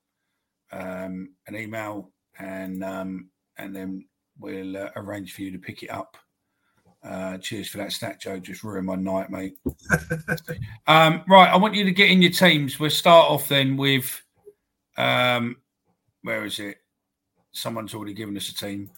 um, 0.72 1.30
an 1.46 1.56
email, 1.56 2.12
and 2.38 2.84
um, 2.84 3.30
and 3.58 3.74
then 3.74 4.04
we'll 4.38 4.76
uh, 4.76 4.90
arrange 4.96 5.32
for 5.32 5.42
you 5.42 5.50
to 5.52 5.58
pick 5.58 5.82
it 5.82 5.90
up. 5.90 6.16
Uh, 7.02 7.38
cheers 7.38 7.68
for 7.68 7.78
that 7.78 7.92
stat, 7.92 8.20
Joe. 8.20 8.38
Just 8.38 8.62
ruined 8.62 8.86
my 8.86 8.94
night, 8.94 9.30
mate. 9.30 9.54
um, 10.86 11.24
right, 11.28 11.48
I 11.48 11.56
want 11.56 11.74
you 11.74 11.84
to 11.84 11.92
get 11.92 12.10
in 12.10 12.22
your 12.22 12.30
teams. 12.30 12.78
We'll 12.78 12.90
start 12.90 13.30
off 13.30 13.48
then 13.48 13.76
with 13.76 14.22
um, 14.96 15.56
where 16.22 16.44
is 16.44 16.58
it? 16.58 16.79
Someone's 17.52 17.94
already 17.94 18.14
given 18.14 18.36
us 18.36 18.48
a 18.48 18.54
team. 18.54 18.90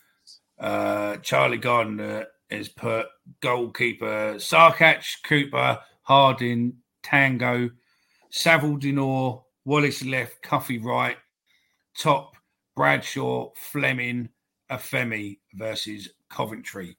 Uh, 0.59 1.17
Charlie 1.17 1.59
Gardner 1.59 2.27
is 2.51 2.69
put 2.69 3.07
goalkeeper 3.41 4.35
Sarkic, 4.37 5.05
Cooper, 5.25 5.79
Harding, 6.03 6.75
Tango, 7.03 7.71
Saville 8.31 8.77
De 8.77 8.93
Norre, 8.93 9.43
Wallace 9.65 10.05
left, 10.05 10.43
Cuffy 10.43 10.79
right, 10.79 11.17
top 11.97 12.35
Bradshaw, 12.77 13.51
Flemming, 13.55 14.29
Afemi 14.71 15.39
versus 15.55 16.09
Coventry. 16.31 16.97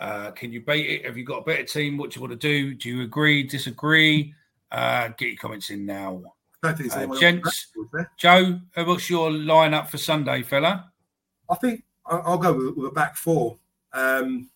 Uh, 0.00 0.32
can 0.32 0.52
you 0.52 0.60
bait 0.60 0.86
it? 0.86 1.06
Have 1.06 1.16
you 1.16 1.24
got 1.24 1.38
a 1.38 1.44
better 1.44 1.64
team? 1.64 1.96
What 1.96 2.10
do 2.10 2.16
you 2.16 2.26
want 2.26 2.38
to 2.40 2.48
do? 2.48 2.74
Do 2.74 2.88
you 2.88 3.02
agree, 3.02 3.44
disagree? 3.44 4.34
Uh, 4.70 5.08
get 5.16 5.28
your 5.28 5.36
comments 5.36 5.70
in 5.70 5.86
now. 5.86 6.33
Uh, 6.64 7.18
gents, 7.18 7.66
Joe, 8.16 8.58
uh, 8.74 8.84
what's 8.84 9.10
your 9.10 9.30
lineup 9.30 9.88
for 9.88 9.98
Sunday, 9.98 10.42
fella? 10.42 10.90
I 11.50 11.54
think 11.56 11.84
I'll 12.06 12.38
go 12.38 12.54
with, 12.54 12.76
with 12.76 12.86
a 12.86 12.94
back 12.94 13.16
four. 13.16 13.58
Um, 13.92 14.48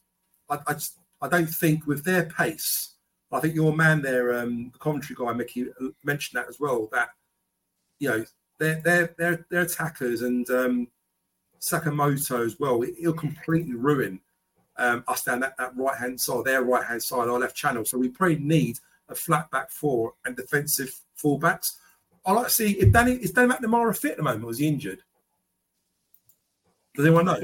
I, 0.48 0.58
I, 0.66 0.72
just, 0.72 0.94
I, 1.20 1.28
don't 1.28 1.46
think 1.46 1.86
with 1.86 2.04
their 2.04 2.24
pace, 2.24 2.94
I 3.30 3.40
think 3.40 3.54
your 3.54 3.76
man 3.76 4.00
there, 4.00 4.40
um, 4.40 4.70
the 4.72 4.78
commentary 4.78 5.16
guy, 5.18 5.32
Mickey, 5.34 5.66
uh, 5.68 5.88
mentioned 6.02 6.40
that 6.40 6.48
as 6.48 6.58
well. 6.58 6.88
That 6.92 7.10
you 7.98 8.08
know 8.08 8.24
they're 8.58 8.80
they're 8.82 9.14
they're, 9.18 9.46
they're 9.50 9.62
attackers 9.62 10.22
and 10.22 10.48
um, 10.48 10.88
Sakamoto 11.60 12.44
as 12.44 12.58
well. 12.58 12.80
He'll 12.80 13.12
completely 13.12 13.74
ruin 13.74 14.20
um, 14.78 15.04
us 15.08 15.24
down 15.24 15.40
that, 15.40 15.56
that 15.58 15.76
right 15.76 15.96
hand 15.96 16.20
side, 16.20 16.44
their 16.44 16.62
right 16.62 16.84
hand 16.84 17.02
side, 17.02 17.28
our 17.28 17.38
left 17.38 17.56
channel. 17.56 17.84
So 17.84 17.98
we 17.98 18.08
probably 18.08 18.38
need 18.38 18.78
a 19.08 19.14
flat 19.14 19.50
back 19.50 19.70
four 19.70 20.14
and 20.24 20.36
defensive 20.36 20.98
fullbacks. 21.22 21.76
I 22.24 22.32
like 22.32 22.46
to 22.46 22.52
see 22.52 22.72
if 22.72 22.92
Danny 22.92 23.12
is 23.12 23.32
Danny 23.32 23.52
McNamara 23.52 23.96
fit 23.96 24.12
at 24.12 24.16
the 24.18 24.22
moment. 24.22 24.44
Was 24.44 24.58
he 24.58 24.68
injured? 24.68 25.02
Does 26.94 27.06
anyone 27.06 27.26
know? 27.26 27.40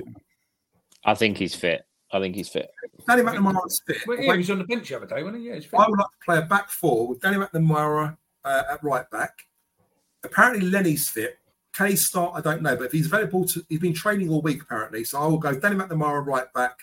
I 1.04 1.14
think 1.14 1.36
he's 1.36 1.54
fit. 1.54 1.86
I 2.12 2.20
think 2.20 2.34
he's 2.34 2.48
fit. 2.48 2.70
Danny 3.06 3.22
McNamara's 3.22 3.80
fit. 3.86 3.98
Well, 4.06 4.20
yeah, 4.20 4.32
he 4.32 4.38
was 4.38 4.50
on 4.50 4.58
the 4.58 4.64
bench 4.64 4.88
the 4.88 4.96
other 4.96 5.06
day, 5.06 5.22
wasn't 5.22 5.42
he? 5.42 5.48
Yeah, 5.48 5.60
I 5.78 5.88
would 5.88 5.98
like 5.98 6.10
to 6.10 6.24
play 6.24 6.38
a 6.38 6.42
back 6.42 6.70
four 6.70 7.08
with 7.08 7.20
Danny 7.20 7.36
McNamara 7.36 8.16
uh, 8.44 8.62
at 8.72 8.82
right 8.82 9.08
back. 9.10 9.32
Apparently, 10.22 10.68
Lenny's 10.68 11.08
fit. 11.08 11.38
Can 11.72 11.88
he 11.88 11.96
start? 11.96 12.34
I 12.34 12.40
don't 12.40 12.62
know. 12.62 12.76
But 12.76 12.86
if 12.86 12.92
he's 12.92 13.06
available 13.06 13.44
to, 13.46 13.64
he's 13.68 13.80
been 13.80 13.94
training 13.94 14.28
all 14.30 14.42
week 14.42 14.62
apparently. 14.62 15.04
So 15.04 15.20
I 15.20 15.26
will 15.26 15.38
go 15.38 15.58
Danny 15.58 15.76
McNamara 15.76 16.24
right 16.24 16.52
back. 16.52 16.78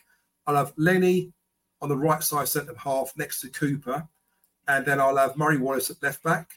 I'll 0.48 0.56
have 0.56 0.74
Lenny 0.76 1.32
on 1.82 1.90
the 1.90 1.98
right 1.98 2.22
side 2.22 2.48
centre 2.48 2.74
half 2.78 3.12
next 3.16 3.42
to 3.42 3.50
Cooper, 3.50 4.08
and 4.68 4.86
then 4.86 5.00
I'll 5.00 5.18
have 5.18 5.38
Murray 5.38 5.58
Wallace 5.58 5.90
at 5.90 6.02
left 6.04 6.24
back 6.24 6.50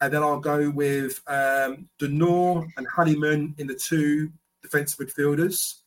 and 0.00 0.12
then 0.12 0.22
I'll 0.22 0.40
go 0.40 0.70
with 0.70 1.20
um, 1.26 1.88
De 1.98 2.08
Norre 2.08 2.66
and 2.76 2.86
Honeyman 2.86 3.54
in 3.58 3.66
the 3.66 3.74
two 3.74 4.30
defensive 4.62 5.06
midfielders. 5.06 5.80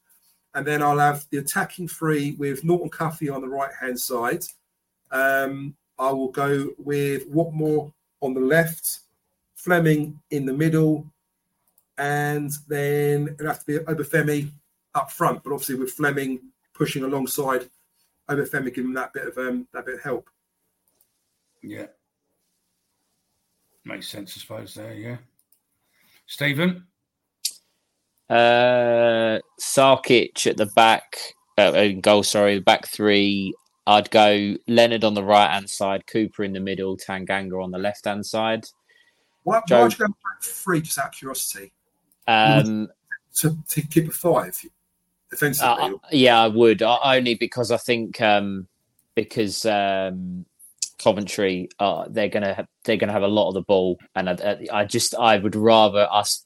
And 0.55 0.65
then 0.65 0.83
I'll 0.83 0.99
have 0.99 1.25
the 1.31 1.39
attacking 1.39 1.87
three 1.87 2.33
with 2.33 2.63
Norton 2.63 2.89
Cuffy 2.89 3.29
on 3.29 3.41
the 3.41 3.49
right 3.49 3.71
hand 3.79 3.99
side. 3.99 4.43
Um, 5.11 5.75
I 5.97 6.11
will 6.11 6.29
go 6.29 6.69
with 6.77 7.29
Watmore 7.31 7.91
on 8.21 8.33
the 8.33 8.39
left, 8.39 8.99
Flemming 9.55 10.19
in 10.29 10.45
the 10.45 10.53
middle, 10.53 11.05
and 11.97 12.51
then 12.67 13.29
it'll 13.29 13.47
have 13.47 13.59
to 13.59 13.65
be 13.65 13.77
Obafemi 13.85 14.49
up 14.93 15.09
front. 15.09 15.41
But 15.41 15.53
obviously, 15.53 15.75
with 15.75 15.91
Flemming 15.91 16.41
pushing 16.73 17.03
alongside 17.03 17.69
Obafemi, 18.29 18.73
giving 18.73 18.93
that 18.93 19.13
bit 19.13 19.27
of 19.27 19.37
um, 19.37 19.67
that 19.73 19.85
bit 19.85 19.95
of 19.95 20.03
help. 20.03 20.29
Yeah, 21.61 21.85
Makes 23.85 24.07
sense, 24.07 24.37
I 24.37 24.39
suppose. 24.39 24.75
There, 24.75 24.93
yeah. 24.93 25.17
Stephen. 26.25 26.85
Uh, 28.29 29.39
Sarkic 29.59 30.47
at 30.47 30.57
the 30.57 30.71
back, 30.75 31.17
uh, 31.57 31.89
goal. 32.01 32.23
Sorry, 32.23 32.55
the 32.55 32.61
back 32.61 32.87
three. 32.87 33.53
I'd 33.85 34.09
go 34.11 34.55
Leonard 34.67 35.03
on 35.03 35.13
the 35.13 35.23
right 35.23 35.51
hand 35.51 35.69
side, 35.69 36.07
Cooper 36.07 36.43
in 36.43 36.53
the 36.53 36.59
middle, 36.59 36.97
Tanganga 36.97 37.61
on 37.61 37.71
the 37.71 37.77
left 37.77 38.05
hand 38.05 38.25
side. 38.25 38.65
Why, 39.43 39.61
Joe, 39.67 39.77
why 39.77 39.83
would 39.83 39.99
you 39.99 40.07
go 40.07 40.07
back 40.07 40.41
three? 40.41 40.81
Just 40.81 40.97
out 40.97 41.07
of 41.07 41.11
curiosity. 41.11 41.73
Um, 42.27 42.87
to, 43.35 43.57
to 43.69 43.81
keep 43.81 44.07
a 44.07 44.11
five 44.11 44.57
defensively. 45.29 45.69
Uh, 45.69 45.97
yeah, 46.11 46.41
I 46.41 46.47
would. 46.47 46.81
only 46.81 47.35
because 47.35 47.71
I 47.71 47.77
think 47.77 48.21
um, 48.21 48.67
because 49.15 49.65
um, 49.65 50.45
Coventry, 51.03 51.69
uh, 51.79 52.05
they're 52.09 52.29
gonna 52.29 52.53
have, 52.53 52.67
they're 52.85 52.97
gonna 52.97 53.11
have 53.11 53.23
a 53.23 53.27
lot 53.27 53.49
of 53.49 53.55
the 53.55 53.61
ball, 53.61 53.99
and 54.15 54.29
I, 54.29 54.57
I 54.71 54.85
just 54.85 55.15
I 55.15 55.37
would 55.37 55.55
rather 55.55 56.07
us. 56.11 56.45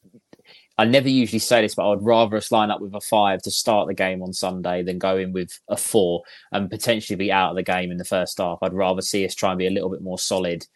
I 0.80 0.86
never 0.86 1.10
usually 1.10 1.40
say 1.40 1.62
this, 1.62 1.74
but 1.74 1.88
I 1.88 1.90
would 1.90 2.06
rather 2.06 2.38
us 2.38 2.52
line 2.52 2.70
up 2.70 2.82
with 2.82 2.94
a 2.94 3.02
five 3.02 3.42
to 3.44 3.52
start 3.52 3.88
the 3.88 3.96
game 3.96 4.22
on 4.22 4.32
Sunday 4.32 4.84
than 4.84 5.00
go 5.00 5.18
in 5.18 5.34
with 5.34 5.60
a 5.68 5.76
four 5.76 6.22
and 6.52 6.70
potentially 6.70 7.18
be 7.18 7.32
out 7.32 7.50
of 7.50 7.56
the 7.56 7.64
game 7.64 7.90
in 7.90 7.98
the 7.98 8.06
first 8.06 8.38
half. 8.38 8.60
I'd 8.62 8.74
rather 8.74 9.02
see 9.02 9.26
us 9.26 9.34
try 9.34 9.52
and 9.52 9.58
be 9.58 9.66
a 9.66 9.72
little 9.72 9.90
bit 9.90 10.04
more 10.04 10.20
solid 10.20 10.68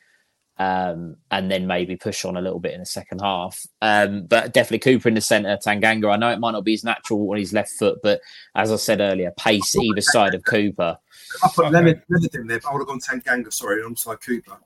um, 0.61 1.17
and 1.31 1.49
then 1.49 1.65
maybe 1.65 1.95
push 1.95 2.23
on 2.23 2.37
a 2.37 2.41
little 2.41 2.59
bit 2.59 2.73
in 2.73 2.81
the 2.81 2.85
second 2.85 3.19
half. 3.19 3.65
Um, 3.81 4.25
but 4.25 4.53
definitely 4.53 4.79
Cooper 4.79 5.09
in 5.09 5.15
the 5.15 5.21
centre, 5.21 5.57
Tanganga. 5.57 6.13
I 6.13 6.17
know 6.17 6.29
it 6.29 6.39
might 6.39 6.51
not 6.51 6.63
be 6.63 6.73
his 6.73 6.83
natural 6.83 7.31
on 7.31 7.37
his 7.37 7.51
left 7.51 7.71
foot, 7.71 7.99
but 8.03 8.21
as 8.53 8.71
I 8.71 8.75
said 8.75 8.99
earlier, 8.99 9.31
pace 9.37 9.75
either 9.75 10.01
side 10.01 10.35
of 10.35 10.43
Cooper. 10.43 10.97
I 11.43 11.49
put 11.55 11.65
okay. 11.65 11.73
Leonard, 11.73 12.03
Leonard 12.09 12.35
in 12.35 12.47
there, 12.47 12.59
but 12.59 12.69
I 12.69 12.73
would 12.73 12.79
have 12.81 12.87
gone 12.87 12.99
Tanganga, 12.99 13.51
sorry, 13.51 13.81
alongside 13.81 14.21
Cooper. 14.21 14.57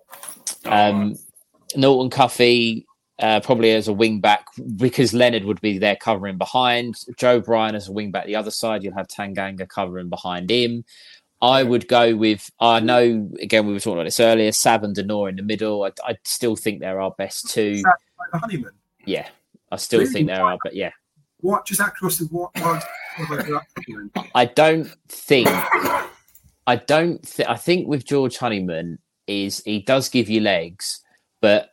Um, 0.66 1.16
Norton 1.78 2.10
Cuffy, 2.10 2.86
uh, 3.20 3.40
probably 3.40 3.72
as 3.72 3.88
a 3.88 3.94
wing 3.94 4.20
back 4.20 4.46
because 4.76 5.14
Leonard 5.14 5.46
would 5.46 5.62
be 5.62 5.78
there 5.78 5.96
covering 5.96 6.38
behind. 6.38 6.98
Joe 7.18 7.40
Bryan 7.40 7.76
as 7.76 7.88
a 7.88 7.94
wing 7.94 8.12
back 8.12 8.26
the 8.26 8.36
other 8.36 8.52
side. 8.52 8.84
You'll 8.84 8.96
have 8.96 9.08
Tanganga 9.08 9.68
covering 9.70 10.10
behind 10.10 10.50
him. 10.50 10.84
I 11.46 11.62
would 11.62 11.88
go 11.88 12.16
with. 12.16 12.50
I 12.60 12.80
know 12.80 13.30
again 13.40 13.68
we 13.68 13.74
were 13.74 13.80
talking 13.80 14.00
about 14.00 14.06
this 14.06 14.20
earlier. 14.20 14.52
Sav 14.52 14.84
and 14.84 14.96
De 14.96 15.04
Norre 15.04 15.30
in 15.30 15.36
the 15.36 15.44
middle. 15.44 15.84
I, 15.84 15.92
I 16.04 16.18
still 16.24 16.56
think 16.56 16.80
they're 16.80 17.00
our 17.00 17.12
best 17.12 17.52
two. 17.52 17.84
Honeyman. 18.34 18.72
Yeah, 19.06 19.28
I 19.72 19.76
still 19.76 20.00
really? 20.00 20.12
think 20.12 20.28
there 20.28 20.44
are, 20.44 20.58
but 20.64 20.76
yeah. 20.76 20.90
What 21.42 21.68
just 21.68 21.80
across 21.82 22.18
the 22.18 22.26
what? 22.26 22.52
I 24.34 24.46
don't 24.46 24.88
think. 25.08 25.48
I 26.66 26.78
don't. 26.78 27.22
Th- 27.22 27.48
I 27.48 27.58
think 27.58 27.88
with 27.88 28.06
George 28.06 28.38
Honeyman 28.38 28.98
is 29.28 29.62
he 29.66 29.82
does 29.82 30.10
give 30.10 30.28
you 30.28 30.42
legs, 30.42 31.04
but 31.42 31.70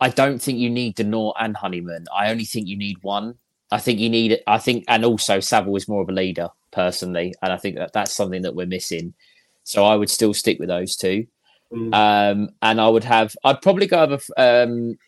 I 0.00 0.08
don't 0.08 0.40
think 0.40 0.58
you 0.58 0.70
need 0.70 0.94
De 0.94 1.02
Norre 1.02 1.34
and 1.40 1.56
Honeyman. 1.56 2.06
I 2.14 2.30
only 2.30 2.44
think 2.44 2.68
you 2.68 2.78
need 2.78 3.02
one. 3.02 3.34
I 3.72 3.78
think 3.78 3.98
you 3.98 4.08
need. 4.08 4.40
I 4.46 4.58
think, 4.58 4.84
and 4.86 5.04
also 5.04 5.40
Saville 5.40 5.74
is 5.74 5.88
more 5.88 6.02
of 6.02 6.08
a 6.08 6.12
leader 6.12 6.48
personally, 6.70 7.34
and 7.42 7.52
I 7.52 7.56
think 7.56 7.76
that 7.76 7.92
that's 7.92 8.12
something 8.12 8.42
that 8.42 8.54
we're 8.54 8.66
missing. 8.66 9.14
So 9.64 9.84
I 9.84 9.96
would 9.96 10.10
still 10.10 10.34
stick 10.34 10.58
with 10.58 10.68
those 10.68 10.96
two, 10.96 11.26
mm. 11.72 11.94
um, 11.94 12.50
and 12.62 12.80
I 12.80 12.88
would 12.88 13.04
have. 13.04 13.36
I'd 13.44 13.62
probably 13.62 13.86
go 13.86 14.00
over 14.00 14.18
um, 14.36 14.98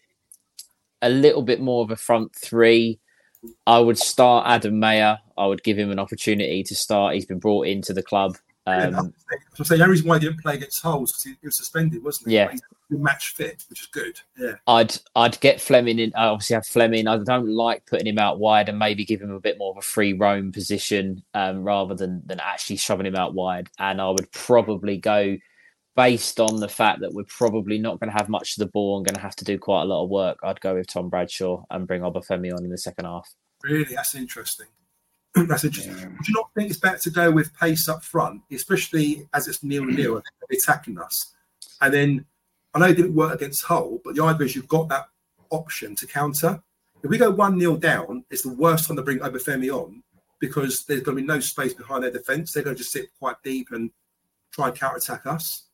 a 1.03 1.09
little 1.09 1.43
bit 1.43 1.61
more 1.61 1.83
of 1.83 1.91
a 1.91 1.97
front 1.97 2.35
three. 2.35 2.99
I 3.67 3.79
would 3.79 3.99
start 3.99 4.47
Adam 4.49 4.81
Mayor. 4.81 5.19
I 5.37 5.47
would 5.47 5.63
give 5.63 5.79
him 5.79 5.91
an 5.91 6.01
opportunity 6.01 6.65
to 6.65 6.75
start. 6.75 7.15
He's 7.15 7.27
been 7.27 7.39
brought 7.39 7.67
into 7.67 7.93
the 7.93 8.03
club. 8.03 8.37
Um, 8.69 9.14
so 9.55 9.64
say 9.64 9.79
the 9.79 9.89
reason 9.89 10.07
why 10.07 10.19
he 10.19 10.27
didn't 10.27 10.41
play 10.41 10.55
against 10.55 10.83
Hull 10.83 11.01
was 11.01 11.23
he, 11.23 11.31
he, 11.41 11.47
was 11.47 11.57
suspended, 11.57 12.03
wasn't 12.03 12.29
he? 12.29 12.35
Yeah, 12.35 12.53
match 12.91 13.35
fit, 13.35 13.64
which 13.69 13.83
is 13.83 13.87
good. 13.87 14.21
Yeah, 14.37 14.55
I'd 14.66 14.97
I'd 15.14 15.41
get 15.41 15.61
Flemming 15.61 15.99
in. 15.99 16.12
I 16.16 16.27
obviously 16.27 16.55
have 16.55 16.66
Flemming. 16.66 17.07
I 17.07 17.19
don't 17.19 17.49
like 17.49 17.87
putting 17.87 18.07
him 18.07 18.19
out 18.19 18.39
wide 18.39 18.69
and 18.69 18.79
maybe 18.79 19.05
give 19.05 19.21
him 19.21 19.31
a 19.31 19.41
bit 19.41 19.59
more 19.59 19.71
of 19.71 19.79
a 19.79 19.83
free 19.83 20.12
roam 20.12 20.53
position 20.53 21.23
um, 21.35 21.62
rather 21.62 21.95
than 21.95 22.23
than 22.27 22.41
actually 22.41 22.77
shoving 22.77 23.07
him 23.07 23.16
out 23.16 23.35
wide. 23.35 23.69
And 23.79 24.01
I 24.01 24.09
would 24.11 24.31
probably 24.33 24.97
go 24.97 25.37
based 25.97 26.39
on 26.39 26.61
the 26.61 26.69
fact 26.69 27.01
that 27.01 27.12
we're 27.12 27.25
probably 27.25 27.77
not 27.77 27.99
going 27.99 28.09
to 28.11 28.16
have 28.16 28.29
much 28.29 28.57
of 28.57 28.61
the 28.61 28.71
ball 28.71 28.97
and 28.97 29.05
going 29.05 29.16
to 29.16 29.21
have 29.21 29.35
to 29.35 29.45
do 29.45 29.59
quite 29.59 29.83
a 29.83 29.87
lot 29.87 30.05
of 30.05 30.11
work. 30.11 30.39
I'd 30.45 30.61
go 30.61 30.77
with 30.77 30.87
Tom 30.87 31.09
Bradshaw 31.09 31.64
and 31.71 31.89
bring 31.89 32.03
Obafemi 32.03 32.53
on 32.55 32.64
in 32.64 32.71
the 32.71 32.79
second 32.79 33.07
half. 33.07 33.29
Really, 33.64 33.97
that's 33.97 34.14
interesting. 34.14 34.69
That's 35.49 35.64
interesting. 35.64 35.97
Yeah. 35.97 36.09
Would 36.09 36.28
you 36.28 36.34
not 36.34 36.51
think 36.55 36.70
it's 36.70 36.78
better 36.78 36.99
to 36.99 37.11
go 37.11 37.30
with 37.30 37.57
pace 37.59 37.89
up 37.89 38.03
front, 38.03 38.43
especially 38.51 39.28
as 39.34 39.49
it's 39.49 39.62
nil 39.62 39.84
mm. 39.84 39.97
nil 39.97 40.22
attacking 40.51 40.99
us? 40.99 41.32
And 41.80 41.93
then 41.93 42.24
I 42.74 42.78
know 42.78 42.86
it 42.86 42.97
didn't 42.97 43.14
work 43.14 43.34
against 43.34 43.64
Hull, 43.64 44.01
but 44.05 44.14
the 44.14 44.22
idea 44.22 44.47
is 44.47 44.57
you've 44.57 44.68
got 44.68 44.89
that 44.89 45.09
option 45.51 45.95
to 45.97 46.07
counter. 46.07 46.62
If 47.03 47.11
we 47.11 47.18
go 47.18 47.30
1 47.30 47.61
0 47.61 47.76
down, 47.76 48.24
it's 48.30 48.43
the 48.43 48.53
worst 48.53 48.89
time 48.89 48.97
to 48.97 49.03
bring 49.03 49.20
Obafemi 49.20 49.72
on 49.72 50.03
because 50.41 50.84
there's 50.84 51.03
going 51.03 51.16
to 51.16 51.22
be 51.22 51.26
no 51.26 51.41
space 51.41 51.74
behind 51.74 52.05
their 52.05 52.11
defence. 52.11 52.53
They're 52.53 52.62
going 52.62 52.76
to 52.76 52.78
just 52.78 52.93
sit 52.93 53.09
quite 53.18 53.36
deep 53.45 53.68
and 53.70 53.91
try 54.53 54.68
and 54.68 54.76
counter 54.76 54.97
attack 54.97 55.26
us. 55.26 55.64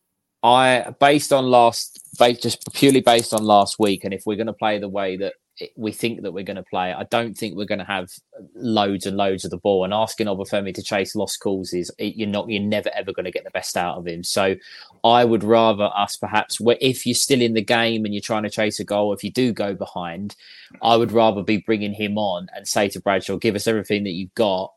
I, 0.42 0.94
based 1.00 1.32
on 1.32 1.46
last, 1.46 2.00
based, 2.18 2.42
just 2.42 2.72
purely 2.74 3.00
based 3.00 3.32
on 3.32 3.44
last 3.44 3.78
week, 3.78 4.04
and 4.04 4.12
if 4.12 4.24
we're 4.26 4.36
going 4.36 4.46
to 4.46 4.52
play 4.52 4.78
the 4.78 4.88
way 4.88 5.16
that 5.16 5.34
we 5.76 5.92
think 5.92 6.22
that 6.22 6.32
we're 6.32 6.44
going 6.44 6.56
to 6.56 6.64
play. 6.64 6.92
I 6.92 7.04
don't 7.04 7.36
think 7.36 7.56
we're 7.56 7.64
going 7.64 7.78
to 7.78 7.84
have 7.84 8.10
loads 8.54 9.06
and 9.06 9.16
loads 9.16 9.44
of 9.44 9.50
the 9.50 9.56
ball. 9.56 9.84
And 9.84 9.94
asking 9.94 10.26
Obafemi 10.26 10.74
to 10.74 10.82
chase 10.82 11.14
lost 11.14 11.40
causes, 11.40 11.90
you're 11.98 12.28
not, 12.28 12.48
you're 12.48 12.62
never 12.62 12.90
ever 12.94 13.12
going 13.12 13.24
to 13.24 13.30
get 13.30 13.44
the 13.44 13.50
best 13.50 13.76
out 13.76 13.96
of 13.96 14.06
him. 14.06 14.24
So, 14.24 14.56
I 15.04 15.24
would 15.24 15.44
rather 15.44 15.90
us 15.94 16.16
perhaps, 16.16 16.58
if 16.80 17.06
you're 17.06 17.14
still 17.14 17.40
in 17.40 17.54
the 17.54 17.62
game 17.62 18.04
and 18.04 18.12
you're 18.12 18.20
trying 18.20 18.42
to 18.42 18.50
chase 18.50 18.80
a 18.80 18.84
goal, 18.84 19.12
if 19.12 19.22
you 19.22 19.30
do 19.30 19.52
go 19.52 19.74
behind, 19.74 20.34
I 20.82 20.96
would 20.96 21.12
rather 21.12 21.42
be 21.42 21.58
bringing 21.58 21.92
him 21.92 22.18
on 22.18 22.48
and 22.54 22.66
say 22.66 22.88
to 22.88 23.00
Bradshaw, 23.00 23.36
"Give 23.36 23.54
us 23.54 23.66
everything 23.66 24.04
that 24.04 24.12
you've 24.12 24.34
got," 24.34 24.72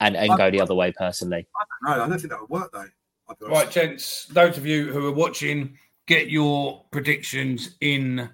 and 0.00 0.16
and 0.16 0.36
go 0.36 0.50
the 0.50 0.60
other 0.60 0.74
way. 0.74 0.92
Personally, 0.92 1.46
I 1.56 1.64
don't 1.88 1.98
know. 1.98 2.04
I 2.04 2.08
don't 2.08 2.18
think 2.18 2.30
that 2.30 2.40
would 2.40 2.50
work 2.50 2.72
though. 2.72 3.48
Right, 3.48 3.70
gents. 3.70 4.24
Those 4.26 4.56
of 4.56 4.66
you 4.66 4.92
who 4.92 5.06
are 5.06 5.12
watching, 5.12 5.78
get 6.06 6.30
your 6.30 6.84
predictions 6.90 7.76
in 7.80 8.30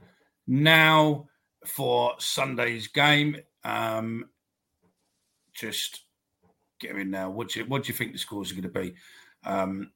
now 0.46 1.26
for 1.64 2.14
Sunday's 2.18 2.88
game. 2.88 3.36
Um, 3.64 4.26
just 5.54 6.04
get 6.80 6.96
in 6.96 7.10
now. 7.10 7.30
What 7.30 7.50
do 7.50 7.60
you 7.60 7.66
what 7.66 7.84
do 7.84 7.88
you 7.88 7.94
think 7.94 8.12
the 8.12 8.18
scores 8.18 8.50
are 8.50 8.54
going 8.54 8.62
to 8.62 8.80
be? 8.80 8.94
Um, 9.44 9.90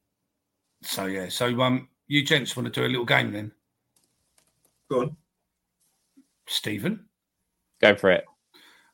so 0.83 1.05
yeah, 1.05 1.29
so 1.29 1.61
um, 1.61 1.89
you 2.07 2.23
gents 2.23 2.55
want 2.55 2.71
to 2.71 2.79
do 2.79 2.85
a 2.85 2.89
little 2.89 3.05
game 3.05 3.31
then? 3.31 3.51
Go 4.89 5.01
on, 5.01 5.17
Stephen. 6.47 7.05
Go 7.81 7.95
for 7.95 8.11
it. 8.11 8.25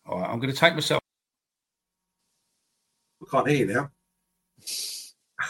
All 0.05 0.19
right, 0.19 0.29
I'm 0.29 0.39
going 0.39 0.53
to 0.53 0.59
take 0.59 0.73
myself. 0.73 1.01
I 3.21 3.31
can't 3.31 3.47
hear 3.47 3.65
you 3.65 3.73
now. 3.73 3.91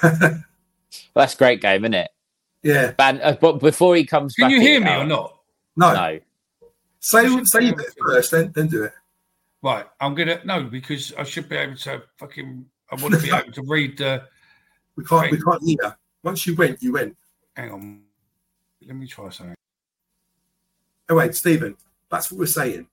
well, 0.04 0.44
that's 1.16 1.34
a 1.34 1.38
great 1.38 1.62
game, 1.62 1.84
isn't 1.84 1.94
it? 1.94 2.12
Yeah. 2.64 2.92
Ban- 2.92 3.22
uh, 3.22 3.38
but 3.40 3.60
before 3.60 3.96
he 3.96 4.06
comes 4.06 4.34
Can 4.36 4.46
back, 4.46 4.52
you 4.52 4.62
hear 4.62 4.80
me 4.80 4.92
or 4.92 5.06
not? 5.06 5.38
No. 5.76 5.94
No. 5.94 6.20
Say 7.06 7.44
say 7.44 7.68
it 7.68 7.80
first, 8.02 8.32
then 8.32 8.52
then 8.56 8.68
do 8.68 8.84
it. 8.84 8.94
Right, 9.62 9.86
I'm 10.02 10.16
gonna 10.16 10.42
no 10.44 10.64
because 10.64 11.14
I 11.16 11.24
should 11.24 11.48
be 11.48 11.56
able 11.56 11.76
to 11.78 12.02
fucking. 12.18 12.66
I 12.92 12.96
want 12.96 13.14
to 13.14 13.20
be 13.20 13.30
able 13.32 13.52
to 13.52 13.62
read 13.62 14.00
the. 14.00 14.24
We 14.96 15.06
can't. 15.06 15.30
Thing. 15.30 15.32
We 15.34 15.42
can't 15.44 15.64
hear. 15.64 15.98
Once 16.24 16.48
you 16.48 16.56
went, 16.56 16.82
you 16.82 16.94
went. 16.94 17.16
Hang 17.56 17.72
on. 17.72 18.02
Let 18.88 18.96
me 18.96 19.06
try 19.06 19.30
something. 19.30 19.56
Oh 21.08 21.16
wait, 21.18 21.36
Stephen. 21.36 21.78
That's 22.10 22.32
what 22.32 22.40
we're 22.40 22.48
saying. 22.48 22.88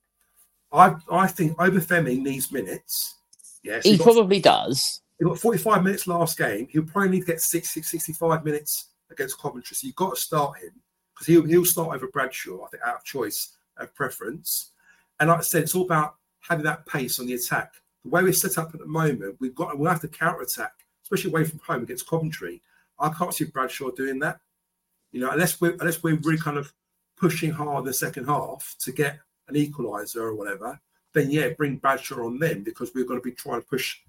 I 0.70 0.94
I 1.10 1.26
think 1.26 1.56
Obafemi 1.56 2.20
needs 2.20 2.52
minutes. 2.52 3.14
Yes, 3.62 3.84
he, 3.84 3.92
he 3.92 3.96
got, 3.96 4.04
probably 4.04 4.40
does. 4.40 5.00
He 5.18 5.24
got 5.24 5.38
45 5.38 5.84
minutes 5.84 6.06
last 6.06 6.36
game. 6.36 6.68
He'll 6.70 6.82
probably 6.82 7.12
need 7.12 7.20
to 7.20 7.26
get 7.28 7.40
60, 7.40 7.80
65 7.80 8.44
minutes 8.44 8.88
against 9.10 9.40
Coventry. 9.40 9.74
So 9.74 9.86
you've 9.86 9.96
got 9.96 10.16
to 10.16 10.20
start 10.20 10.58
him 10.58 10.72
because 11.14 11.28
he'll 11.28 11.46
he'll 11.46 11.64
start 11.64 11.96
over 11.96 12.08
Bradshaw. 12.08 12.62
I 12.66 12.68
think 12.68 12.82
out 12.82 12.96
of 12.96 13.04
choice 13.04 13.56
of 13.76 13.94
preference. 13.94 14.72
And 15.20 15.28
like 15.28 15.38
I 15.38 15.42
said, 15.42 15.62
it's 15.62 15.74
all 15.74 15.84
about 15.84 16.16
having 16.40 16.64
that 16.64 16.86
pace 16.86 17.18
on 17.20 17.26
the 17.26 17.34
attack. 17.34 17.74
The 18.04 18.10
way 18.10 18.22
we're 18.22 18.32
set 18.32 18.58
up 18.58 18.74
at 18.74 18.80
the 18.80 18.86
moment, 18.86 19.36
we've 19.40 19.54
got 19.54 19.78
we'll 19.78 19.90
have 19.90 20.00
to 20.00 20.08
counter 20.08 20.42
attack, 20.42 20.72
especially 21.04 21.30
away 21.30 21.44
from 21.44 21.60
home 21.60 21.82
against 21.84 22.08
Coventry. 22.08 22.62
I 22.98 23.10
can't 23.10 23.34
see 23.34 23.44
Bradshaw 23.44 23.90
doing 23.90 24.18
that. 24.20 24.40
You 25.12 25.20
know, 25.20 25.30
unless 25.30 25.60
we're 25.60 25.76
unless 25.80 26.02
we're 26.02 26.16
really 26.16 26.38
kind 26.38 26.58
of 26.58 26.72
pushing 27.16 27.52
hard 27.52 27.80
in 27.80 27.86
the 27.86 27.92
second 27.92 28.26
half 28.26 28.74
to 28.80 28.92
get 28.92 29.18
an 29.48 29.54
equaliser 29.54 30.16
or 30.16 30.34
whatever, 30.34 30.80
then 31.12 31.30
yeah, 31.30 31.50
bring 31.50 31.76
Bradshaw 31.76 32.24
on 32.24 32.38
them 32.38 32.62
because 32.62 32.92
we're 32.94 33.04
going 33.04 33.20
to 33.20 33.24
be 33.24 33.32
trying 33.32 33.60
to 33.60 33.66
push 33.66 34.00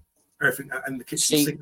everything 0.42 0.70
and 0.86 1.00
the 1.00 1.04
kitchen 1.04 1.38
sink. 1.38 1.60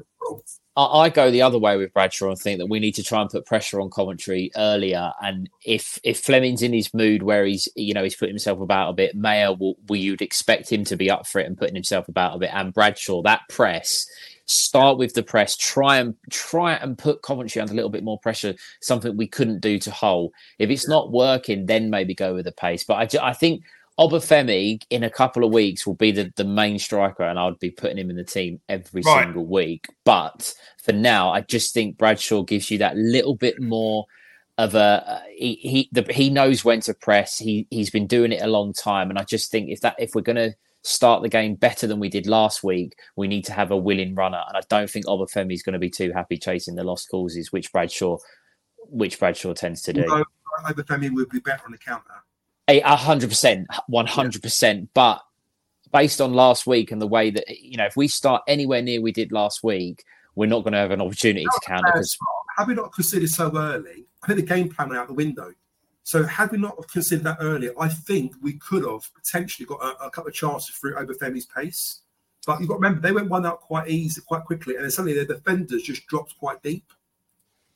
I 0.75 1.11
go 1.11 1.31
the 1.31 1.43
other 1.43 1.59
way 1.59 1.77
with 1.77 1.93
Bradshaw 1.93 2.31
and 2.31 2.39
think 2.39 2.59
that 2.59 2.67
we 2.67 2.81
need 2.81 2.95
to 2.95 3.03
try 3.03 3.21
and 3.21 3.29
put 3.29 3.45
pressure 3.45 3.79
on 3.81 3.91
Coventry 3.91 4.51
earlier. 4.57 5.13
And 5.21 5.51
if 5.67 5.99
if 6.03 6.21
Flemming's 6.21 6.63
in 6.63 6.73
his 6.73 6.95
mood 6.95 7.23
where 7.23 7.45
he's 7.45 7.69
you 7.77 7.93
know 7.93 8.03
he's 8.03 8.17
putting 8.17 8.35
himself 8.35 8.59
about 8.59 8.89
a 8.89 8.95
bit, 8.95 9.15
Mayor 9.15 9.53
will 9.53 9.77
we 9.89 9.99
you'd 9.99 10.23
expect 10.23 10.73
him 10.73 10.85
to 10.85 10.97
be 10.97 11.11
up 11.11 11.27
for 11.27 11.41
it 11.41 11.47
and 11.47 11.59
putting 11.59 11.75
himself 11.75 12.09
about 12.09 12.37
a 12.37 12.39
bit. 12.39 12.51
And 12.55 12.73
Bradshaw, 12.73 13.21
that 13.23 13.43
press, 13.51 14.07
start 14.47 14.97
with 14.97 15.13
the 15.13 15.23
press, 15.23 15.57
try 15.57 15.99
and 15.99 16.15
try 16.31 16.73
and 16.73 16.97
put 16.97 17.23
Coventry 17.23 17.61
under 17.61 17.75
a 17.75 17.77
little 17.77 17.91
bit 17.91 18.05
more 18.05 18.19
pressure. 18.19 18.55
Something 18.81 19.17
we 19.19 19.27
couldn't 19.27 19.61
do 19.61 19.79
to 19.81 19.91
Hull. 19.91 20.33
If 20.59 20.71
it's 20.71 20.89
not 20.89 21.13
working, 21.13 21.67
then 21.67 21.91
maybe 21.91 22.15
go 22.15 22.33
with 22.33 22.47
the 22.47 22.53
pace. 22.53 22.83
But 22.83 23.15
I 23.15 23.29
I 23.29 23.35
think 23.35 23.63
Obafemi 23.99 24.83
in 24.91 25.05
a 25.05 25.11
couple 25.11 25.45
of 25.45 25.53
weeks 25.53 25.87
will 25.87 25.95
be 25.95 26.11
the, 26.11 26.33
the 26.37 26.45
main 26.45 26.79
striker, 26.79 27.25
and 27.25 27.39
I'd 27.39 27.59
be 27.59 27.71
putting 27.71 27.99
him 27.99 28.11
in 28.11 28.17
the 28.17 28.25
team 28.25 28.61
every 28.69 29.03
right. 29.05 29.25
single 29.25 29.47
week. 29.47 29.87
But 30.05 30.55
for 30.83 30.93
now, 30.93 31.31
I 31.31 31.43
just 31.43 31.75
think 31.75 31.99
Bradshaw 31.99 32.43
gives 32.43 32.71
you 32.71 32.79
that 32.79 32.97
little 32.97 33.35
bit 33.35 33.61
more 33.61 34.07
of 34.59 34.75
a 34.75 35.05
uh, 35.07 35.21
he 35.35 35.55
he, 35.57 35.89
the, 35.93 36.11
he 36.13 36.31
knows 36.31 36.65
when 36.65 36.81
to 36.81 36.95
press. 36.95 37.39
He 37.39 37.67
he's 37.71 37.91
been 37.91 38.07
doing 38.07 38.33
it 38.33 38.43
a 38.43 38.47
long 38.47 38.73
time, 38.73 39.11
and 39.11 39.19
I 39.19 39.25
just 39.25 39.51
think 39.51 39.69
if 39.69 39.81
that 39.83 39.97
if 39.99 40.15
we're 40.15 40.23
gonna 40.23 40.55
start 40.83 41.23
the 41.23 41.29
game 41.29 41.55
better 41.55 41.87
than 41.87 42.01
we 42.01 42.09
did 42.09 42.27
last 42.27 42.65
week, 42.65 42.99
we 43.17 43.29
need 43.29 43.45
to 43.45 43.53
have 43.53 43.71
a 43.71 43.77
willing 43.77 44.15
runner. 44.15 44.43
And 44.49 44.57
I 44.57 44.63
don't 44.69 44.91
think 44.91 45.07
Obafemi 45.07 45.53
is 45.53 45.63
going 45.63 45.75
to 45.75 45.79
be 45.79 45.91
too 45.91 46.11
happy 46.13 46.37
chasing 46.37 46.75
the 46.75 46.83
lost 46.83 47.09
causes, 47.09 47.53
which 47.53 47.71
Bradshaw 47.73 48.19
which 48.89 49.19
Bradshaw 49.19 49.53
tends 49.53 49.83
to 49.83 49.93
do. 49.93 50.03
Obafemi 50.67 51.13
would 51.13 51.29
be 51.29 51.41
better 51.41 51.63
on 51.67 51.73
the 51.73 51.79
counter 51.79 52.23
a 52.69 52.97
hundred 52.97 53.31
percent, 53.31 53.67
one 53.87 54.07
hundred 54.07 54.43
percent. 54.43 54.89
But 54.95 55.21
based 55.93 56.21
on 56.21 56.33
last 56.33 56.67
week 56.67 56.91
and 56.91 57.01
the 57.01 57.07
way 57.07 57.31
that 57.31 57.49
you 57.49 57.77
know, 57.77 57.87
if 57.87 57.97
we 57.97 58.09
start 58.09 58.43
anywhere 58.47 58.83
near 58.83 59.01
we 59.01 59.13
did 59.13 59.33
last 59.33 59.63
week, 59.63 60.05
we're 60.35 60.47
not 60.47 60.63
going 60.63 60.73
to 60.73 60.79
have 60.79 60.91
an 60.91 61.01
opportunity 61.01 61.45
to 61.45 61.61
counter. 61.67 61.91
Because 61.93 62.17
have 62.57 62.69
we 62.69 62.75
not 62.75 62.93
considered 62.93 63.31
so 63.31 63.51
early? 63.57 64.07
I 64.23 64.27
think 64.27 64.41
the 64.41 64.47
game 64.47 64.69
plan 64.69 64.89
went 64.89 65.01
out 65.01 65.09
the 65.09 65.15
window. 65.15 65.53
So 66.05 66.25
had 66.25 66.51
we 66.51 66.59
not 66.59 66.77
considered 66.91 67.25
that 67.25 67.39
earlier, 67.41 67.73
I 67.79 67.89
think 67.89 68.35
we 68.43 68.55
could 68.55 68.85
have 68.85 69.09
potentially 69.15 69.67
got 69.67 69.83
a, 69.83 70.07
a 70.07 70.11
couple 70.11 70.29
of 70.29 70.35
chances 70.35 70.75
through 70.75 70.97
Obafemi's 70.97 71.47
pace. 71.47 72.01
But 72.45 72.59
you've 72.59 72.69
got 72.69 72.75
to 72.75 72.81
remember 72.81 73.01
they 73.01 73.13
went 73.13 73.31
one 73.31 73.47
out 73.47 73.61
quite 73.61 73.89
easy, 73.89 74.21
quite 74.21 74.45
quickly, 74.45 74.75
and 74.75 74.83
then 74.83 74.91
suddenly 74.91 75.15
their 75.15 75.25
defenders 75.25 75.85
just 75.85 76.07
dropped 76.09 76.37
quite 76.39 76.61
deep, 76.63 76.93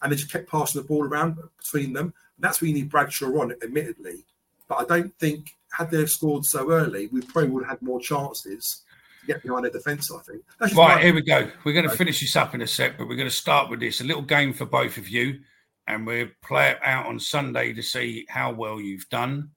and 0.02 0.10
they 0.10 0.16
just 0.16 0.32
kept 0.32 0.50
passing 0.50 0.82
the 0.82 0.88
ball 0.88 1.04
around 1.04 1.38
between 1.56 1.92
them. 1.92 2.12
That's 2.38 2.60
where 2.60 2.68
you 2.68 2.74
need 2.74 2.90
Bradshaw 2.90 3.26
on, 3.40 3.52
admittedly. 3.62 4.24
But 4.68 4.80
I 4.80 4.84
don't 4.84 5.18
think 5.18 5.50
had 5.72 5.90
they 5.90 6.06
scored 6.06 6.44
so 6.44 6.70
early, 6.70 7.08
we 7.08 7.20
probably 7.22 7.50
would 7.50 7.64
have 7.64 7.78
had 7.78 7.82
more 7.82 8.00
chances 8.00 8.82
to 9.20 9.26
get 9.26 9.42
behind 9.42 9.64
their 9.64 9.72
defence. 9.72 10.10
I 10.10 10.20
think. 10.22 10.74
Right 10.74 11.02
here 11.02 11.14
we 11.14 11.22
go. 11.22 11.48
We're 11.64 11.72
going 11.72 11.88
to 11.88 11.96
finish 11.96 12.20
this 12.20 12.36
up 12.36 12.54
in 12.54 12.62
a 12.62 12.66
sec, 12.66 12.98
but 12.98 13.08
we're 13.08 13.16
going 13.16 13.28
to 13.28 13.34
start 13.34 13.70
with 13.70 13.80
this 13.80 14.00
a 14.00 14.04
little 14.04 14.22
game 14.22 14.52
for 14.52 14.66
both 14.66 14.96
of 14.96 15.08
you 15.08 15.40
and 15.86 16.06
we'll 16.06 16.28
play 16.42 16.70
it 16.70 16.78
out 16.82 17.06
on 17.06 17.18
Sunday 17.18 17.72
to 17.72 17.82
see 17.82 18.26
how 18.28 18.52
well 18.52 18.80
you've 18.80 19.08
done. 19.08 19.50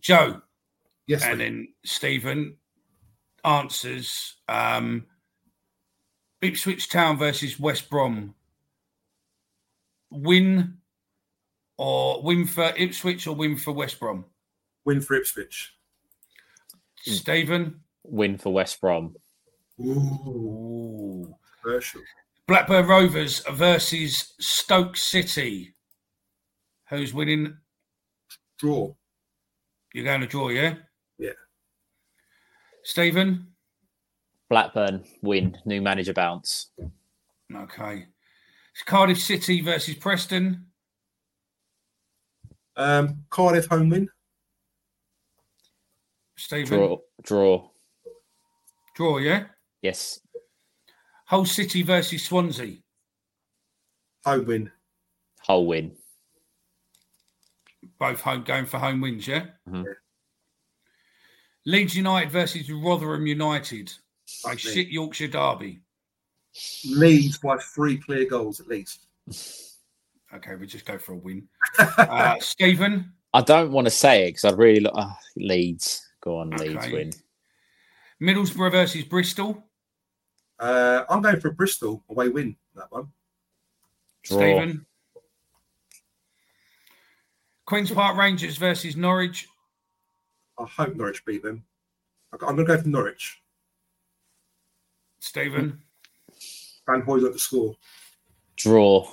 Joe, 0.00 0.42
yes, 1.06 1.24
and 1.24 1.40
then 1.40 1.68
Stephen 1.84 2.56
answers 3.44 4.36
um, 4.48 5.06
Ipswich 6.40 6.88
Town 6.88 7.18
versus 7.18 7.58
West 7.58 7.90
Brom. 7.90 8.34
Win 10.10 10.78
or 11.82 12.22
win 12.22 12.46
for 12.46 12.72
Ipswich 12.76 13.26
or 13.26 13.34
win 13.34 13.56
for 13.56 13.72
West 13.72 13.98
Brom? 13.98 14.24
Win 14.84 15.00
for 15.00 15.14
Ipswich. 15.14 15.74
Hmm. 17.04 17.12
Stephen? 17.12 17.80
Win 18.04 18.38
for 18.38 18.52
West 18.52 18.80
Brom. 18.80 19.16
Ooh. 19.80 21.34
Commercial. 21.60 22.00
Blackburn 22.46 22.86
Rovers 22.86 23.42
versus 23.50 24.34
Stoke 24.38 24.96
City. 24.96 25.74
Who's 26.88 27.12
winning? 27.12 27.56
Draw. 28.60 28.94
You're 29.92 30.04
going 30.04 30.20
to 30.20 30.28
draw, 30.28 30.50
yeah? 30.50 30.74
Yeah. 31.18 31.30
Stephen? 32.84 33.48
Blackburn 34.48 35.02
win. 35.20 35.58
New 35.64 35.82
manager 35.82 36.12
bounce. 36.12 36.70
Okay. 37.52 38.06
It's 38.72 38.84
Cardiff 38.84 39.20
City 39.20 39.62
versus 39.62 39.96
Preston. 39.96 40.66
Um, 42.76 43.24
Cardiff 43.30 43.66
home 43.66 43.90
win. 43.90 44.08
Stephen? 46.36 46.78
Draw. 46.78 46.96
Draw. 47.22 47.70
Draw, 48.94 49.18
yeah? 49.18 49.44
Yes. 49.80 50.20
Hull 51.26 51.46
City 51.46 51.82
versus 51.82 52.22
Swansea. 52.24 52.76
Home 54.24 54.46
win. 54.46 54.70
Hull 55.40 55.66
win. 55.66 55.92
Both 57.98 58.20
home 58.20 58.44
going 58.44 58.66
for 58.66 58.78
home 58.78 59.00
wins, 59.00 59.26
yeah? 59.26 59.46
Mm-hmm. 59.68 59.84
Leeds 61.64 61.96
United 61.96 62.30
versus 62.30 62.70
Rotherham 62.70 63.26
United. 63.26 63.92
A 64.46 64.56
shit 64.56 64.88
Yorkshire 64.88 65.28
derby. 65.28 65.80
Leeds 66.84 67.38
by 67.38 67.56
three 67.58 67.98
clear 67.98 68.24
goals 68.24 68.60
at 68.60 68.68
least. 68.68 69.06
Okay, 70.34 70.54
we 70.56 70.66
just 70.66 70.86
go 70.86 70.98
for 70.98 71.12
a 71.12 71.16
win. 71.16 71.46
uh, 71.78 72.36
Stephen? 72.40 73.12
I 73.34 73.42
don't 73.42 73.72
want 73.72 73.86
to 73.86 73.90
say 73.90 74.24
it 74.24 74.28
because 74.30 74.44
I'd 74.44 74.58
really 74.58 74.80
look. 74.80 74.94
Oh, 74.96 75.14
Leeds. 75.36 76.06
Go 76.22 76.38
on, 76.38 76.54
okay. 76.54 76.68
Leeds 76.68 76.88
win. 76.90 77.12
Middlesbrough 78.20 78.70
versus 78.72 79.04
Bristol. 79.04 79.64
Uh, 80.58 81.04
I'm 81.10 81.22
going 81.22 81.40
for 81.40 81.50
Bristol 81.50 82.04
away 82.08 82.28
win 82.28 82.56
that 82.76 82.90
one. 82.90 83.08
Draw. 84.22 84.38
Stephen. 84.38 84.86
Queens 87.66 87.90
Park 87.90 88.16
Rangers 88.16 88.56
versus 88.56 88.96
Norwich. 88.96 89.48
I 90.58 90.64
hope 90.64 90.94
Norwich 90.94 91.24
beat 91.24 91.42
them. 91.42 91.64
I'm 92.32 92.38
going 92.38 92.56
to 92.56 92.64
go 92.64 92.80
for 92.80 92.88
Norwich. 92.88 93.40
Stephen. 95.20 95.80
Van 96.86 97.02
Hooijdonk 97.02 97.32
the 97.32 97.38
score. 97.38 97.74
Draw. 98.56 99.08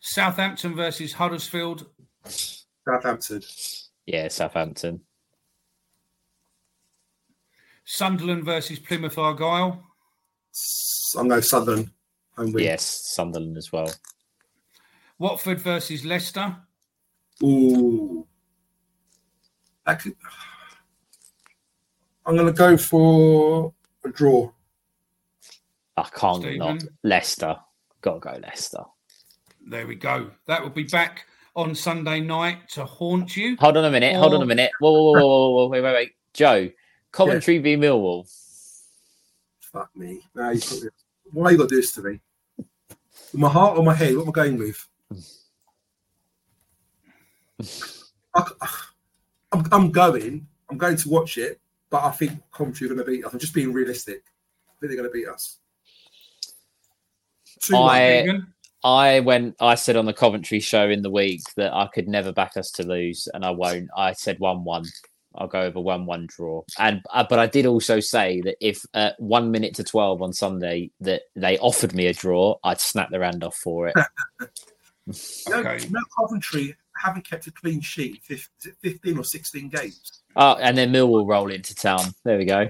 Southampton 0.00 0.74
versus 0.74 1.12
Huddersfield. 1.12 1.86
Southampton. 2.24 3.42
Yeah, 4.06 4.28
Southampton. 4.28 5.02
Sunderland 7.84 8.44
versus 8.44 8.78
Plymouth 8.78 9.18
Argyle. 9.18 9.82
Oh, 9.82 11.20
I'm 11.20 11.28
going 11.28 11.42
Sunderland. 11.42 11.90
Yes, 12.54 12.82
Sunderland 12.82 13.56
as 13.58 13.70
well. 13.70 13.92
Watford 15.18 15.60
versus 15.60 16.04
Leicester. 16.04 16.56
Ooh. 17.42 18.26
Could... 19.86 20.14
I'm 22.24 22.36
going 22.36 22.46
to 22.46 22.52
go 22.52 22.76
for 22.76 23.74
a 24.04 24.08
draw. 24.08 24.50
I 25.96 26.08
can't 26.14 26.42
Stephen. 26.42 26.58
not. 26.58 26.84
Leicester. 27.02 27.56
Got 28.00 28.14
to 28.14 28.20
go 28.20 28.38
Leicester. 28.40 28.84
There 29.70 29.86
we 29.86 29.94
go. 29.94 30.32
That 30.48 30.60
will 30.60 30.70
be 30.70 30.82
back 30.82 31.26
on 31.54 31.76
Sunday 31.76 32.18
night 32.18 32.68
to 32.70 32.84
haunt 32.84 33.36
you. 33.36 33.56
Hold 33.60 33.76
on 33.76 33.84
a 33.84 33.90
minute. 33.90 34.16
Or... 34.16 34.18
Hold 34.18 34.34
on 34.34 34.42
a 34.42 34.46
minute. 34.46 34.72
Whoa, 34.80 34.90
whoa, 34.90 35.12
whoa, 35.12 35.12
whoa, 35.12 35.26
whoa, 35.28 35.50
whoa, 35.52 35.68
wait, 35.68 35.80
wait, 35.80 35.92
wait. 35.92 36.12
Joe, 36.34 36.70
Coventry 37.12 37.54
yeah. 37.54 37.62
v 37.62 37.76
Millwall. 37.76 38.28
Fuck 39.60 39.90
me. 39.94 40.22
Now 40.34 40.50
you 40.50 40.60
Why 41.30 41.50
you 41.50 41.56
got 41.56 41.68
to 41.68 41.76
do 41.76 41.80
this 41.80 41.92
to 41.92 42.02
me? 42.02 42.20
With 42.58 43.34
my 43.34 43.48
heart 43.48 43.78
or 43.78 43.84
my 43.84 43.94
head? 43.94 44.16
What 44.16 44.24
am 44.24 44.30
I 44.30 44.32
going 44.32 44.58
with? 44.58 44.88
I, 48.34 48.42
am 49.52 49.68
I'm 49.70 49.92
going. 49.92 50.48
I'm 50.68 50.78
going 50.78 50.96
to 50.96 51.08
watch 51.08 51.38
it, 51.38 51.60
but 51.90 52.02
I 52.02 52.10
think 52.10 52.32
Coventry 52.52 52.86
are 52.86 52.94
going 52.94 53.06
to 53.06 53.08
beat 53.08 53.24
us. 53.24 53.32
I'm 53.32 53.38
just 53.38 53.54
being 53.54 53.72
realistic. 53.72 54.24
I 54.68 54.72
think 54.80 54.90
they're 54.90 55.00
going 55.00 55.08
to 55.08 55.16
beat 55.16 55.28
us. 55.28 55.58
I, 57.72 58.40
I 58.82 59.20
went. 59.20 59.56
I 59.60 59.74
said 59.74 59.96
on 59.96 60.06
the 60.06 60.12
Coventry 60.12 60.60
show 60.60 60.88
in 60.88 61.02
the 61.02 61.10
week 61.10 61.42
that 61.56 61.72
I 61.72 61.88
could 61.92 62.08
never 62.08 62.32
back 62.32 62.56
us 62.56 62.70
to 62.72 62.86
lose, 62.86 63.28
and 63.34 63.44
I 63.44 63.50
won't. 63.50 63.88
I 63.96 64.12
said 64.12 64.38
one-one. 64.38 64.86
I'll 65.34 65.48
go 65.48 65.60
over 65.60 65.80
one-one 65.80 66.26
draw. 66.28 66.62
And 66.78 67.02
uh, 67.12 67.24
but 67.28 67.38
I 67.38 67.46
did 67.46 67.66
also 67.66 68.00
say 68.00 68.40
that 68.40 68.56
if 68.60 68.84
at 68.94 69.20
one 69.20 69.50
minute 69.50 69.74
to 69.76 69.84
twelve 69.84 70.22
on 70.22 70.32
Sunday 70.32 70.90
that 71.00 71.22
they 71.36 71.58
offered 71.58 71.94
me 71.94 72.06
a 72.06 72.14
draw, 72.14 72.56
I'd 72.64 72.80
snap 72.80 73.10
their 73.10 73.22
hand 73.22 73.44
off 73.44 73.56
for 73.56 73.88
it. 73.88 73.94
okay. 75.50 75.86
No, 75.90 76.00
Coventry 76.18 76.74
haven't 76.96 77.28
kept 77.28 77.46
a 77.46 77.52
clean 77.52 77.80
sheet. 77.80 78.22
Fifteen 78.22 79.18
or 79.18 79.24
sixteen 79.24 79.68
games. 79.68 80.22
Oh, 80.36 80.54
and 80.54 80.76
then 80.76 80.92
Millwall 80.92 81.28
roll 81.28 81.50
into 81.50 81.74
town. 81.74 82.14
There 82.24 82.38
we 82.38 82.44
go. 82.44 82.68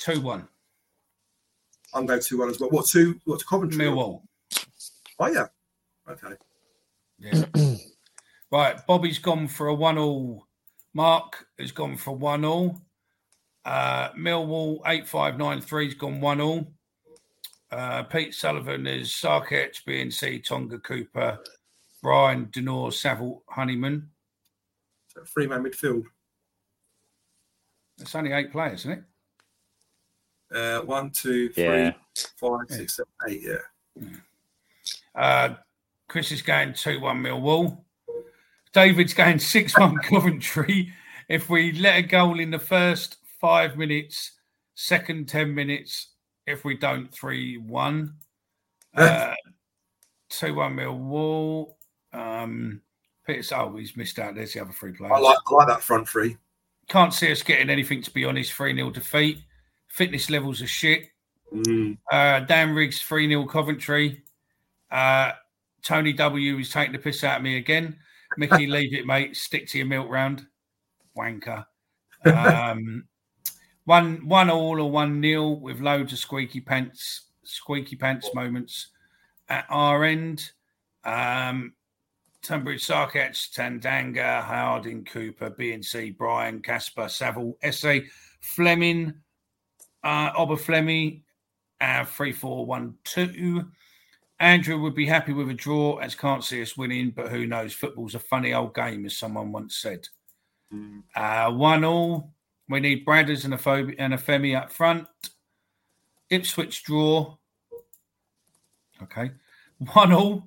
Two-one. 0.00 0.48
I'm 1.94 2.06
going 2.06 2.20
two-one 2.20 2.50
as 2.50 2.58
well. 2.58 2.70
What 2.70 2.86
two? 2.86 3.20
What 3.24 3.44
Coventry? 3.46 3.78
Millwall. 3.78 4.22
Oh 5.18 5.26
yeah. 5.26 5.46
Okay. 6.08 6.34
Yeah. 7.18 7.44
right. 8.50 8.86
Bobby's 8.86 9.18
gone 9.18 9.48
for 9.48 9.68
a 9.68 9.74
one-all 9.74 10.46
Mark 10.94 11.48
has 11.58 11.72
gone 11.72 11.96
for 11.96 12.16
one 12.16 12.44
all. 12.44 12.80
Uh, 13.64 14.12
Millwall 14.12 14.80
eight 14.86 15.06
five 15.06 15.36
nine 15.36 15.60
three's 15.60 15.94
gone 15.94 16.20
one 16.20 16.40
all. 16.40 16.66
Uh, 17.70 18.04
Pete 18.04 18.32
Sullivan 18.32 18.86
is 18.86 19.08
Sarkic, 19.10 19.82
BNC, 19.84 20.44
Tonga 20.46 20.78
Cooper, 20.78 21.40
Bryan 22.00 22.48
Denor, 22.52 22.92
Saville, 22.92 23.42
Honeyman. 23.48 24.08
So 25.08 25.22
three 25.24 25.48
man 25.48 25.64
midfield. 25.64 26.04
It's 28.00 28.14
only 28.14 28.32
eight 28.32 28.52
players, 28.52 28.80
isn't 28.80 28.92
it? 28.92 30.56
Uh, 30.56 30.82
one, 30.82 31.10
two, 31.10 31.48
three, 31.50 31.64
yeah. 31.64 31.92
five, 32.36 32.60
yeah. 32.70 32.76
six, 32.76 32.96
seven, 32.96 33.12
eight. 33.28 33.42
Yeah. 33.42 33.54
yeah. 34.00 34.16
Uh, 35.14 35.54
Chris 36.08 36.32
is 36.32 36.42
going 36.42 36.74
two 36.74 37.00
one 37.00 37.22
Millwall. 37.22 37.84
David's 38.74 39.14
going 39.14 39.38
6 39.38 39.78
1 39.78 39.96
Coventry. 40.02 40.92
If 41.28 41.48
we 41.48 41.72
let 41.72 41.96
a 41.96 42.02
goal 42.02 42.40
in 42.40 42.50
the 42.50 42.58
first 42.58 43.16
five 43.40 43.78
minutes, 43.78 44.32
second 44.74 45.28
10 45.28 45.54
minutes, 45.54 46.08
if 46.46 46.64
we 46.64 46.76
don't, 46.76 47.10
3 47.14 47.58
1. 47.58 48.14
Uh, 48.96 49.34
2 50.28 50.54
1 50.54 50.76
Millwall. 50.76 51.74
Um, 52.12 52.80
Peter, 53.26 53.56
oh, 53.56 53.74
he's 53.76 53.96
missed 53.96 54.20
out. 54.20 54.36
There's 54.36 54.52
the 54.52 54.60
other 54.60 54.70
three 54.70 54.92
players. 54.92 55.12
I 55.12 55.18
like, 55.18 55.36
I 55.50 55.54
like 55.54 55.66
that 55.66 55.82
front 55.82 56.08
three. 56.08 56.36
Can't 56.88 57.12
see 57.12 57.32
us 57.32 57.42
getting 57.42 57.70
anything, 57.70 58.02
to 58.02 58.10
be 58.12 58.24
honest. 58.24 58.52
3 58.52 58.72
0 58.72 58.90
defeat. 58.90 59.38
Fitness 59.88 60.30
levels 60.30 60.62
are 60.62 60.68
shit. 60.68 61.08
Mm. 61.52 61.98
Uh, 62.12 62.38
Dan 62.40 62.72
Riggs, 62.72 63.02
3 63.02 63.26
0 63.26 63.46
Coventry. 63.46 64.22
Uh, 64.94 65.32
Tony 65.82 66.12
W 66.12 66.58
is 66.58 66.70
taking 66.70 66.92
the 66.92 66.98
piss 67.00 67.24
out 67.24 67.38
of 67.38 67.42
me 67.42 67.56
again. 67.56 67.96
Mickey, 68.38 68.66
leave 68.68 68.94
it, 68.94 69.06
mate. 69.06 69.36
Stick 69.36 69.66
to 69.68 69.78
your 69.78 69.88
milk 69.88 70.08
round. 70.08 70.46
Wanker. 71.18 71.66
Um, 72.24 73.04
one 73.84 74.26
one 74.26 74.50
all 74.50 74.80
or 74.80 74.90
one 74.90 75.20
nil 75.20 75.58
with 75.58 75.80
loads 75.80 76.12
of 76.12 76.20
squeaky 76.20 76.60
pants, 76.60 77.22
squeaky 77.42 77.96
pants 77.96 78.30
moments 78.34 78.88
at 79.48 79.66
our 79.68 80.04
end. 80.04 80.52
Um, 81.04 81.74
Tunbridge, 82.40 82.86
Sarkic, 82.86 83.52
Tanganga, 83.52 84.42
Harding, 84.42 85.04
Cooper, 85.04 85.50
BNC, 85.50 86.16
Bryan, 86.16 86.60
Casper, 86.60 87.08
Saville, 87.08 87.54
SA, 87.72 87.98
Flemming, 88.40 89.14
uh, 90.04 90.32
Obafemi, 90.32 91.22
uh, 91.80 92.04
3 92.04 92.32
4 92.32 92.66
1 92.66 92.94
2. 93.04 93.64
Andrew 94.44 94.78
would 94.78 94.94
be 94.94 95.06
happy 95.06 95.32
with 95.32 95.48
a 95.48 95.54
draw 95.54 95.96
as 95.96 96.14
can't 96.14 96.44
see 96.44 96.60
us 96.60 96.76
winning, 96.76 97.12
but 97.16 97.28
who 97.28 97.46
knows? 97.46 97.72
Football's 97.72 98.14
a 98.14 98.18
funny 98.18 98.52
old 98.52 98.74
game, 98.74 99.06
as 99.06 99.16
someone 99.16 99.52
once 99.52 99.76
said. 99.76 100.06
Mm. 100.70 101.02
Uh, 101.16 101.50
one 101.50 101.82
all. 101.82 102.30
We 102.68 102.80
need 102.80 103.06
Bradders 103.06 103.46
and 103.46 103.54
a, 103.54 103.94
and 103.98 104.12
a 104.12 104.18
Femi 104.18 104.54
up 104.54 104.70
front. 104.70 105.06
Ipswich 106.28 106.84
draw. 106.84 107.38
Okay. 109.02 109.30
One 109.94 110.12
all. 110.12 110.46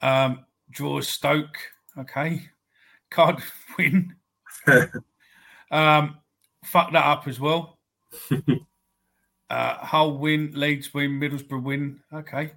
Um, 0.00 0.46
draws 0.70 1.06
Stoke. 1.06 1.58
Okay. 1.98 2.48
Card 3.10 3.42
win. 3.78 4.14
um, 5.70 6.16
fuck 6.64 6.90
that 6.92 7.04
up 7.04 7.28
as 7.28 7.38
well. 7.38 7.78
uh, 9.50 9.74
Hull 9.74 10.16
win, 10.16 10.52
Leeds 10.54 10.94
win, 10.94 11.20
Middlesbrough 11.20 11.62
win. 11.62 12.00
Okay. 12.14 12.52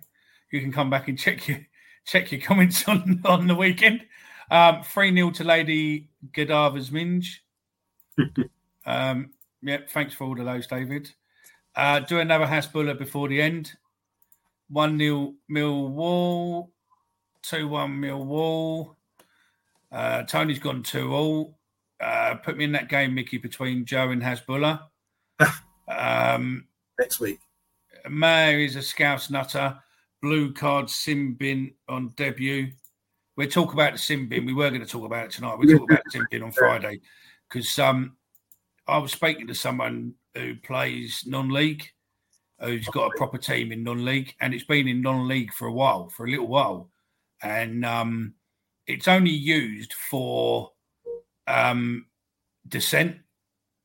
You 0.54 0.62
can 0.62 0.72
come 0.72 0.92
back 0.92 1.08
and 1.08 1.18
check 1.18 1.48
your 1.48 1.58
check 2.06 2.32
your 2.32 2.40
comments 2.40 2.88
on, 2.88 3.22
on 3.26 3.48
the 3.48 3.56
weekend. 3.56 4.06
Um, 4.52 4.84
3 4.84 5.14
0 5.14 5.32
to 5.32 5.44
Lady 5.44 6.10
Godiva's 6.32 6.92
Minge. 6.92 7.44
um, 8.86 9.32
yep, 9.64 9.90
thanks 9.90 10.14
for 10.14 10.26
all 10.26 10.40
of 10.40 10.46
those, 10.46 10.68
David. 10.68 11.12
Uh, 11.76 12.02
do 12.02 12.20
another 12.20 12.46
Hasbulla 12.46 12.96
before 12.96 13.30
the 13.30 13.42
end. 13.42 13.74
1 14.70 15.00
0 15.00 15.34
Millwall. 15.50 16.70
2 17.42 17.68
1 17.68 17.92
Millwall. 17.92 18.96
Uh, 19.92 20.22
Tony's 20.22 20.60
gone 20.60 20.84
2 20.84 21.12
all. 21.12 21.58
Uh, 22.00 22.36
put 22.36 22.58
me 22.58 22.66
in 22.66 22.72
that 22.74 22.90
game, 22.90 23.16
Mickey, 23.16 23.40
between 23.40 23.86
Joe 23.86 24.12
and 24.12 24.22
Hasbulla. 24.22 24.82
um, 25.88 26.68
Next 27.00 27.20
week. 27.20 27.40
May 28.08 28.64
is 28.66 28.76
a 28.76 28.84
Scouse 28.84 29.32
nutter. 29.32 29.80
Blue 30.24 30.54
card 30.54 30.90
sin 30.90 31.34
bin 31.34 31.74
on 31.90 32.14
debut. 32.16 32.72
We'll 33.36 33.50
talk 33.50 33.74
about 33.74 33.92
the 33.92 34.00
sin 34.00 34.30
bin. 34.30 34.46
We 34.46 34.54
were 34.54 34.70
going 34.70 34.82
to 34.82 34.88
talk 34.88 35.04
about 35.04 35.26
it 35.26 35.32
tonight. 35.32 35.58
We'll 35.60 35.78
talk 35.78 35.92
about 35.92 36.12
sin 36.12 36.26
bin 36.32 36.44
on 36.44 36.54
Friday 36.54 37.02
because 37.50 37.78
um, 37.78 38.16
I 38.88 39.00
was 39.00 39.12
speaking 39.12 39.48
to 39.48 39.54
someone 39.54 40.14
who 40.34 40.56
plays 40.56 41.26
non-league, 41.28 41.84
who's 42.62 42.88
got 42.88 43.08
a 43.08 43.18
proper 43.18 43.38
team 43.38 43.74
in 43.74 43.84
non-league, 43.84 44.34
and 44.40 44.54
it's 44.54 44.64
been 44.64 44.88
in 44.88 45.02
non-league 45.02 45.52
for 45.52 45.68
a 45.68 45.74
while, 45.74 46.08
for 46.08 46.26
a 46.26 46.30
little 46.30 46.48
while, 46.48 46.90
and 47.42 47.84
um, 47.84 48.34
it's 48.88 49.10
only 49.10 49.32
used 49.32 49.92
for 49.92 50.72
um, 51.48 52.06
descent, 52.66 53.18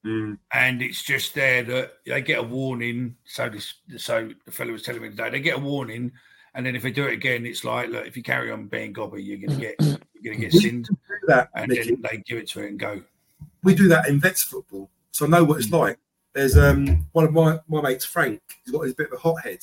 mm. 0.09 0.38
and 0.52 0.82
it's 0.82 1.02
just 1.02 1.34
there 1.34 1.62
that 1.62 1.92
they 2.06 2.22
get 2.22 2.38
a 2.38 2.42
warning. 2.42 3.16
So 3.24 3.48
this, 3.48 3.74
so 3.96 4.30
the 4.46 4.52
fellow 4.52 4.72
was 4.72 4.82
telling 4.82 5.02
me 5.02 5.11
today, 5.11 5.30
they 5.30 5.40
get 5.40 5.56
a 5.56 5.61
warning, 5.61 6.12
and 6.54 6.64
then 6.64 6.74
if 6.74 6.82
they 6.82 6.90
do 6.90 7.06
it 7.06 7.12
again, 7.12 7.44
it's 7.46 7.64
like, 7.64 7.90
look, 7.90 8.06
if 8.06 8.16
you 8.16 8.22
carry 8.22 8.50
on 8.50 8.66
being 8.66 8.92
gobby, 8.92 9.22
you're 9.22 9.38
going 9.38 9.59
to 9.59 9.64
get 9.66 9.76
you're 9.80 10.34
going 10.34 10.40
to 10.40 10.48
get 10.48 10.52
sinned, 10.52 10.88
that, 11.26 11.48
and 11.54 11.68
Nicky. 11.68 11.90
then 11.90 12.02
they 12.02 12.16
give 12.26 12.38
it 12.38 12.48
to 12.50 12.61
it 12.61 12.70
and 12.70 12.78
go. 12.78 13.02
We 13.62 13.74
do 13.74 13.88
that 13.88 14.09
in 14.09 14.20
vets 14.20 14.44
football, 14.44 14.90
so 15.11 15.26
I 15.26 15.28
know 15.28 15.44
what 15.44 15.59
it's 15.59 15.68
mm. 15.68 15.78
like. 15.78 15.98
There's 16.34 16.56
um, 16.56 17.06
one 17.12 17.24
of 17.24 17.32
my, 17.32 17.59
my 17.68 17.82
mates, 17.82 18.04
Frank. 18.04 18.40
He's 18.64 18.72
got 18.72 18.84
his 18.84 18.94
bit 18.94 19.09
of 19.09 19.14
a 19.14 19.20
hothead, 19.20 19.61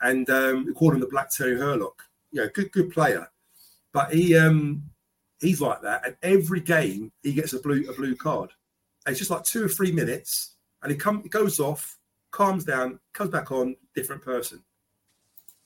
and 0.00 0.28
um, 0.30 0.66
we 0.66 0.72
call 0.72 0.92
him 0.92 1.00
the 1.00 1.06
Black 1.06 1.30
Terry 1.30 1.58
Hurlock. 1.58 2.02
You 2.30 2.42
know, 2.42 2.48
good 2.54 2.72
good 2.72 2.92
player, 2.92 3.28
but 3.92 4.12
he 4.12 4.36
um, 4.36 4.84
he's 5.40 5.60
like 5.60 5.82
that. 5.82 6.06
And 6.06 6.16
every 6.22 6.60
game 6.60 7.12
he 7.22 7.32
gets 7.32 7.52
a 7.52 7.60
blue 7.60 7.84
a 7.88 7.92
blue 7.92 8.16
card. 8.16 8.50
And 9.04 9.12
it's 9.12 9.18
just 9.18 9.30
like 9.30 9.44
two 9.44 9.64
or 9.64 9.68
three 9.68 9.92
minutes, 9.92 10.56
and 10.82 10.92
it 10.92 11.00
come 11.00 11.22
it 11.24 11.30
goes 11.30 11.60
off, 11.60 11.98
calms 12.30 12.64
down, 12.64 12.98
comes 13.12 13.30
back 13.30 13.50
on, 13.50 13.76
different 13.94 14.22
person. 14.22 14.62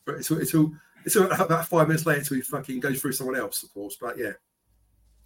But 0.05 0.17
it's 0.17 0.31
it's 0.31 0.55
all 0.55 0.73
it's 1.05 1.17
all 1.17 1.31
about 1.31 1.69
five 1.69 1.89
minutes 1.89 2.07
later 2.07 2.21
until 2.21 2.37
he 2.37 2.43
fucking 2.43 2.81
goes 2.81 3.01
through 3.01 3.13
someone 3.13 3.37
else, 3.37 3.63
of 3.63 3.73
course. 3.73 3.97
But 4.01 4.19
yeah, 4.19 4.33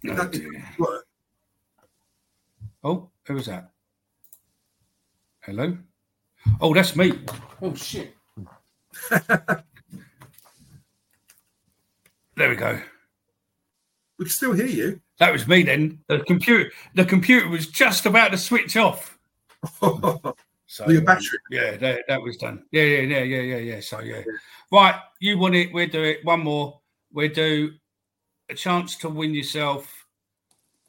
oh, 0.07 0.15
that 0.15 1.03
Oh, 2.83 3.09
who 3.25 3.35
was 3.35 3.45
that? 3.45 3.69
Hello. 5.41 5.77
Oh, 6.59 6.73
that's 6.73 6.95
me. 6.95 7.13
Oh 7.61 7.75
shit. 7.75 8.15
there 9.09 9.63
we 12.37 12.55
go. 12.55 12.79
We 14.17 14.25
can 14.25 14.31
still 14.31 14.53
hear 14.53 14.65
you. 14.65 14.99
That 15.21 15.31
was 15.31 15.47
me 15.47 15.61
then. 15.61 15.99
The 16.07 16.21
computer 16.21 16.71
the 16.95 17.05
computer 17.05 17.47
was 17.47 17.67
just 17.67 18.07
about 18.07 18.31
to 18.31 18.39
switch 18.39 18.75
off. 18.75 19.19
so 20.65 20.89
your 20.89 21.03
battery. 21.03 21.37
Yeah, 21.51 21.77
that, 21.77 22.05
that 22.07 22.23
was 22.23 22.37
done. 22.37 22.63
Yeah, 22.71 22.81
yeah, 22.81 23.01
yeah, 23.01 23.21
yeah, 23.21 23.41
yeah, 23.41 23.57
yeah. 23.57 23.79
So 23.81 23.99
yeah. 23.99 24.23
Right, 24.71 24.95
you 25.19 25.37
want 25.37 25.53
it, 25.53 25.71
we'll 25.71 25.89
do 25.89 26.01
it. 26.01 26.25
One 26.25 26.39
more. 26.39 26.81
We'll 27.13 27.29
do 27.29 27.69
a 28.49 28.55
chance 28.55 28.95
to 28.97 29.09
win 29.09 29.35
yourself 29.35 30.07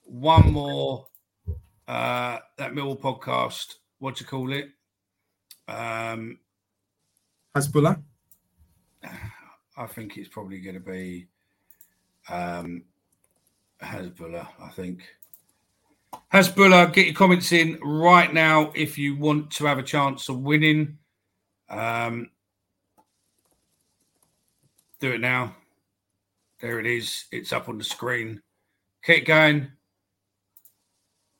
one 0.04 0.50
more 0.50 1.08
uh 1.86 2.38
that 2.56 2.74
Mill 2.74 2.96
podcast. 2.96 3.74
What 3.98 4.16
do 4.16 4.24
you 4.24 4.28
call 4.28 4.50
it? 4.54 4.70
Um 5.68 6.38
Hasbulla. 7.54 8.02
I 9.76 9.86
think 9.88 10.16
it's 10.16 10.30
probably 10.30 10.60
going 10.60 10.74
to 10.74 10.80
be 10.80 11.26
um, 12.30 12.84
Hasbulla, 13.82 14.48
I 14.62 14.68
think. 14.70 15.02
Hasbulla, 16.32 16.92
get 16.92 17.06
your 17.06 17.14
comments 17.14 17.52
in 17.52 17.78
right 17.82 18.32
now 18.32 18.72
if 18.74 18.96
you 18.96 19.16
want 19.16 19.50
to 19.52 19.66
have 19.66 19.78
a 19.78 19.82
chance 19.82 20.28
of 20.28 20.40
winning. 20.40 20.98
Um, 21.68 22.30
do 25.00 25.12
it 25.12 25.20
now. 25.20 25.56
There 26.60 26.78
it 26.78 26.86
is. 26.86 27.24
It's 27.32 27.52
up 27.52 27.68
on 27.68 27.78
the 27.78 27.84
screen. 27.84 28.40
Keep 29.04 29.26
going. 29.26 29.72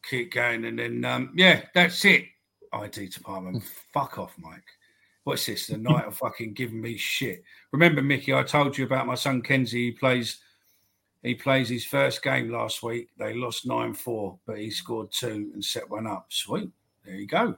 Keep 0.09 0.33
going. 0.33 0.65
And 0.65 0.79
then, 0.79 1.05
um, 1.05 1.33
yeah, 1.37 1.63
that's 1.75 2.05
it. 2.05 2.25
IT 2.75 3.13
department. 3.13 3.63
Fuck 3.93 4.19
off, 4.19 4.35
Mike. 4.39 4.65
What's 5.25 5.47
this? 5.47 5.69
The 5.69 5.77
night 5.77 6.07
of 6.07 6.17
fucking 6.17 6.55
giving 6.55 6.81
me 6.81 6.97
shit. 6.97 7.45
Remember, 7.71 8.03
Mickey, 8.03 8.35
I 8.35 8.43
told 8.43 8.77
you 8.77 8.85
about 8.85 9.07
my 9.07 9.15
son 9.15 9.41
Kenzie. 9.41 9.87
He 9.87 9.91
plays 9.93 10.41
he 11.23 11.35
plays 11.35 11.69
his 11.69 11.85
first 11.85 12.23
game 12.23 12.51
last 12.51 12.83
week. 12.83 13.09
They 13.17 13.35
lost 13.35 13.67
9 13.67 13.95
4, 13.95 14.39
but 14.47 14.59
he 14.59 14.71
scored 14.71 15.13
two 15.13 15.51
and 15.55 15.65
set 15.65 15.89
one 15.89 16.07
up. 16.07 16.27
Sweet. 16.31 16.71
There 17.05 17.15
you 17.15 17.27
go. 17.27 17.57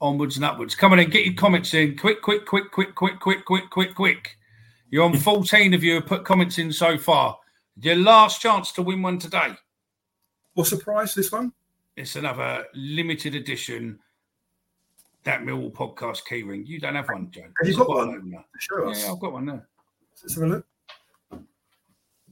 Onwards 0.00 0.36
and 0.36 0.44
upwards. 0.44 0.74
Come 0.74 0.92
on 0.92 0.98
in, 0.98 1.10
get 1.10 1.26
your 1.26 1.34
comments 1.34 1.74
in. 1.74 1.96
Quick, 1.96 2.22
quick, 2.22 2.46
quick, 2.46 2.72
quick, 2.72 2.94
quick, 2.94 3.20
quick, 3.20 3.44
quick, 3.44 3.70
quick, 3.70 3.94
quick. 3.94 4.36
You're 4.90 5.04
on 5.04 5.16
14 5.16 5.74
of 5.74 5.82
you 5.82 5.94
have 5.94 6.06
put 6.06 6.24
comments 6.24 6.58
in 6.58 6.72
so 6.72 6.98
far. 6.98 7.38
Your 7.80 7.96
last 7.96 8.40
chance 8.40 8.72
to 8.72 8.82
win 8.82 9.02
one 9.02 9.18
today. 9.18 9.54
What's 10.54 10.70
the 10.70 10.76
price 10.78 11.14
this 11.14 11.32
one? 11.32 11.52
It's 11.96 12.16
another 12.16 12.64
limited 12.74 13.34
edition 13.34 13.98
that 15.24 15.42
Millwall 15.42 15.72
podcast 15.72 16.22
keyring. 16.28 16.66
You 16.66 16.80
don't 16.80 16.94
have 16.94 17.08
one, 17.08 17.30
Joe. 17.30 17.42
Have 17.58 17.68
you 17.68 17.76
got, 17.76 17.88
one? 17.88 18.08
one 18.08 18.44
sure. 18.58 18.92
Yeah, 18.92 19.12
I've 19.12 19.20
got 19.20 19.32
one 19.32 19.46
there. 19.46 19.68
Let's 20.22 20.34
have 20.34 20.44
a 20.44 20.46
look. 20.46 20.66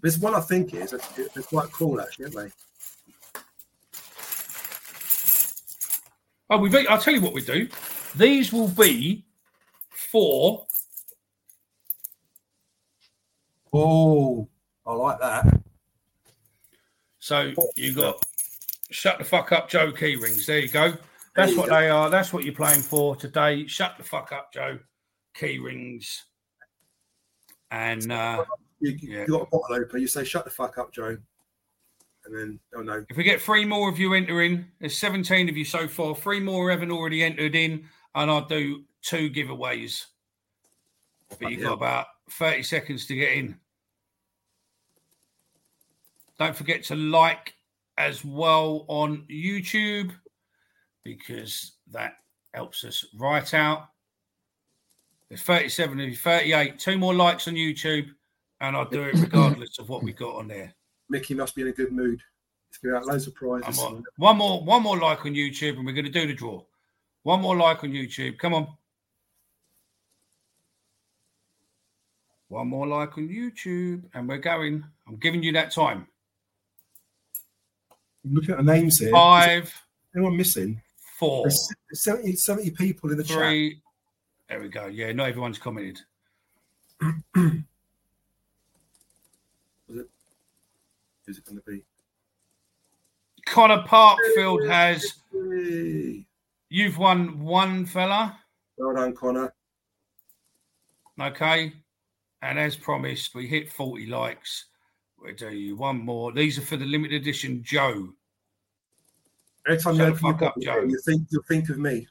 This 0.02 0.18
one 0.18 0.34
I 0.34 0.40
think 0.40 0.74
is 0.74 0.92
it's 0.92 1.46
quite 1.46 1.70
cool 1.72 2.00
actually, 2.00 2.26
aren't 2.26 2.36
they? 2.36 2.52
Oh, 6.48 6.58
we 6.58 6.86
I'll 6.88 6.98
tell 6.98 7.14
you 7.14 7.20
what 7.20 7.32
we 7.32 7.42
do. 7.42 7.68
These 8.16 8.52
will 8.52 8.68
be 8.68 9.24
for. 9.90 10.66
Oh, 13.72 14.48
I 14.84 14.92
like 14.94 15.20
that. 15.20 15.60
So 17.20 17.52
you 17.76 17.94
got 17.94 18.24
shut 18.90 19.18
the 19.18 19.24
fuck 19.24 19.52
up, 19.52 19.68
Joe 19.68 19.92
key 19.92 20.16
rings. 20.16 20.46
There 20.46 20.58
you 20.58 20.68
go. 20.68 20.94
That's 21.36 21.54
what 21.54 21.68
go. 21.68 21.76
they 21.76 21.88
are. 21.88 22.10
That's 22.10 22.32
what 22.32 22.44
you're 22.44 22.54
playing 22.54 22.80
for 22.80 23.14
today. 23.14 23.66
Shut 23.66 23.96
the 23.96 24.02
fuck 24.02 24.32
up, 24.32 24.52
Joe. 24.52 24.78
Key 25.34 25.58
rings. 25.58 26.24
And 27.70 28.10
uh, 28.10 28.44
you, 28.80 28.98
yeah. 29.00 29.20
you 29.20 29.26
got 29.26 29.42
a 29.42 29.46
bottle 29.46 29.76
opener, 29.76 29.98
you 29.98 30.06
say, 30.06 30.24
shut 30.24 30.44
the 30.44 30.50
fuck 30.50 30.78
up, 30.78 30.92
Joe. 30.92 31.16
And 32.26 32.36
then, 32.36 32.60
oh 32.74 32.82
no. 32.82 33.04
If 33.08 33.16
we 33.16 33.24
get 33.24 33.40
three 33.40 33.64
more 33.64 33.88
of 33.88 33.98
you 33.98 34.14
entering, 34.14 34.66
there's 34.78 34.96
17 34.98 35.48
of 35.48 35.56
you 35.56 35.64
so 35.64 35.88
far. 35.88 36.14
Three 36.14 36.40
more 36.40 36.70
haven't 36.70 36.90
already 36.90 37.22
entered 37.22 37.54
in, 37.54 37.88
and 38.14 38.30
I'll 38.30 38.44
do 38.44 38.84
two 39.02 39.30
giveaways. 39.30 40.04
But 41.38 41.50
you've 41.50 41.62
got 41.62 41.74
about 41.74 42.06
30 42.30 42.62
seconds 42.62 43.06
to 43.06 43.14
get 43.14 43.32
in. 43.32 43.56
Don't 46.38 46.56
forget 46.56 46.82
to 46.84 46.94
like 46.96 47.54
as 47.98 48.24
well 48.24 48.84
on 48.88 49.24
YouTube 49.30 50.12
because 51.04 51.72
that 51.90 52.14
helps 52.54 52.84
us 52.84 53.04
right 53.14 53.54
out. 53.54 53.88
There's 55.28 55.42
37 55.42 56.00
of 56.00 56.08
you, 56.08 56.16
38. 56.16 56.78
Two 56.78 56.98
more 56.98 57.14
likes 57.14 57.46
on 57.46 57.54
YouTube 57.54 58.08
and 58.60 58.76
I'll 58.76 58.84
do 58.84 59.02
it 59.02 59.14
regardless 59.14 59.78
of 59.78 59.88
what 59.88 60.02
we 60.02 60.12
got 60.12 60.36
on 60.36 60.48
there. 60.48 60.72
Mickey 61.08 61.34
must 61.34 61.54
be 61.54 61.62
in 61.62 61.68
a 61.68 61.72
good 61.72 61.92
mood. 61.92 62.22
He's 62.68 62.78
giving 62.78 62.96
out 62.96 63.06
loads 63.06 63.26
of 63.26 63.34
prizes. 63.34 63.78
On. 63.80 64.04
One 64.16 64.36
more, 64.36 64.62
one 64.62 64.82
more 64.82 64.98
like 64.98 65.24
on 65.26 65.34
YouTube, 65.34 65.76
and 65.76 65.86
we're 65.86 65.92
going 65.92 66.04
to 66.04 66.10
do 66.10 66.26
the 66.26 66.34
draw. 66.34 66.62
One 67.22 67.40
more 67.40 67.56
like 67.56 67.82
on 67.82 67.90
YouTube. 67.90 68.38
Come 68.38 68.54
on. 68.54 68.68
One 72.48 72.68
more 72.68 72.86
like 72.86 73.16
on 73.18 73.28
YouTube, 73.28 74.02
and 74.14 74.28
we're 74.28 74.38
going. 74.38 74.84
I'm 75.06 75.16
giving 75.16 75.42
you 75.42 75.52
that 75.52 75.72
time. 75.72 76.06
I'm 78.24 78.34
looking 78.34 78.50
at 78.50 78.58
the 78.58 78.62
names 78.62 78.98
here. 78.98 79.10
Five. 79.10 79.72
Anyone 80.14 80.36
missing? 80.36 80.80
Four. 81.18 81.44
There's 81.44 81.68
70, 81.92 82.36
70 82.36 82.70
people 82.70 83.10
in 83.10 83.16
the 83.16 83.24
three. 83.24 83.74
chat. 83.74 83.80
There 84.48 84.60
we 84.60 84.68
go. 84.68 84.86
Yeah, 84.86 85.12
not 85.12 85.28
everyone's 85.28 85.58
commented. 85.58 86.00
Who's 91.30 91.38
it 91.38 91.44
going 91.44 91.58
to 91.58 91.70
be? 91.70 91.84
Connor 93.46 93.84
Parkfield 93.84 94.68
has. 94.68 95.22
You've 96.68 96.98
won 96.98 97.38
one 97.38 97.86
fella. 97.86 98.36
Well 98.76 98.96
done, 98.96 99.14
Connor. 99.14 99.54
Okay. 101.20 101.72
And 102.42 102.58
as 102.58 102.74
promised, 102.74 103.36
we 103.36 103.46
hit 103.46 103.70
40 103.70 104.06
likes. 104.06 104.64
We'll 105.22 105.36
do 105.36 105.50
you 105.50 105.76
one 105.76 105.98
more. 105.98 106.32
These 106.32 106.58
are 106.58 106.62
for 106.62 106.76
the 106.76 106.84
limited 106.84 107.22
edition 107.22 107.62
Joe. 107.62 108.08
Every 109.68 109.80
time 109.80 110.00
you 110.00 110.16
fuck 110.16 110.42
up, 110.42 110.54
Joe. 110.60 110.80
you 110.80 110.98
think 111.06 111.28
you'll 111.30 111.44
think 111.44 111.68
of 111.68 111.78
me. 111.78 112.08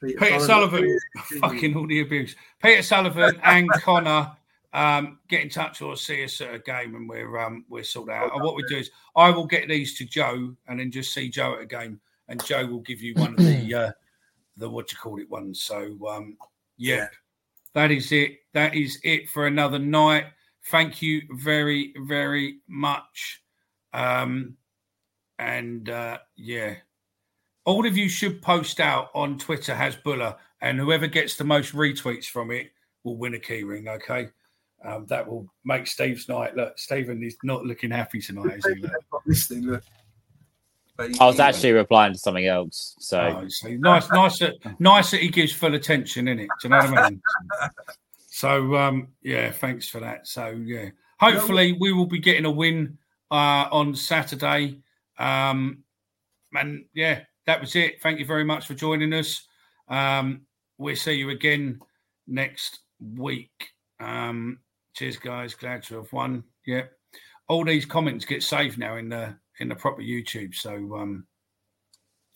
Peter, 0.00 0.16
Peter 0.16 0.38
Sullivan, 0.38 0.96
fucking 1.40 1.76
all 1.76 1.88
the 1.88 2.02
abuse. 2.02 2.36
Peter 2.62 2.82
Sullivan 2.82 3.40
and 3.42 3.68
Connor 3.72 4.30
um, 4.72 5.18
get 5.28 5.42
in 5.42 5.48
touch 5.48 5.80
or 5.80 5.96
see 5.96 6.24
us 6.24 6.40
at 6.40 6.54
a 6.54 6.58
game 6.58 6.94
and 6.94 7.08
we're 7.08 7.38
um, 7.38 7.64
we're 7.68 7.84
sorted 7.84 8.14
out. 8.14 8.34
And 8.34 8.42
what 8.42 8.54
we 8.56 8.64
do 8.68 8.76
is 8.76 8.90
I 9.16 9.30
will 9.30 9.46
get 9.46 9.68
these 9.68 9.96
to 9.98 10.04
Joe 10.04 10.54
and 10.66 10.80
then 10.80 10.90
just 10.90 11.14
see 11.14 11.28
Joe 11.28 11.54
at 11.54 11.62
a 11.62 11.66
game, 11.66 12.00
and 12.28 12.44
Joe 12.44 12.66
will 12.66 12.80
give 12.80 13.00
you 13.00 13.14
one 13.14 13.30
of 13.30 13.38
the 13.38 13.74
uh, 13.74 13.92
the 14.56 14.68
what 14.68 14.92
you 14.92 14.98
call 14.98 15.18
it 15.18 15.30
ones. 15.30 15.62
So 15.62 15.96
um, 16.08 16.36
yeah, 16.76 17.08
that 17.74 17.90
is 17.90 18.12
it. 18.12 18.38
That 18.52 18.74
is 18.74 18.98
it 19.04 19.28
for 19.30 19.46
another 19.46 19.78
night. 19.78 20.26
Thank 20.66 21.00
you 21.00 21.22
very 21.30 21.94
very 22.06 22.58
much. 22.68 23.42
Um, 23.94 24.56
and 25.38 25.88
uh, 25.88 26.18
yeah, 26.36 26.74
all 27.64 27.86
of 27.86 27.96
you 27.96 28.08
should 28.08 28.42
post 28.42 28.80
out 28.80 29.08
on 29.14 29.38
Twitter 29.38 29.74
Hasbulla, 29.74 30.36
and 30.60 30.78
whoever 30.78 31.06
gets 31.06 31.36
the 31.36 31.44
most 31.44 31.74
retweets 31.74 32.26
from 32.26 32.50
it 32.50 32.70
will 33.02 33.16
win 33.16 33.34
a 33.34 33.38
keyring. 33.38 33.88
Okay. 33.88 34.28
Um, 34.84 35.06
that 35.06 35.26
will 35.26 35.46
make 35.64 35.86
Steve's 35.86 36.28
night. 36.28 36.56
Look, 36.56 36.78
Stephen 36.78 37.22
is 37.22 37.36
not 37.42 37.64
looking 37.64 37.90
happy 37.90 38.20
tonight, 38.20 38.58
is 38.58 38.66
he? 38.66 38.84
Listening, 39.26 39.64
look. 39.64 39.82
I 40.98 41.26
was 41.26 41.38
actually 41.38 41.72
replying 41.72 42.12
to 42.12 42.18
something 42.18 42.46
else. 42.46 42.96
So, 42.98 43.20
oh, 43.20 43.48
so 43.48 43.68
nice, 43.68 44.10
nice, 44.10 44.38
that, 44.40 44.54
nice 44.80 45.10
that 45.12 45.20
he 45.20 45.28
gives 45.28 45.52
full 45.52 45.74
attention, 45.74 46.26
in 46.26 46.40
it. 46.40 46.48
Do 46.60 46.68
you 46.68 46.70
know 46.70 46.78
what 46.78 46.98
I 46.98 47.10
mean? 47.10 47.22
so, 48.26 48.76
um, 48.76 49.08
yeah, 49.22 49.52
thanks 49.52 49.88
for 49.88 50.00
that. 50.00 50.26
So, 50.26 50.48
yeah, 50.48 50.90
hopefully 51.20 51.76
we 51.78 51.92
will 51.92 52.06
be 52.06 52.18
getting 52.18 52.46
a 52.46 52.50
win 52.50 52.98
uh, 53.30 53.68
on 53.70 53.94
Saturday. 53.94 54.80
Um, 55.18 55.84
and 56.54 56.84
yeah, 56.94 57.20
that 57.46 57.60
was 57.60 57.76
it. 57.76 58.02
Thank 58.02 58.18
you 58.18 58.26
very 58.26 58.44
much 58.44 58.66
for 58.66 58.74
joining 58.74 59.12
us. 59.12 59.46
Um, 59.88 60.42
we'll 60.78 60.96
see 60.96 61.12
you 61.12 61.30
again 61.30 61.80
next 62.26 62.80
week. 63.00 63.70
Um, 64.00 64.58
Cheers, 64.98 65.16
guys. 65.16 65.54
Glad 65.54 65.84
to 65.84 65.98
have 65.98 66.12
won. 66.12 66.42
Yeah. 66.66 66.82
All 67.46 67.64
these 67.64 67.86
comments 67.86 68.24
get 68.24 68.42
saved 68.42 68.78
now 68.78 68.96
in 68.96 69.08
the 69.08 69.32
in 69.60 69.68
the 69.68 69.76
proper 69.76 70.02
YouTube. 70.02 70.56
So 70.56 70.72
um 70.96 71.24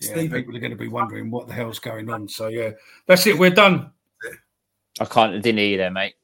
yeah, 0.00 0.12
Stephen. 0.12 0.30
people 0.30 0.56
are 0.56 0.60
going 0.60 0.70
to 0.70 0.76
be 0.76 0.86
wondering 0.86 1.28
what 1.28 1.48
the 1.48 1.54
hell's 1.54 1.80
going 1.80 2.08
on. 2.08 2.28
So 2.28 2.46
yeah, 2.46 2.70
that's 3.08 3.26
it. 3.26 3.36
We're 3.36 3.50
done. 3.50 3.90
I 5.00 5.04
can't. 5.06 5.34
I 5.34 5.38
didn't 5.38 5.58
hear 5.58 5.70
you 5.70 5.76
there, 5.76 5.90
mate. 5.90 6.14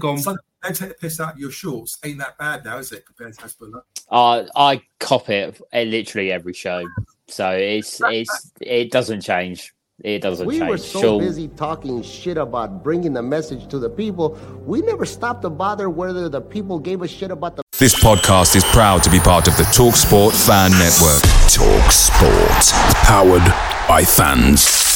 Go 0.00 0.08
on. 0.10 0.20
don't 0.20 0.40
take 0.62 0.88
the 0.88 0.94
piss 1.00 1.20
out 1.20 1.34
of 1.34 1.38
your 1.38 1.52
shorts. 1.52 1.98
Ain't 2.04 2.18
that 2.18 2.36
bad 2.38 2.64
now, 2.64 2.78
is 2.78 2.90
it, 2.90 3.06
compared 3.06 3.34
to 3.38 3.42
Hasbulla? 3.42 3.82
Uh, 4.10 4.46
I 4.56 4.82
cop 4.98 5.30
it 5.30 5.60
literally 5.72 6.32
every 6.32 6.54
show, 6.54 6.84
so 7.28 7.50
it's 7.52 8.00
it's 8.04 8.50
it 8.60 8.90
doesn't 8.90 9.20
change. 9.20 9.72
It 10.04 10.22
doesn't 10.22 10.46
we 10.46 10.60
change. 10.60 10.70
were 10.70 10.78
so 10.78 11.18
busy 11.18 11.48
talking 11.48 12.02
shit 12.02 12.36
about 12.36 12.84
bringing 12.84 13.12
the 13.12 13.22
message 13.22 13.66
to 13.68 13.80
the 13.80 13.90
people, 13.90 14.38
we 14.64 14.80
never 14.80 15.04
stopped 15.04 15.42
to 15.42 15.50
bother 15.50 15.90
whether 15.90 16.28
the 16.28 16.40
people 16.40 16.78
gave 16.78 17.02
a 17.02 17.08
shit 17.08 17.32
about 17.32 17.56
the. 17.56 17.62
This 17.80 17.96
podcast 17.96 18.54
is 18.54 18.64
proud 18.66 19.02
to 19.02 19.10
be 19.10 19.18
part 19.18 19.48
of 19.48 19.56
the 19.56 19.64
Talk 19.74 19.96
Sport 19.96 20.34
Fan 20.34 20.70
Network. 20.72 21.22
Talk 21.50 21.90
Sport, 21.90 22.94
powered 23.02 23.42
by 23.88 24.04
fans. 24.04 24.87